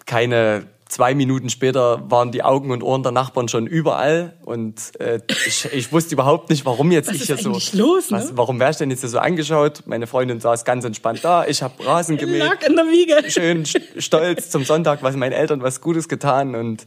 Keine 0.07 0.67
zwei 0.89 1.15
Minuten 1.15 1.51
später 1.51 2.09
waren 2.11 2.31
die 2.31 2.43
Augen 2.45 2.71
und 2.71 2.83
Ohren 2.83 3.03
der 3.03 3.11
Nachbarn 3.13 3.49
schon 3.49 3.67
überall 3.67 4.35
und 4.45 4.99
äh, 5.01 5.21
ich, 5.47 5.65
ich 5.73 5.93
wusste 5.93 6.15
überhaupt 6.15 6.49
nicht, 6.51 6.65
warum 6.65 6.93
jetzt 6.93 7.09
Was 7.09 7.17
ich 7.17 7.23
hier 7.25 7.39
so. 7.39 7.51
los, 7.51 7.73
ne? 8.11 8.19
was, 8.19 8.37
warum 8.37 8.61
wäre 8.61 8.71
ich 8.71 8.77
denn 8.77 8.91
jetzt 8.91 9.01
hier 9.01 9.09
so 9.09 9.19
angeschaut? 9.19 9.83
Meine 9.87 10.07
Freundin 10.07 10.39
saß 10.41 10.65
ganz 10.65 10.85
entspannt 10.85 11.21
da, 11.25 11.45
ich 11.47 11.63
habe 11.63 11.85
Rasen 11.85 12.17
gemäht, 12.19 12.39
Lag 12.41 12.63
in 12.67 12.77
der 12.77 12.85
Wiege. 12.87 13.29
schön 13.31 13.65
st- 13.65 14.01
stolz 14.01 14.51
zum 14.51 14.65
Sonntag, 14.65 15.03
was 15.03 15.17
meinen 15.17 15.33
Eltern 15.33 15.61
was 15.61 15.81
Gutes 15.81 16.09
getan 16.09 16.55
und 16.55 16.87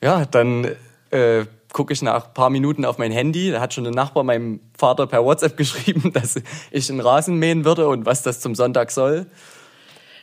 ja, 0.00 0.24
dann 0.24 0.64
äh, 1.10 1.44
gucke 1.72 1.92
ich 1.92 2.00
nach 2.00 2.28
ein 2.28 2.32
paar 2.34 2.48
Minuten 2.48 2.86
auf 2.86 2.96
mein 2.96 3.12
Handy, 3.12 3.50
da 3.50 3.60
hat 3.60 3.74
schon 3.74 3.86
ein 3.86 3.92
Nachbar 3.92 4.24
meinem 4.24 4.60
Vater 4.78 5.06
per 5.06 5.22
WhatsApp 5.22 5.54
geschrieben, 5.58 6.14
dass 6.14 6.36
ich 6.70 6.88
einen 6.90 7.00
Rasen 7.00 7.36
mähen 7.36 7.66
würde 7.66 7.88
und 7.88 8.06
was 8.06 8.22
das 8.22 8.40
zum 8.40 8.54
Sonntag 8.54 8.90
soll. 8.90 9.26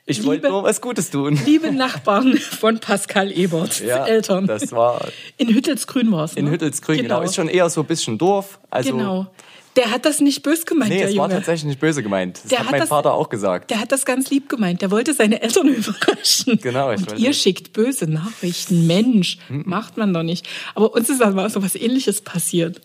Ich 0.07 0.23
wollte 0.23 0.43
Liebe- 0.43 0.49
nur 0.53 0.63
was 0.63 0.81
Gutes 0.81 1.09
tun. 1.09 1.39
Liebe 1.45 1.71
Nachbarn 1.71 2.37
von 2.37 2.79
Pascal 2.79 3.31
Ebert, 3.31 3.79
Ja, 3.81 4.05
Eltern. 4.05 4.45
das 4.45 4.71
war 4.71 5.07
in 5.37 5.49
Hüttelsgrün 5.53 6.11
war 6.11 6.25
es. 6.25 6.33
in 6.35 6.45
ne? 6.45 6.51
Hüttelsgrün, 6.51 6.97
genau. 7.01 7.21
Ist 7.21 7.35
schon 7.35 7.47
eher 7.49 7.69
so 7.69 7.81
ein 7.81 7.87
bisschen 7.87 8.17
Dorf. 8.17 8.59
Also, 8.69 8.91
genau. 8.95 9.27
Der 9.75 9.91
hat 9.91 10.05
das 10.05 10.21
nicht 10.21 10.41
bös 10.43 10.65
gemeint, 10.65 10.89
Nee, 10.91 10.99
der 10.99 11.09
es 11.09 11.17
war 11.17 11.25
Junge. 11.25 11.35
tatsächlich 11.39 11.65
nicht 11.65 11.79
böse 11.81 12.01
gemeint. 12.01 12.37
Das 12.43 12.49
Der 12.49 12.59
hat 12.59 12.65
hat 12.67 12.71
mein 12.71 12.79
das- 12.81 12.89
Vater 12.89 13.13
auch 13.13 13.27
gesagt. 13.27 13.71
Der 13.71 13.79
hat 13.79 13.91
das 13.91 14.05
ganz 14.05 14.29
lieb 14.29 14.47
gemeint. 14.47 14.81
Der 14.81 14.89
wollte 14.91 15.13
seine 15.13 15.41
Eltern 15.41 15.67
überraschen. 15.75 16.59
Genau, 16.61 16.91
ich 16.93 17.01
Und 17.01 17.19
ihr 17.19 17.29
nicht. 17.29 17.41
schickt 17.41 17.73
böse 17.73 18.05
Nachrichten. 18.09 18.87
Mensch, 18.87 19.37
macht 19.49 19.97
man 19.97 20.13
doch 20.13 20.23
nicht. 20.23 20.47
Aber 20.75 20.93
uns 20.93 21.09
ist 21.09 21.21
aber 21.21 21.49
so 21.49 21.61
was 21.61 21.75
Ähnliches 21.75 22.21
passiert. 22.21 22.79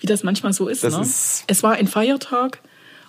Wie 0.00 0.06
das 0.06 0.22
manchmal 0.22 0.52
so 0.54 0.68
ist. 0.68 0.82
Das 0.84 0.94
ne? 0.94 1.02
ist- 1.02 1.44
Es 1.46 1.62
war 1.62 1.72
ein 1.72 1.88
Feiertag 1.88 2.60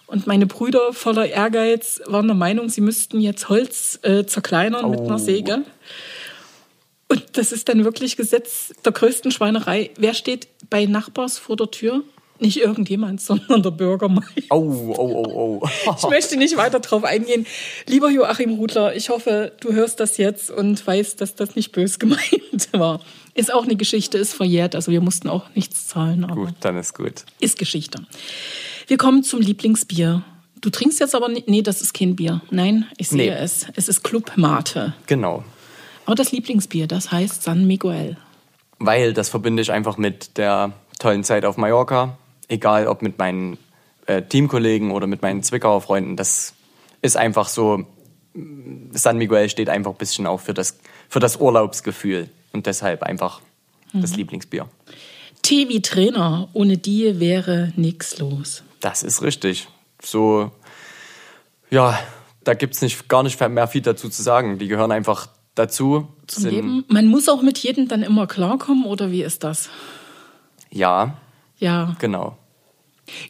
und 0.07 0.27
meine 0.27 0.45
Brüder 0.45 0.93
voller 0.93 1.27
Ehrgeiz 1.27 2.01
waren 2.05 2.27
der 2.27 2.35
Meinung, 2.35 2.69
sie 2.69 2.81
müssten 2.81 3.19
jetzt 3.21 3.49
Holz 3.49 3.99
äh, 4.03 4.25
zerkleinern 4.25 4.89
mit 4.91 4.99
einer 4.99 5.15
Oh. 5.15 5.17
Säge. 5.17 5.63
Und 7.07 7.23
das 7.33 7.51
ist 7.51 7.69
dann 7.69 7.83
wirklich 7.85 8.17
Gesetz 8.17 8.73
der 8.83 8.91
größten 8.91 9.31
Schweinerei. 9.31 9.91
Wer 9.97 10.13
steht 10.13 10.47
bei 10.69 10.85
Nachbars 10.85 11.37
vor 11.37 11.55
der 11.55 11.69
Tür? 11.69 12.03
Nicht 12.39 12.57
irgendjemand, 12.57 13.21
sondern 13.21 13.63
der 13.63 13.71
Bürgermeister. 13.71 14.33
Oh, 14.49 14.93
oh, 14.97 15.25
oh, 15.33 15.61
oh. 15.63 15.95
Ich 15.97 16.09
möchte 16.09 16.35
nicht 16.35 16.57
weiter 16.57 16.79
drauf 16.81 17.03
eingehen. 17.03 17.45
Lieber 17.87 18.09
Joachim 18.09 18.55
Rudler, 18.55 18.95
ich 18.95 19.09
hoffe, 19.09 19.53
du 19.61 19.71
hörst 19.71 19.99
das 19.99 20.17
jetzt 20.17 20.49
und 20.51 20.85
weißt, 20.85 21.21
dass 21.21 21.35
das 21.35 21.55
nicht 21.55 21.71
bös 21.71 21.97
gemeint 21.99 22.69
war. 22.73 22.99
Ist 23.35 23.53
auch 23.53 23.63
eine 23.63 23.75
Geschichte, 23.75 24.17
ist 24.17 24.33
verjährt, 24.33 24.75
also 24.75 24.91
wir 24.91 25.01
mussten 25.01 25.29
auch 25.29 25.43
nichts 25.55 25.87
zahlen, 25.87 26.23
aber 26.25 26.35
Gut, 26.47 26.55
dann 26.61 26.77
ist 26.77 26.93
gut. 26.93 27.23
ist 27.39 27.57
Geschichte. 27.59 27.99
Wir 28.87 28.97
kommen 28.97 29.23
zum 29.23 29.41
Lieblingsbier. 29.41 30.23
Du 30.61 30.69
trinkst 30.69 30.99
jetzt 30.99 31.15
aber 31.15 31.27
nicht, 31.29 31.47
nee, 31.47 31.61
das 31.61 31.81
ist 31.81 31.93
kein 31.93 32.15
Bier. 32.15 32.41
Nein, 32.51 32.85
ich 32.97 33.09
sehe 33.09 33.31
Nee. 33.33 33.37
es. 33.43 33.67
Es 33.75 33.87
ist 33.87 34.03
Club 34.03 34.31
Mate. 34.35 34.93
Genau. 35.07 35.43
Aber 36.05 36.15
das 36.15 36.31
Lieblingsbier, 36.31 36.87
das 36.87 37.11
heißt 37.11 37.43
San 37.43 37.65
Miguel. 37.65 38.17
Weil 38.79 39.13
das 39.13 39.29
verbinde 39.29 39.61
ich 39.61 39.71
einfach 39.71 39.97
mit 39.97 40.37
der 40.37 40.73
tollen 40.99 41.23
Zeit 41.23 41.45
auf 41.45 41.57
Mallorca. 41.57 42.17
Egal 42.47 42.87
ob 42.87 43.01
mit 43.01 43.17
meinen 43.17 43.57
äh, 44.05 44.21
Teamkollegen 44.21 44.91
oder 44.91 45.07
mit 45.07 45.21
meinen 45.21 45.41
Zwickauer 45.43 45.81
Freunden. 45.81 46.15
Das 46.15 46.53
ist 47.01 47.17
einfach 47.17 47.47
so. 47.47 47.85
San 48.91 49.17
Miguel 49.17 49.49
steht 49.49 49.69
einfach 49.69 49.91
ein 49.91 49.97
bisschen 49.97 50.27
auch 50.27 50.41
für 50.41 50.53
das, 50.53 50.77
für 51.09 51.19
das 51.19 51.37
Urlaubsgefühl. 51.37 52.29
Und 52.53 52.65
deshalb 52.65 53.01
einfach 53.03 53.41
das 53.93 54.15
Lieblingsbier. 54.15 54.67
Tee 55.41 55.69
wie 55.69 55.81
Trainer, 55.81 56.49
ohne 56.53 56.77
die 56.77 57.19
wäre 57.19 57.71
nix 57.75 58.17
los. 58.19 58.63
Das 58.85 59.01
ist 59.01 59.23
richtig. 59.23 59.67
So, 59.99 60.51
ja, 61.71 61.99
da 62.43 62.53
gibt 62.53 62.75
es 62.75 62.83
nicht, 62.83 63.09
gar 63.09 63.23
nicht 63.23 63.39
mehr 63.39 63.67
viel 63.67 63.81
dazu 63.81 64.09
zu 64.09 64.21
sagen. 64.21 64.59
Die 64.59 64.67
gehören 64.67 64.91
einfach 64.91 65.27
dazu. 65.55 66.07
Zum 66.27 66.45
Leben. 66.45 66.85
Man 66.87 67.07
muss 67.07 67.27
auch 67.27 67.41
mit 67.41 67.57
jedem 67.57 67.87
dann 67.87 68.03
immer 68.03 68.27
klarkommen, 68.27 68.85
oder 68.85 69.09
wie 69.09 69.23
ist 69.23 69.43
das? 69.43 69.69
Ja, 70.69 71.17
Ja, 71.57 71.95
genau. 71.97 72.37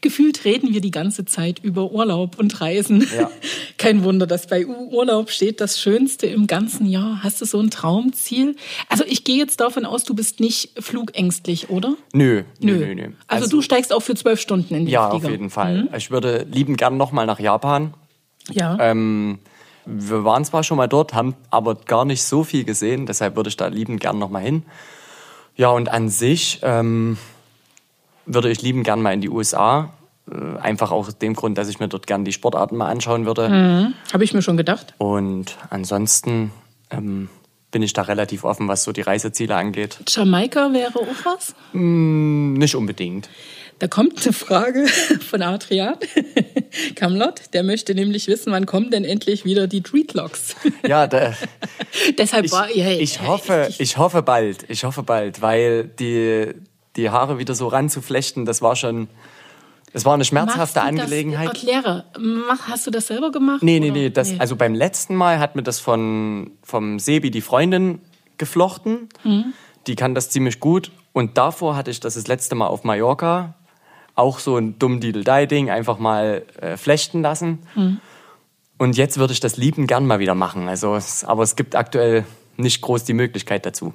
Gefühlt 0.02 0.46
reden 0.46 0.74
wir 0.74 0.82
die 0.82 0.92
ganze 0.92 1.26
Zeit 1.26 1.60
über 1.60 1.92
Urlaub 1.92 2.40
und 2.40 2.60
Reisen. 2.62 3.08
Ja. 3.16 3.30
Kein 3.78 4.04
Wunder, 4.04 4.28
dass 4.28 4.48
bei 4.48 4.66
Urlaub 4.66 5.30
steht 5.30 5.62
das 5.62 5.80
Schönste 5.80 6.28
im 6.28 6.48
ganzen 6.48 6.86
Jahr. 6.86 7.24
Hast 7.24 7.42
du 7.42 7.46
so 7.46 7.60
ein 7.60 7.70
Traumziel? 7.70 8.56
Also 8.90 9.04
ich 9.06 9.24
gehe 9.24 9.38
jetzt 9.38 9.60
davon 9.60 9.86
aus, 9.86 10.04
du 10.04 10.14
bist 10.14 10.40
nicht 10.40 10.72
flugängstlich, 10.80 11.70
oder? 11.70 11.96
Nö, 12.14 12.44
nö, 12.60 12.78
nö. 12.78 12.96
nö. 12.96 13.08
Also, 13.28 13.50
du 13.50 13.62
steigst 13.62 13.94
auch 13.94 14.02
für 14.02 14.16
zwölf 14.16 14.40
Stunden 14.40 14.74
in 14.76 14.86
die 14.86 14.92
Ja, 14.92 15.10
Flieger. 15.10 15.26
auf 15.26 15.32
jeden 15.32 15.50
Fall. 15.50 15.90
Ich 15.98 16.12
würde 16.12 16.46
lieben 16.50 16.78
gern 16.78 16.98
nochmal 16.98 17.26
nach 17.26 17.40
Japan. 17.40 17.94
Ja. 18.52 18.78
Ähm, 18.80 19.40
wir 19.86 20.24
waren 20.24 20.44
zwar 20.46 20.64
schon 20.64 20.78
mal 20.78 20.88
dort, 20.88 21.14
haben 21.14 21.36
aber 21.52 21.76
gar 21.76 22.06
nicht 22.06 22.24
so 22.24 22.44
viel 22.44 22.64
gesehen, 22.64 23.06
deshalb 23.06 23.36
würde 23.36 23.50
ich 23.50 23.58
da 23.58 23.68
lieben 23.68 24.00
gern 24.00 24.18
nochmal 24.18 24.42
hin. 24.42 24.64
Ja, 25.56 25.70
und 25.70 25.90
an 25.90 26.10
sich 26.10 26.60
ähm, 26.64 27.18
würde 28.26 28.50
ich 28.50 28.62
lieben 28.62 28.84
gern 28.84 29.02
mal 29.02 29.14
in 29.14 29.22
die 29.22 29.30
USA. 29.30 29.94
Äh, 30.30 30.60
einfach 30.60 30.92
auch 30.92 31.08
aus 31.08 31.18
dem 31.18 31.34
Grund, 31.36 31.58
dass 31.58 31.70
ich 31.70 31.80
mir 31.80 31.88
dort 31.88 32.08
gern 32.08 32.26
die 32.26 32.34
Sportarten 32.34 32.78
mal 32.78 32.90
anschauen 32.90 33.26
würde. 33.26 33.94
Habe 34.12 34.24
ich 34.24 34.34
mir 34.34 34.42
schon 34.42 34.58
gedacht. 34.58 34.94
Und 34.98 35.58
ansonsten 35.70 36.52
ähm, 36.90 37.30
bin 37.72 37.84
ich 37.84 37.94
da 37.94 38.04
relativ 38.04 38.44
offen, 38.44 38.68
was 38.68 38.84
so 38.84 38.92
die 38.92 39.02
Reiseziele 39.02 39.56
angeht. 39.56 39.98
Jamaika 40.08 40.72
wäre 40.72 40.96
auch 40.96 41.26
was? 41.26 41.56
Nicht 41.74 42.76
unbedingt. 42.76 43.30
Da 43.80 43.88
kommt 43.88 44.24
eine 44.24 44.32
Frage 44.32 44.88
von 45.30 45.42
Adrian 45.42 45.96
Kamlott. 46.96 47.54
Der 47.54 47.64
möchte 47.64 47.94
nämlich 47.94 48.28
wissen, 48.28 48.54
wann 48.54 48.66
kommen 48.66 48.92
denn 48.92 49.04
endlich 49.04 49.44
wieder 49.44 49.68
die 49.68 49.82
Treatlocks? 49.82 50.56
Ja, 50.88 51.08
da, 51.08 51.34
Deshalb 52.18 52.46
ich, 52.46 52.52
war 52.52 52.68
hey, 52.68 53.00
ich 53.00 53.22
hoffe, 53.22 53.70
ich 53.80 53.98
hoffe 53.98 54.22
bald. 54.22 54.70
Ich 54.70 54.84
hoffe 54.84 55.04
bald, 55.04 55.42
weil 55.42 55.86
die, 55.86 56.54
die 56.96 57.10
Haare 57.10 57.38
wieder 57.38 57.56
so 57.56 57.68
ranzuflechten, 57.68 58.46
das 58.46 58.62
war 58.62 58.76
schon, 58.76 59.08
das 59.94 60.06
war 60.06 60.14
eine 60.14 60.26
schmerzhafte 60.26 60.80
Machst 60.80 60.90
Angelegenheit. 60.90 61.50
Das, 61.50 61.64
erkläre, 61.64 62.06
mach, 62.20 62.68
hast 62.68 62.88
du 62.88 62.92
das 62.92 63.08
selber 63.08 63.32
gemacht? 63.32 63.64
Nee, 63.64 63.80
nee, 63.80 63.92
nee, 63.92 64.10
das, 64.10 64.40
also 64.40 64.56
beim 64.56 64.74
letzten 64.74 65.16
Mal 65.16 65.40
hat 65.40 65.56
mir 65.56 65.64
das 65.64 65.80
von, 65.80 66.52
vom 66.64 67.00
Sebi 67.00 67.32
die 67.32 67.42
Freundin 67.42 68.00
geflochten. 68.38 69.10
Mhm. 69.24 69.54
Die 69.88 69.96
kann 69.96 70.16
das 70.16 70.30
ziemlich 70.30 70.60
gut. 70.60 70.92
Und 71.14 71.38
davor 71.38 71.76
hatte 71.76 71.92
ich 71.92 72.00
das 72.00 72.16
das 72.16 72.28
letzte 72.28 72.56
Mal 72.56 72.68
auf 72.68 72.84
Mallorca. 72.84 73.54
Auch 74.16 74.40
so 74.40 74.58
ein 74.58 74.80
dumm 74.80 75.00
ding 75.00 75.70
einfach 75.70 76.00
mal 76.00 76.44
äh, 76.60 76.78
flechten 76.78 77.22
lassen. 77.22 77.60
Mhm. 77.76 78.00
Und 78.78 78.98
jetzt 78.98 79.18
würde 79.18 79.34
ich 79.34 79.40
das 79.40 79.56
lieben 79.58 79.88
gern 79.88 80.06
mal 80.06 80.20
wieder 80.20 80.36
machen. 80.36 80.68
Also, 80.68 80.96
es, 80.96 81.24
aber 81.24 81.44
es 81.44 81.56
gibt 81.56 81.76
aktuell 81.76 82.26
nicht 82.58 82.82
groß 82.82 83.04
die 83.06 83.14
Möglichkeit 83.14 83.66
dazu. 83.66 83.94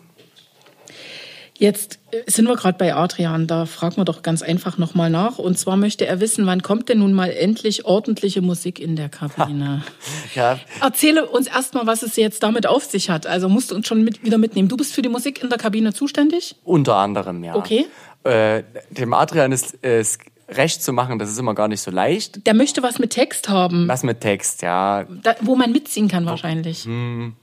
Jetzt 1.61 1.99
äh, 2.11 2.23
sind 2.27 2.49
wir 2.49 2.57
gerade 2.57 2.79
bei 2.79 2.95
Adrian, 2.95 3.47
da 3.47 3.67
fragen 3.67 3.99
wir 3.99 4.07
doch 4.07 4.23
ganz 4.23 4.41
einfach 4.41 4.79
nochmal 4.79 5.11
nach. 5.11 5.39
Und 5.39 5.59
zwar 5.59 5.77
möchte 5.77 6.07
er 6.07 6.19
wissen, 6.19 6.47
wann 6.47 6.63
kommt 6.63 6.89
denn 6.89 7.01
nun 7.01 7.13
mal 7.13 7.31
endlich 7.31 7.85
ordentliche 7.85 8.41
Musik 8.41 8.81
in 8.81 8.97
der 8.97 9.11
Kabine? 9.11 9.85
Ja, 10.35 10.59
Erzähle 10.81 11.27
uns 11.27 11.49
erstmal, 11.49 11.87
was 11.87 12.03
es 12.03 12.17
jetzt 12.17 12.43
damit 12.45 12.67
auf 12.67 12.85
sich 12.85 13.11
hat. 13.11 13.27
Also 13.27 13.49
musst 13.49 13.73
du 13.73 13.75
uns 13.75 13.89
schon 13.89 14.05
mit, 14.05 14.25
wieder 14.25 14.39
mitnehmen. 14.39 14.69
Du 14.69 14.77
bist 14.77 14.95
für 14.95 15.03
die 15.03 15.09
Musik 15.09 15.43
in 15.43 15.51
der 15.51 15.59
Kabine 15.59 15.93
zuständig? 15.93 16.57
unter 16.65 16.97
anderem, 16.97 17.43
ja. 17.45 17.57
Okay. 17.57 17.87
Äh, 18.25 18.63
dem 18.91 19.13
Adrian 19.13 19.51
ist, 19.53 19.75
ist 19.75 20.21
recht 20.49 20.83
zu 20.83 20.93
machen, 20.93 21.19
das 21.19 21.31
ist 21.31 21.39
immer 21.39 21.55
gar 21.55 21.69
nicht 21.69 21.81
so 21.81 21.91
leicht. 21.91 22.47
Der 22.47 22.55
möchte 22.55 22.83
was 22.83 22.99
mit 22.99 23.11
Text 23.11 23.49
haben, 23.49 23.87
Was 23.89 24.03
mit 24.03 24.21
Text, 24.21 24.63
ja. 24.63 25.05
da, 25.23 25.35
wo 25.41 25.57
man 25.57 25.73
mitziehen 25.73 26.09
kann 26.09 26.25
wahrscheinlich. 26.27 26.87
wir, 26.87 27.35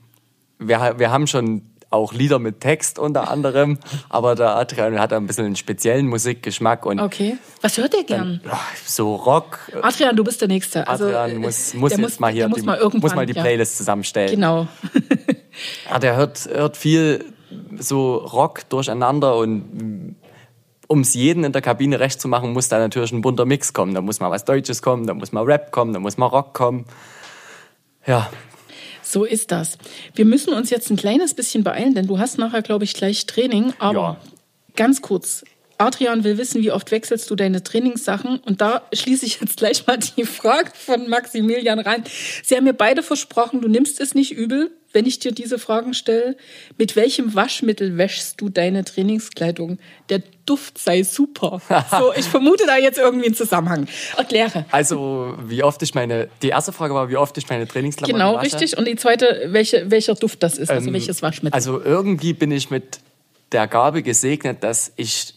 wir 0.60 1.12
haben 1.12 1.28
schon 1.28 1.62
auch 1.90 2.14
Lieder 2.14 2.40
mit 2.40 2.60
Text 2.62 3.00
unter 3.00 3.30
anderem. 3.30 3.80
Aber 4.10 4.36
der 4.36 4.56
Adrian 4.56 5.00
hat 5.00 5.14
ein 5.14 5.28
bisschen 5.28 5.46
einen 5.46 5.56
speziellen 5.56 6.08
Musikgeschmack 6.08 6.86
und 6.86 7.00
Okay. 7.00 7.38
Was 7.62 7.78
hört 7.78 7.94
der 7.94 8.04
gern? 8.04 8.42
ja, 8.46 8.60
so 8.86 9.16
Rock. 9.16 9.60
Adrian, 9.82 10.16
du 10.16 10.24
bist 10.24 10.42
der 10.42 10.48
Nächste. 10.48 10.88
Also, 10.88 11.06
Adrian 11.06 11.32
äh, 11.32 11.40
muss, 11.40 11.74
muss 11.74 11.98
jetzt 11.98 12.20
mal 12.20 12.32
hier 12.32 12.48
muss 12.48 12.60
die, 12.60 12.66
mal 12.66 12.80
muss 12.94 13.16
mal 13.16 13.26
die 13.26 13.34
ja. 13.34 13.42
Playlist 13.42 13.78
zusammenstellen. 13.78 14.32
Genau. 14.32 14.68
Ja, 15.90 16.00
der 16.00 16.16
hört, 16.16 16.50
hört 16.52 16.78
viel 16.78 17.26
so 17.78 18.16
Rock 18.16 18.68
durcheinander 18.70 19.38
und 19.38 20.16
um 20.88 21.02
es 21.02 21.14
jeden 21.14 21.44
in 21.44 21.52
der 21.52 21.62
Kabine 21.62 22.00
recht 22.00 22.20
zu 22.20 22.28
machen, 22.28 22.54
muss 22.54 22.70
da 22.70 22.80
natürlich 22.80 23.12
ein 23.12 23.22
bunter 23.22 23.46
Mix 23.46 23.74
kommen. 23.74 23.94
Da 23.94 24.02
muss 24.02 24.20
mal 24.20 24.32
was 24.32 24.46
Deutsches 24.46 24.82
kommen, 24.82 25.06
da 25.06 25.14
muss 25.14 25.32
mal 25.32 25.44
Rap 25.44 25.72
kommen, 25.72 25.94
da 25.94 26.00
muss 26.00 26.18
mal 26.18 26.28
Rock 26.28 26.54
kommen. 26.54 26.86
Ja, 28.06 28.30
So 29.10 29.24
ist 29.24 29.52
das. 29.52 29.78
Wir 30.16 30.26
müssen 30.26 30.54
uns 30.54 30.70
jetzt 30.70 30.90
ein 30.90 30.98
kleines 30.98 31.34
bisschen 31.34 31.64
beeilen, 31.64 31.96
denn 31.96 32.08
du 32.08 32.20
hast 32.20 32.38
nachher, 32.38 32.62
glaube 32.62 32.84
ich, 32.84 32.94
gleich 32.94 33.26
Training. 33.26 33.74
Aber 33.80 33.94
Ja. 34.00 34.18
ganz 34.76 35.02
kurz. 35.02 35.44
Adrian 35.80 36.24
will 36.24 36.38
wissen, 36.40 36.62
wie 36.64 36.72
oft 36.72 36.90
wechselst 36.92 37.30
du 37.30 37.36
deine 37.36 37.64
Trainingssachen? 37.64 38.40
Und 38.40 38.62
da 38.62 38.82
schließe 38.94 39.26
ich 39.26 39.40
jetzt 39.40 39.58
gleich 39.58 39.86
mal 39.86 39.98
die 39.98 40.26
Frage 40.26 40.72
von 40.74 41.08
Maximilian 41.08 41.80
rein. 41.80 42.04
Sie 42.44 42.56
haben 42.56 42.64
mir 42.64 42.74
beide 42.74 43.04
versprochen, 43.04 43.62
du 43.62 43.68
nimmst 43.68 44.02
es 44.02 44.16
nicht 44.16 44.32
übel, 44.32 44.72
wenn 44.94 45.06
ich 45.06 45.20
dir 45.20 45.32
diese 45.32 45.60
Fragen 45.60 45.94
stelle. 45.94 46.36
Mit 46.78 46.96
welchem 46.96 47.36
Waschmittel 47.36 47.98
wäschst 47.98 48.40
du 48.42 48.50
deine 48.50 48.84
Trainingskleidung? 48.86 49.78
Der 50.10 50.22
Duft 50.46 50.78
sei 50.78 51.04
super. 51.04 51.62
So, 51.92 52.14
ich 52.16 52.26
vermute 52.26 52.66
da 52.66 52.78
jetzt 52.78 52.98
irgendwie 52.98 53.26
einen 53.28 53.36
Zusammenhang. 53.36 53.88
Erkläre. 54.18 54.66
also 54.72 55.36
wie 55.46 55.64
oft 55.64 55.82
ich 55.84 55.94
meine, 55.96 56.30
die 56.42 56.50
erste 56.50 56.72
Frage 56.72 56.94
war, 56.94 57.10
wie 57.10 57.18
oft 57.18 57.38
ich 57.38 57.48
meine 57.50 57.68
Trainingsklamotten 57.68 58.18
Genau, 58.20 58.36
wasche. 58.36 58.46
richtig. 58.46 58.78
Und 58.78 58.88
die 58.88 58.96
zweite, 58.96 59.48
welche, 59.48 59.90
welcher 59.92 60.16
Duft 60.16 60.42
das 60.44 60.58
ist, 60.58 60.70
also 60.70 60.88
Ähm, 60.88 60.94
welches 60.94 61.22
Waschmittel. 61.22 61.54
Also 61.54 61.82
irgendwie 61.82 62.34
bin 62.34 62.52
ich 62.52 62.70
mit 62.70 63.00
der 63.52 63.68
Gabe 63.68 64.04
gesegnet, 64.04 64.64
dass 64.64 64.92
ich 64.96 65.34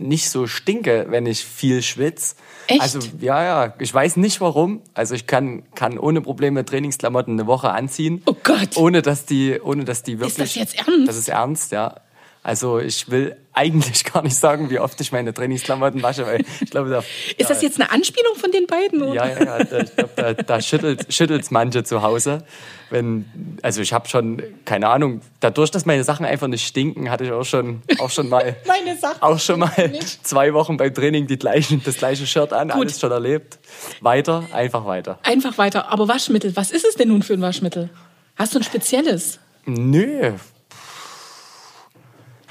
nicht 0.00 0.30
so 0.30 0.46
stinke, 0.46 1.06
wenn 1.10 1.26
ich 1.26 1.44
viel 1.44 1.82
schwitze. 1.82 2.34
Echt? 2.66 2.80
Also 2.80 2.98
ja, 3.20 3.42
ja, 3.42 3.74
ich 3.78 3.92
weiß 3.92 4.16
nicht 4.16 4.40
warum. 4.40 4.82
Also 4.94 5.14
ich 5.14 5.26
kann, 5.26 5.62
kann 5.74 5.98
ohne 5.98 6.20
Probleme 6.20 6.64
Trainingsklamotten 6.64 7.34
eine 7.34 7.46
Woche 7.46 7.70
anziehen. 7.70 8.22
Oh 8.26 8.36
Gott. 8.42 8.76
Ohne 8.76 9.02
dass 9.02 9.26
die, 9.26 9.60
ohne 9.60 9.84
dass 9.84 10.02
die 10.02 10.18
wirklich. 10.18 10.36
das 10.36 10.54
jetzt 10.54 10.78
ernst? 10.78 11.08
Das 11.08 11.16
ist 11.16 11.28
ernst, 11.28 11.72
ja. 11.72 11.96
Also 12.42 12.78
ich 12.78 13.10
will 13.10 13.36
eigentlich 13.52 14.04
gar 14.12 14.22
nicht 14.22 14.36
sagen, 14.36 14.70
wie 14.70 14.78
oft 14.78 14.98
ich 15.00 15.12
meine 15.12 15.34
Trainingsklamotten 15.34 16.02
wasche, 16.02 16.26
weil 16.26 16.44
ich 16.60 16.70
glaube, 16.70 16.88
da, 16.88 16.98
ist 17.36 17.50
das 17.50 17.60
jetzt 17.60 17.80
eine 17.80 17.90
Anspielung 17.90 18.34
von 18.36 18.50
den 18.50 18.66
beiden? 18.66 19.02
Oder? 19.02 19.14
ja, 19.14 19.28
ja, 19.28 19.58
ja, 19.58 19.64
da, 19.64 19.80
ich 19.80 19.96
glaube, 19.96 20.10
da, 20.16 20.32
da 20.32 20.62
schüttelt 20.62 21.12
schüttelt's 21.12 21.50
manche 21.50 21.84
zu 21.84 22.02
Hause. 22.02 22.44
Wenn, 22.88 23.58
also 23.62 23.82
ich 23.82 23.92
habe 23.92 24.08
schon, 24.08 24.42
keine 24.64 24.88
Ahnung, 24.88 25.20
dadurch, 25.40 25.70
dass 25.70 25.84
meine 25.84 26.02
Sachen 26.02 26.24
einfach 26.24 26.48
nicht 26.48 26.66
stinken, 26.66 27.10
hatte 27.10 27.24
ich 27.24 27.32
auch 27.32 27.44
schon, 27.44 27.82
auch 27.98 28.10
schon 28.10 28.28
mal, 28.28 28.56
Meine 28.66 28.96
Sachen 28.96 29.22
auch 29.22 29.38
schon 29.38 29.60
mal 29.60 29.88
nicht. 29.88 30.26
zwei 30.26 30.54
Wochen 30.54 30.76
beim 30.76 30.92
Training 30.92 31.26
die 31.26 31.38
gleichen, 31.38 31.82
das 31.84 31.98
gleiche 31.98 32.26
Shirt 32.26 32.52
an, 32.52 32.70
alles 32.70 32.98
schon 32.98 33.12
erlebt. 33.12 33.58
Weiter, 34.00 34.44
einfach 34.52 34.86
weiter. 34.86 35.18
Einfach 35.22 35.58
weiter. 35.58 35.92
Aber 35.92 36.08
Waschmittel, 36.08 36.56
was 36.56 36.70
ist 36.70 36.86
es 36.86 36.94
denn 36.94 37.08
nun 37.08 37.22
für 37.22 37.34
ein 37.34 37.42
Waschmittel? 37.42 37.90
Hast 38.36 38.54
du 38.54 38.58
ein 38.58 38.64
spezielles? 38.64 39.38
Nö. 39.66 40.32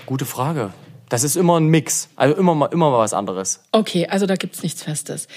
Gute 0.09 0.25
Frage. 0.25 0.73
Das 1.09 1.23
ist 1.23 1.35
immer 1.35 1.59
ein 1.59 1.67
Mix. 1.67 2.09
Also 2.15 2.35
immer 2.35 2.55
mal, 2.55 2.65
immer 2.71 2.89
mal 2.89 2.97
was 2.97 3.13
anderes. 3.13 3.61
Okay, 3.71 4.07
also 4.07 4.25
da 4.25 4.35
gibt's 4.37 4.63
nichts 4.63 4.81
Festes. 4.81 5.27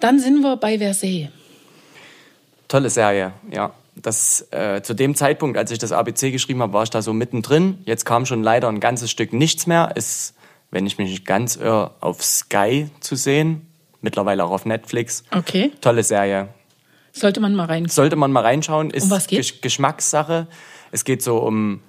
Dann 0.00 0.18
sind 0.20 0.40
wir 0.40 0.56
bei 0.56 0.78
Versailles. 0.78 1.28
Tolle 2.66 2.88
Serie, 2.88 3.34
ja. 3.50 3.74
Das, 3.94 4.46
äh, 4.52 4.80
zu 4.80 4.94
dem 4.94 5.14
Zeitpunkt, 5.14 5.58
als 5.58 5.70
ich 5.70 5.78
das 5.78 5.92
ABC 5.92 6.30
geschrieben 6.30 6.62
habe, 6.62 6.72
war 6.72 6.82
ich 6.82 6.88
da 6.88 7.02
so 7.02 7.12
mittendrin. 7.12 7.76
Jetzt 7.84 8.06
kam 8.06 8.24
schon 8.24 8.42
leider 8.42 8.68
ein 8.70 8.80
ganzes 8.80 9.10
Stück 9.10 9.34
nichts 9.34 9.66
mehr. 9.66 9.92
Ist, 9.96 10.32
wenn 10.70 10.86
ich 10.86 10.96
mich 10.96 11.10
nicht 11.10 11.26
ganz 11.26 11.56
irre, 11.56 11.90
auf 12.00 12.24
Sky 12.24 12.88
zu 13.00 13.16
sehen. 13.16 13.66
Mittlerweile 14.00 14.44
auch 14.44 14.50
auf 14.50 14.64
Netflix. 14.64 15.24
Okay. 15.30 15.72
Tolle 15.82 16.02
Serie. 16.04 16.48
Sollte 17.12 17.40
man 17.40 17.54
mal 17.54 17.66
rein. 17.66 17.86
Sollte 17.86 18.16
man 18.16 18.32
mal 18.32 18.40
reinschauen. 18.42 18.88
Ist 18.88 19.04
Um 19.04 19.10
was 19.10 19.26
geht's? 19.26 19.48
Gesch- 19.48 19.60
Geschmackssache. 19.60 20.46
Es 20.90 21.04
geht 21.04 21.22
so 21.22 21.36
um 21.38 21.80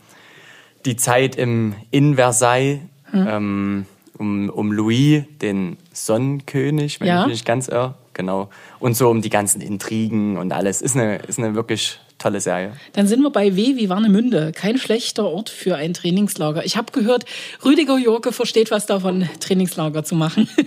die 0.87 0.95
Zeit 0.95 1.35
im, 1.35 1.75
in 1.91 2.15
Versailles, 2.15 2.79
Hm. 3.11 3.27
ähm, 3.29 3.85
um, 4.17 4.49
um 4.49 4.71
Louis, 4.71 5.23
den 5.41 5.77
Sonnenkönig, 5.93 6.99
wenn 6.99 7.07
Ja. 7.07 7.21
ich 7.21 7.27
mich 7.27 7.33
nicht 7.35 7.45
ganz 7.45 7.67
irre. 7.67 7.93
Genau. 8.13 8.49
Und 8.79 8.97
so 8.97 9.09
um 9.09 9.21
die 9.21 9.29
ganzen 9.29 9.61
Intrigen 9.61 10.37
und 10.37 10.51
alles. 10.51 10.81
Ist 10.81 10.95
eine, 10.95 11.17
ist 11.17 11.37
eine 11.37 11.53
wirklich 11.55 11.99
tolle 12.17 12.41
Serie. 12.41 12.71
Dann 12.93 13.07
sind 13.07 13.21
wir 13.21 13.29
bei 13.29 13.55
W 13.55 13.75
wie 13.77 13.89
Warnemünde. 13.89 14.51
Kein 14.53 14.77
schlechter 14.79 15.25
Ort 15.25 15.49
für 15.51 15.75
ein 15.75 15.93
Trainingslager. 15.93 16.65
Ich 16.65 16.75
habe 16.75 16.91
gehört, 16.91 17.25
Rüdiger 17.63 17.97
Jurke 17.99 18.31
versteht 18.31 18.71
was 18.71 18.87
davon, 18.87 19.29
Trainingslager 19.39 20.03
zu 20.03 20.15
machen. 20.15 20.49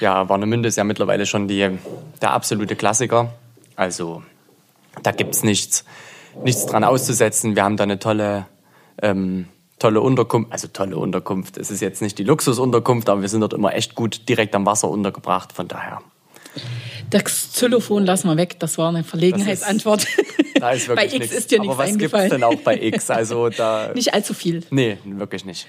Ja, 0.00 0.30
Warnemünde 0.30 0.66
ist 0.66 0.76
ja 0.76 0.84
mittlerweile 0.84 1.26
schon 1.26 1.46
die, 1.46 1.68
der 2.22 2.30
absolute 2.32 2.74
Klassiker. 2.74 3.34
Also 3.76 4.22
da 5.02 5.10
gibt's 5.12 5.42
nichts, 5.42 5.84
nichts 6.42 6.64
dran 6.64 6.84
auszusetzen. 6.84 7.54
Wir 7.54 7.64
haben 7.64 7.76
da 7.76 7.84
eine 7.84 7.98
tolle, 7.98 8.46
ähm, 9.02 9.46
tolle 9.78 10.00
Unterkunft. 10.00 10.52
Also 10.52 10.68
tolle 10.68 10.96
Unterkunft. 10.96 11.56
Es 11.56 11.70
ist 11.70 11.80
jetzt 11.80 12.02
nicht 12.02 12.18
die 12.18 12.24
Luxusunterkunft, 12.24 13.08
aber 13.08 13.22
wir 13.22 13.28
sind 13.28 13.40
dort 13.40 13.52
immer 13.54 13.74
echt 13.74 13.94
gut 13.94 14.28
direkt 14.28 14.54
am 14.54 14.66
Wasser 14.66 14.88
untergebracht. 14.88 15.52
Von 15.52 15.68
daher. 15.68 16.00
Das 17.10 17.24
Xylophon 17.24 18.04
lassen 18.04 18.28
wir 18.28 18.36
weg. 18.36 18.60
Das 18.60 18.78
war 18.78 18.88
eine 18.88 19.02
Verlegenheitsantwort. 19.02 20.06
Da 20.54 20.70
ist 20.70 20.88
bei 20.94 20.96
wirklich 20.96 21.14
X 21.14 21.18
nichts. 21.20 21.36
ist 21.36 21.50
dir 21.50 21.60
nichts 21.60 21.74
aber 21.74 21.82
was 21.84 21.98
gibt's 21.98 22.14
eingefallen. 22.14 22.30
denn 22.30 22.44
auch 22.44 22.60
bei 22.62 22.80
X? 22.80 23.10
Also 23.10 23.48
da. 23.48 23.90
Nicht 23.94 24.14
allzu 24.14 24.34
viel. 24.34 24.64
Nee, 24.70 24.98
wirklich 25.04 25.44
nicht. 25.44 25.66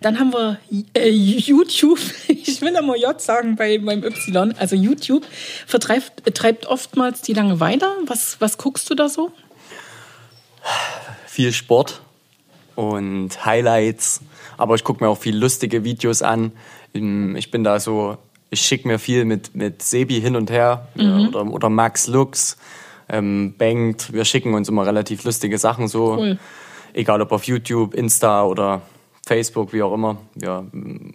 Dann 0.00 0.18
haben 0.18 0.32
wir 0.32 0.58
äh, 0.94 1.08
YouTube. 1.08 1.98
Ich 2.28 2.60
will 2.60 2.74
immer 2.74 2.96
J 2.96 3.20
sagen 3.20 3.56
bei 3.56 3.78
beim 3.78 4.04
Y. 4.04 4.54
Also 4.58 4.76
YouTube 4.76 5.26
vertreibt 5.66 6.34
treibt 6.34 6.66
oftmals 6.66 7.22
die 7.22 7.32
Langeweile. 7.32 7.86
Was, 8.06 8.36
was 8.40 8.58
guckst 8.58 8.88
du 8.88 8.94
da 8.94 9.08
so? 9.08 9.32
viel 11.26 11.52
Sport 11.52 12.00
und 12.76 13.44
Highlights, 13.44 14.20
aber 14.56 14.74
ich 14.74 14.84
gucke 14.84 15.02
mir 15.04 15.10
auch 15.10 15.18
viel 15.18 15.36
lustige 15.36 15.84
Videos 15.84 16.22
an. 16.22 16.52
Ähm, 16.94 17.36
Ich 17.36 17.50
bin 17.50 17.64
da 17.64 17.78
so, 17.80 18.16
ich 18.50 18.60
schicke 18.60 18.88
mir 18.88 18.98
viel 18.98 19.24
mit, 19.24 19.54
mit 19.54 19.82
Sebi 19.82 20.20
hin 20.20 20.36
und 20.36 20.50
her 20.50 20.88
äh, 20.96 21.26
oder, 21.28 21.46
oder 21.46 21.68
Max 21.68 22.06
Lux, 22.06 22.56
ähm, 23.08 23.54
Bengt. 23.58 24.12
Wir 24.12 24.24
schicken 24.24 24.54
uns 24.54 24.68
immer 24.68 24.86
relativ 24.86 25.24
lustige 25.24 25.58
Sachen 25.58 25.88
so, 25.88 26.14
Cool. 26.14 26.38
egal 26.92 27.20
ob 27.20 27.32
auf 27.32 27.44
YouTube, 27.44 27.94
Insta 27.94 28.44
oder 28.44 28.82
Facebook, 29.26 29.72
wie 29.72 29.82
auch 29.82 29.92
immer. 29.94 30.16
Ähm, 30.42 31.12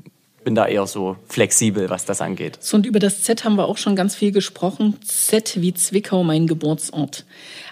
bin 0.50 0.56
da 0.56 0.66
eher 0.66 0.88
so 0.88 1.16
flexibel, 1.28 1.92
was 1.92 2.06
das 2.06 2.22
angeht. 2.22 2.58
So, 2.60 2.76
und 2.76 2.88
über 2.88 2.98
das 2.98 3.22
Z 3.22 3.44
haben 3.44 3.56
wir 3.56 3.68
auch 3.68 3.78
schon 3.78 3.96
ganz 3.96 4.16
viel 4.16 4.32
gesprochen. 4.32 4.98
Z 5.06 5.62
wie 5.62 5.76
Zwickau, 5.76 6.24
mein 6.24 6.48
Geburtsort. 6.48 7.24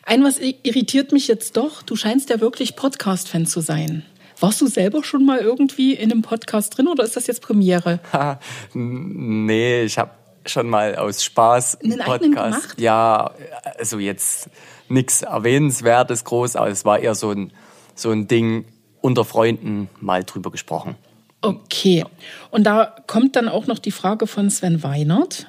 Ein 0.06 0.24
was 0.24 0.38
irritiert 0.38 1.12
mich 1.12 1.28
jetzt 1.28 1.58
doch, 1.58 1.82
du 1.82 1.96
scheinst 1.96 2.30
ja 2.30 2.40
wirklich 2.40 2.76
Podcast-Fan 2.76 3.48
zu 3.48 3.62
sein. 3.62 4.06
Warst 4.40 4.62
du 4.62 4.68
selber 4.68 5.04
schon 5.04 5.26
mal 5.26 5.40
irgendwie 5.40 5.96
in 5.96 6.12
einem 6.12 6.22
Podcast 6.22 6.78
drin 6.78 6.88
oder 6.88 7.04
ist 7.04 7.16
das 7.16 7.26
jetzt 7.26 7.42
Premiere? 7.42 8.00
Ha, 8.14 8.40
nee, 8.76 9.82
ich 9.82 9.98
habe 9.98 10.12
schon 10.46 10.70
mal 10.70 10.98
aus 10.98 11.24
Spaß 11.24 11.82
Einen 11.82 12.02
eigenen 12.02 12.36
gemacht? 12.36 12.80
Ja, 12.80 13.32
also 13.80 13.98
jetzt 13.98 14.52
nichts 14.88 15.24
Erwähnenswertes 15.24 16.26
groß, 16.26 16.56
aber 16.56 16.68
es 16.68 16.86
war 16.86 17.00
eher 17.00 17.16
so 17.16 17.32
ein, 17.32 17.52
so 17.96 18.12
ein 18.12 18.28
Ding 18.28 18.66
unter 19.02 19.26
Freunden 19.26 19.90
mal 20.00 20.24
drüber 20.24 20.52
gesprochen. 20.52 20.96
Okay. 21.42 22.04
Und 22.52 22.64
da 22.64 22.96
kommt 23.08 23.36
dann 23.36 23.48
auch 23.48 23.68
noch 23.68 23.80
die 23.80 23.92
Frage 23.92 24.28
von 24.28 24.50
Sven 24.50 24.84
Weinert. 24.84 25.48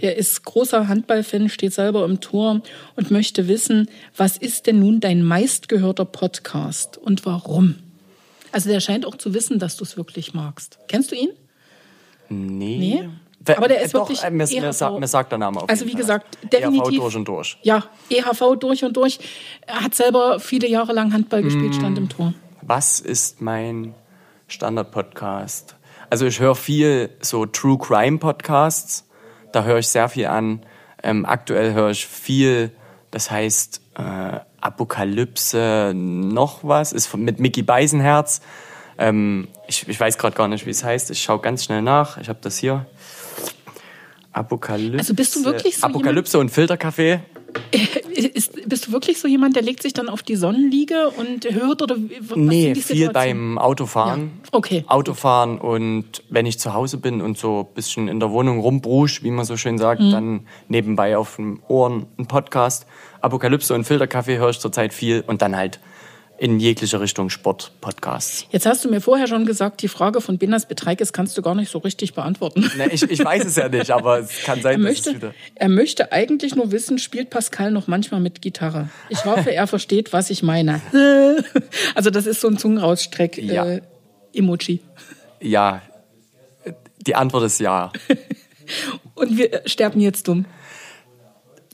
Der 0.00 0.16
ist 0.16 0.44
großer 0.44 0.88
Handballfan, 0.88 1.48
steht 1.48 1.72
selber 1.72 2.04
im 2.04 2.20
Tor 2.20 2.60
und 2.96 3.10
möchte 3.10 3.48
wissen, 3.48 3.88
was 4.16 4.36
ist 4.36 4.66
denn 4.66 4.78
nun 4.78 5.00
dein 5.00 5.22
meistgehörter 5.22 6.04
Podcast 6.04 6.98
und 6.98 7.24
warum? 7.24 7.76
Also 8.52 8.68
der 8.68 8.80
scheint 8.80 9.06
auch 9.06 9.16
zu 9.16 9.32
wissen, 9.34 9.58
dass 9.58 9.76
du 9.76 9.84
es 9.84 9.96
wirklich 9.96 10.34
magst. 10.34 10.78
Kennst 10.88 11.10
du 11.12 11.16
ihn? 11.16 11.30
Nee. 12.28 12.76
Nee? 12.78 13.08
Aber 13.54 13.68
der 13.68 13.80
ist 13.82 13.90
äh, 13.90 13.92
doch, 13.98 14.08
wirklich 14.08 14.22
äh, 14.22 14.30
mir, 14.30 14.44
EHV. 14.44 14.60
mir, 14.60 14.72
sagt, 14.72 15.00
mir 15.00 15.06
sagt 15.06 15.32
der 15.32 15.38
Name 15.38 15.62
auf 15.62 15.68
Also 15.68 15.86
wie 15.86 15.94
gesagt, 15.94 16.38
definitiv. 16.52 16.92
EHV 16.94 16.98
durch 16.98 17.16
und 17.16 17.28
durch. 17.28 17.58
Ja, 17.62 17.84
EHV 18.10 18.56
durch 18.58 18.84
und 18.84 18.96
durch. 18.96 19.18
Er 19.66 19.82
hat 19.82 19.94
selber 19.94 20.40
viele 20.40 20.68
Jahre 20.68 20.92
lang 20.92 21.12
Handball 21.12 21.42
gespielt, 21.42 21.70
Mm. 21.70 21.78
stand 21.78 21.98
im 21.98 22.08
Tor. 22.08 22.34
Was 22.62 22.98
ist 23.00 23.40
mein 23.40 23.94
Standard-Podcast? 24.48 25.76
Also 26.10 26.26
ich 26.26 26.40
höre 26.40 26.54
viel 26.54 27.10
so 27.20 27.46
True 27.46 27.78
Crime 27.78 28.18
Podcasts. 28.18 29.08
Da 29.52 29.64
höre 29.64 29.78
ich 29.78 29.88
sehr 29.88 30.08
viel 30.08 30.26
an. 30.26 30.64
Ähm, 31.02 31.24
aktuell 31.26 31.72
höre 31.72 31.90
ich 31.90 32.06
viel, 32.06 32.70
das 33.10 33.30
heißt 33.30 33.80
äh, 33.96 34.40
Apokalypse, 34.60 35.92
noch 35.94 36.60
was, 36.62 36.92
ist 36.92 37.14
mit 37.16 37.38
Mickey 37.38 37.62
Beisenherz. 37.62 38.40
Ähm, 38.98 39.48
ich, 39.68 39.88
ich 39.88 39.98
weiß 39.98 40.18
gerade 40.18 40.36
gar 40.36 40.48
nicht, 40.48 40.66
wie 40.66 40.70
es 40.70 40.84
heißt. 40.84 41.10
Ich 41.10 41.22
schaue 41.22 41.40
ganz 41.40 41.64
schnell 41.64 41.82
nach. 41.82 42.18
Ich 42.18 42.28
habe 42.28 42.38
das 42.42 42.58
hier. 42.58 42.86
Apokalypse. 44.32 44.98
Also 44.98 45.14
bist 45.14 45.36
du 45.36 45.44
wirklich 45.44 45.78
so 45.78 45.86
Apokalypse 45.86 46.38
und 46.38 46.50
Filterkaffee. 46.50 47.20
Ist, 48.34 48.68
bist 48.68 48.86
du 48.88 48.92
wirklich 48.92 49.18
so 49.20 49.28
jemand, 49.28 49.56
der 49.56 49.62
legt 49.62 49.82
sich 49.82 49.92
dann 49.92 50.08
auf 50.08 50.22
die 50.22 50.36
Sonnenliege 50.36 51.10
und 51.10 51.44
hört 51.52 51.82
oder 51.82 51.96
was 52.20 52.36
Nee, 52.36 52.74
viel 52.74 53.10
beim 53.10 53.58
Autofahren. 53.58 54.30
Ja, 54.44 54.48
okay. 54.52 54.84
Autofahren 54.88 55.58
und 55.58 56.22
wenn 56.30 56.46
ich 56.46 56.58
zu 56.58 56.72
Hause 56.74 56.96
bin 56.98 57.20
und 57.20 57.36
so 57.38 57.66
ein 57.68 57.74
bisschen 57.74 58.08
in 58.08 58.20
der 58.20 58.30
Wohnung 58.30 58.60
rumbrusch, 58.60 59.22
wie 59.22 59.30
man 59.30 59.44
so 59.44 59.56
schön 59.56 59.78
sagt, 59.78 60.00
Mhm. 60.00 60.10
dann 60.10 60.46
nebenbei 60.68 61.16
auf 61.16 61.36
den 61.36 61.60
Ohren 61.68 62.06
ein 62.18 62.26
Podcast. 62.26 62.86
Apokalypse 63.20 63.74
und 63.74 63.84
Filterkaffee 63.84 64.38
höre 64.38 64.50
ich 64.50 64.60
zurzeit 64.60 64.94
viel 64.94 65.22
und 65.26 65.42
dann 65.42 65.56
halt 65.56 65.80
in 66.38 66.60
jegliche 66.60 67.00
Richtung 67.00 67.30
Sport-Podcasts. 67.30 68.46
Jetzt 68.50 68.66
hast 68.66 68.84
du 68.84 68.90
mir 68.90 69.00
vorher 69.00 69.26
schon 69.26 69.46
gesagt, 69.46 69.80
die 69.82 69.88
Frage 69.88 70.20
von 70.20 70.38
Benas 70.38 70.66
Betreikes 70.66 71.12
kannst 71.12 71.36
du 71.38 71.42
gar 71.42 71.54
nicht 71.54 71.70
so 71.70 71.78
richtig 71.78 72.14
beantworten. 72.14 72.70
Ne, 72.76 72.88
ich, 72.92 73.02
ich 73.02 73.24
weiß 73.24 73.44
es 73.46 73.56
ja 73.56 73.68
nicht, 73.68 73.90
aber 73.90 74.18
es 74.20 74.42
kann 74.44 74.58
Er 74.58 74.62
sein, 74.62 74.82
dass 74.82 74.92
es 74.92 75.04
möchte, 75.06 75.14
wieder... 75.16 75.34
er 75.54 75.68
möchte 75.68 76.12
eigentlich 76.12 76.54
nur 76.54 76.72
wissen, 76.72 76.98
spielt 76.98 77.30
Pascal 77.30 77.70
noch 77.70 77.86
manchmal 77.86 78.20
mit 78.20 78.42
Gitarre? 78.42 78.90
Ich 79.08 79.24
hoffe, 79.24 79.50
er 79.52 79.66
versteht, 79.66 80.12
was 80.12 80.30
ich 80.30 80.42
meine. 80.42 80.80
Also 81.94 82.10
das 82.10 82.26
ist 82.26 82.40
so 82.40 82.48
ein 82.48 82.58
Zungenrausstreck 82.58 83.38
Ja. 83.38 83.64
äh, 83.66 83.80
Emoji. 84.34 84.80
Ja, 85.40 85.82
die 87.06 87.14
Antwort 87.14 87.44
ist 87.44 87.60
ja. 87.60 87.92
Und 89.14 89.36
wir 89.36 89.62
sterben 89.66 90.00
jetzt 90.00 90.28
dumm. 90.28 90.44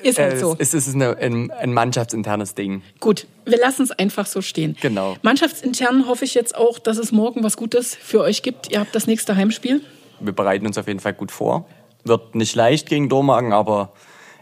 Ist 0.02 0.18
halt 0.18 0.34
Äh, 0.34 0.38
so. 0.38 0.56
Es 0.58 0.74
ist 0.74 0.94
eine, 0.94 1.16
ein, 1.18 1.50
ein 1.50 1.72
mannschaftsinternes 1.72 2.54
Ding. 2.54 2.82
Gut, 3.00 3.26
wir 3.44 3.58
lassen 3.58 3.82
es 3.82 3.90
einfach 3.92 4.26
so 4.26 4.42
stehen. 4.42 4.76
Genau. 4.80 5.16
Mannschaftsintern 5.22 6.06
hoffe 6.06 6.24
ich 6.24 6.34
jetzt 6.34 6.54
auch, 6.56 6.78
dass 6.78 6.98
es 6.98 7.12
morgen 7.12 7.42
was 7.42 7.56
Gutes 7.56 7.94
für 7.94 8.20
euch 8.20 8.42
gibt. 8.42 8.70
Ihr 8.70 8.80
habt 8.80 8.94
das 8.94 9.06
nächste 9.06 9.36
Heimspiel. 9.36 9.80
Wir 10.20 10.32
bereiten 10.32 10.66
uns 10.66 10.78
auf 10.78 10.86
jeden 10.86 11.00
Fall 11.00 11.14
gut 11.14 11.30
vor. 11.30 11.66
Wird 12.04 12.34
nicht 12.34 12.54
leicht 12.54 12.88
gegen 12.88 13.08
Dormagen, 13.08 13.52
aber 13.52 13.92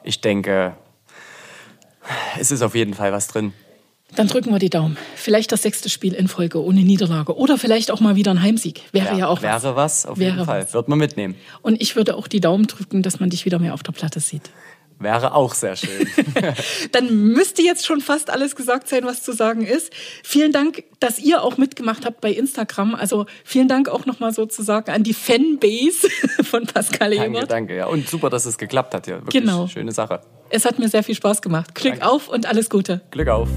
ich 0.02 0.20
denke, 0.20 0.74
es 2.38 2.50
ist 2.50 2.62
auf 2.62 2.74
jeden 2.74 2.94
Fall 2.94 3.12
was 3.12 3.28
drin. 3.28 3.52
Dann 4.16 4.26
drücken 4.26 4.50
wir 4.50 4.58
die 4.58 4.70
Daumen. 4.70 4.96
Vielleicht 5.14 5.52
das 5.52 5.62
sechste 5.62 5.88
Spiel 5.88 6.14
in 6.14 6.26
Folge 6.26 6.60
ohne 6.62 6.80
Niederlage. 6.80 7.36
Oder 7.36 7.58
vielleicht 7.58 7.92
auch 7.92 8.00
mal 8.00 8.16
wieder 8.16 8.32
ein 8.32 8.42
Heimsieg. 8.42 8.82
Wäre 8.90 9.16
ja, 9.16 9.28
auch 9.28 9.36
was. 9.36 9.62
Wäre 9.62 9.76
was, 9.76 10.06
auf 10.06 10.18
Wäre 10.18 10.32
jeden 10.32 10.46
Fall. 10.46 10.62
was. 10.62 10.74
Wird 10.74 10.88
man 10.88 10.98
mitnehmen. 10.98 11.36
Und 11.62 11.80
ich 11.80 11.94
würde 11.94 12.16
auch 12.16 12.26
die 12.26 12.40
Daumen 12.40 12.66
drücken, 12.66 13.02
dass 13.02 13.20
man 13.20 13.30
dich 13.30 13.44
wieder 13.44 13.60
mehr 13.60 13.72
auf 13.72 13.84
der 13.84 13.92
Platte 13.92 14.18
sieht. 14.18 14.50
Wäre 15.00 15.34
auch 15.34 15.54
sehr 15.54 15.76
schön. 15.76 16.06
Dann 16.92 17.14
müsste 17.32 17.62
jetzt 17.62 17.86
schon 17.86 18.00
fast 18.02 18.28
alles 18.30 18.54
gesagt 18.54 18.86
sein, 18.86 19.04
was 19.04 19.22
zu 19.22 19.32
sagen 19.32 19.64
ist. 19.64 19.90
Vielen 20.22 20.52
Dank, 20.52 20.84
dass 21.00 21.18
ihr 21.18 21.42
auch 21.42 21.56
mitgemacht 21.56 22.04
habt 22.04 22.20
bei 22.20 22.30
Instagram. 22.30 22.94
Also 22.94 23.24
vielen 23.42 23.66
Dank 23.66 23.88
auch 23.88 24.04
nochmal 24.04 24.32
sozusagen 24.34 24.90
an 24.90 25.02
die 25.02 25.14
Fanbase 25.14 26.08
von 26.44 26.66
Pascal 26.66 27.14
danke, 27.16 27.38
Ebert. 27.38 27.50
danke. 27.50 27.76
Ja. 27.76 27.86
Und 27.86 28.08
super, 28.08 28.28
dass 28.28 28.44
es 28.44 28.58
geklappt 28.58 28.92
hat. 28.94 29.06
Ja, 29.06 29.16
wirklich 29.24 29.42
Genau. 29.42 29.66
schöne 29.66 29.92
Sache. 29.92 30.20
Es 30.50 30.66
hat 30.66 30.78
mir 30.78 30.88
sehr 30.90 31.02
viel 31.02 31.14
Spaß 31.14 31.40
gemacht. 31.40 31.74
Glück 31.74 31.94
Danke. 32.00 32.06
auf 32.08 32.28
und 32.28 32.44
alles 32.46 32.68
Gute. 32.68 33.00
Glück 33.10 33.28
auf. 33.28 33.48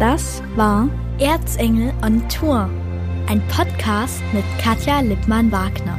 Das 0.00 0.42
war 0.56 0.88
Erzengel 1.18 1.94
on 2.04 2.28
Tour, 2.28 2.68
ein 3.28 3.42
Podcast 3.48 4.20
mit 4.32 4.44
Katja 4.62 5.00
Lippmann-Wagner. 5.00 5.98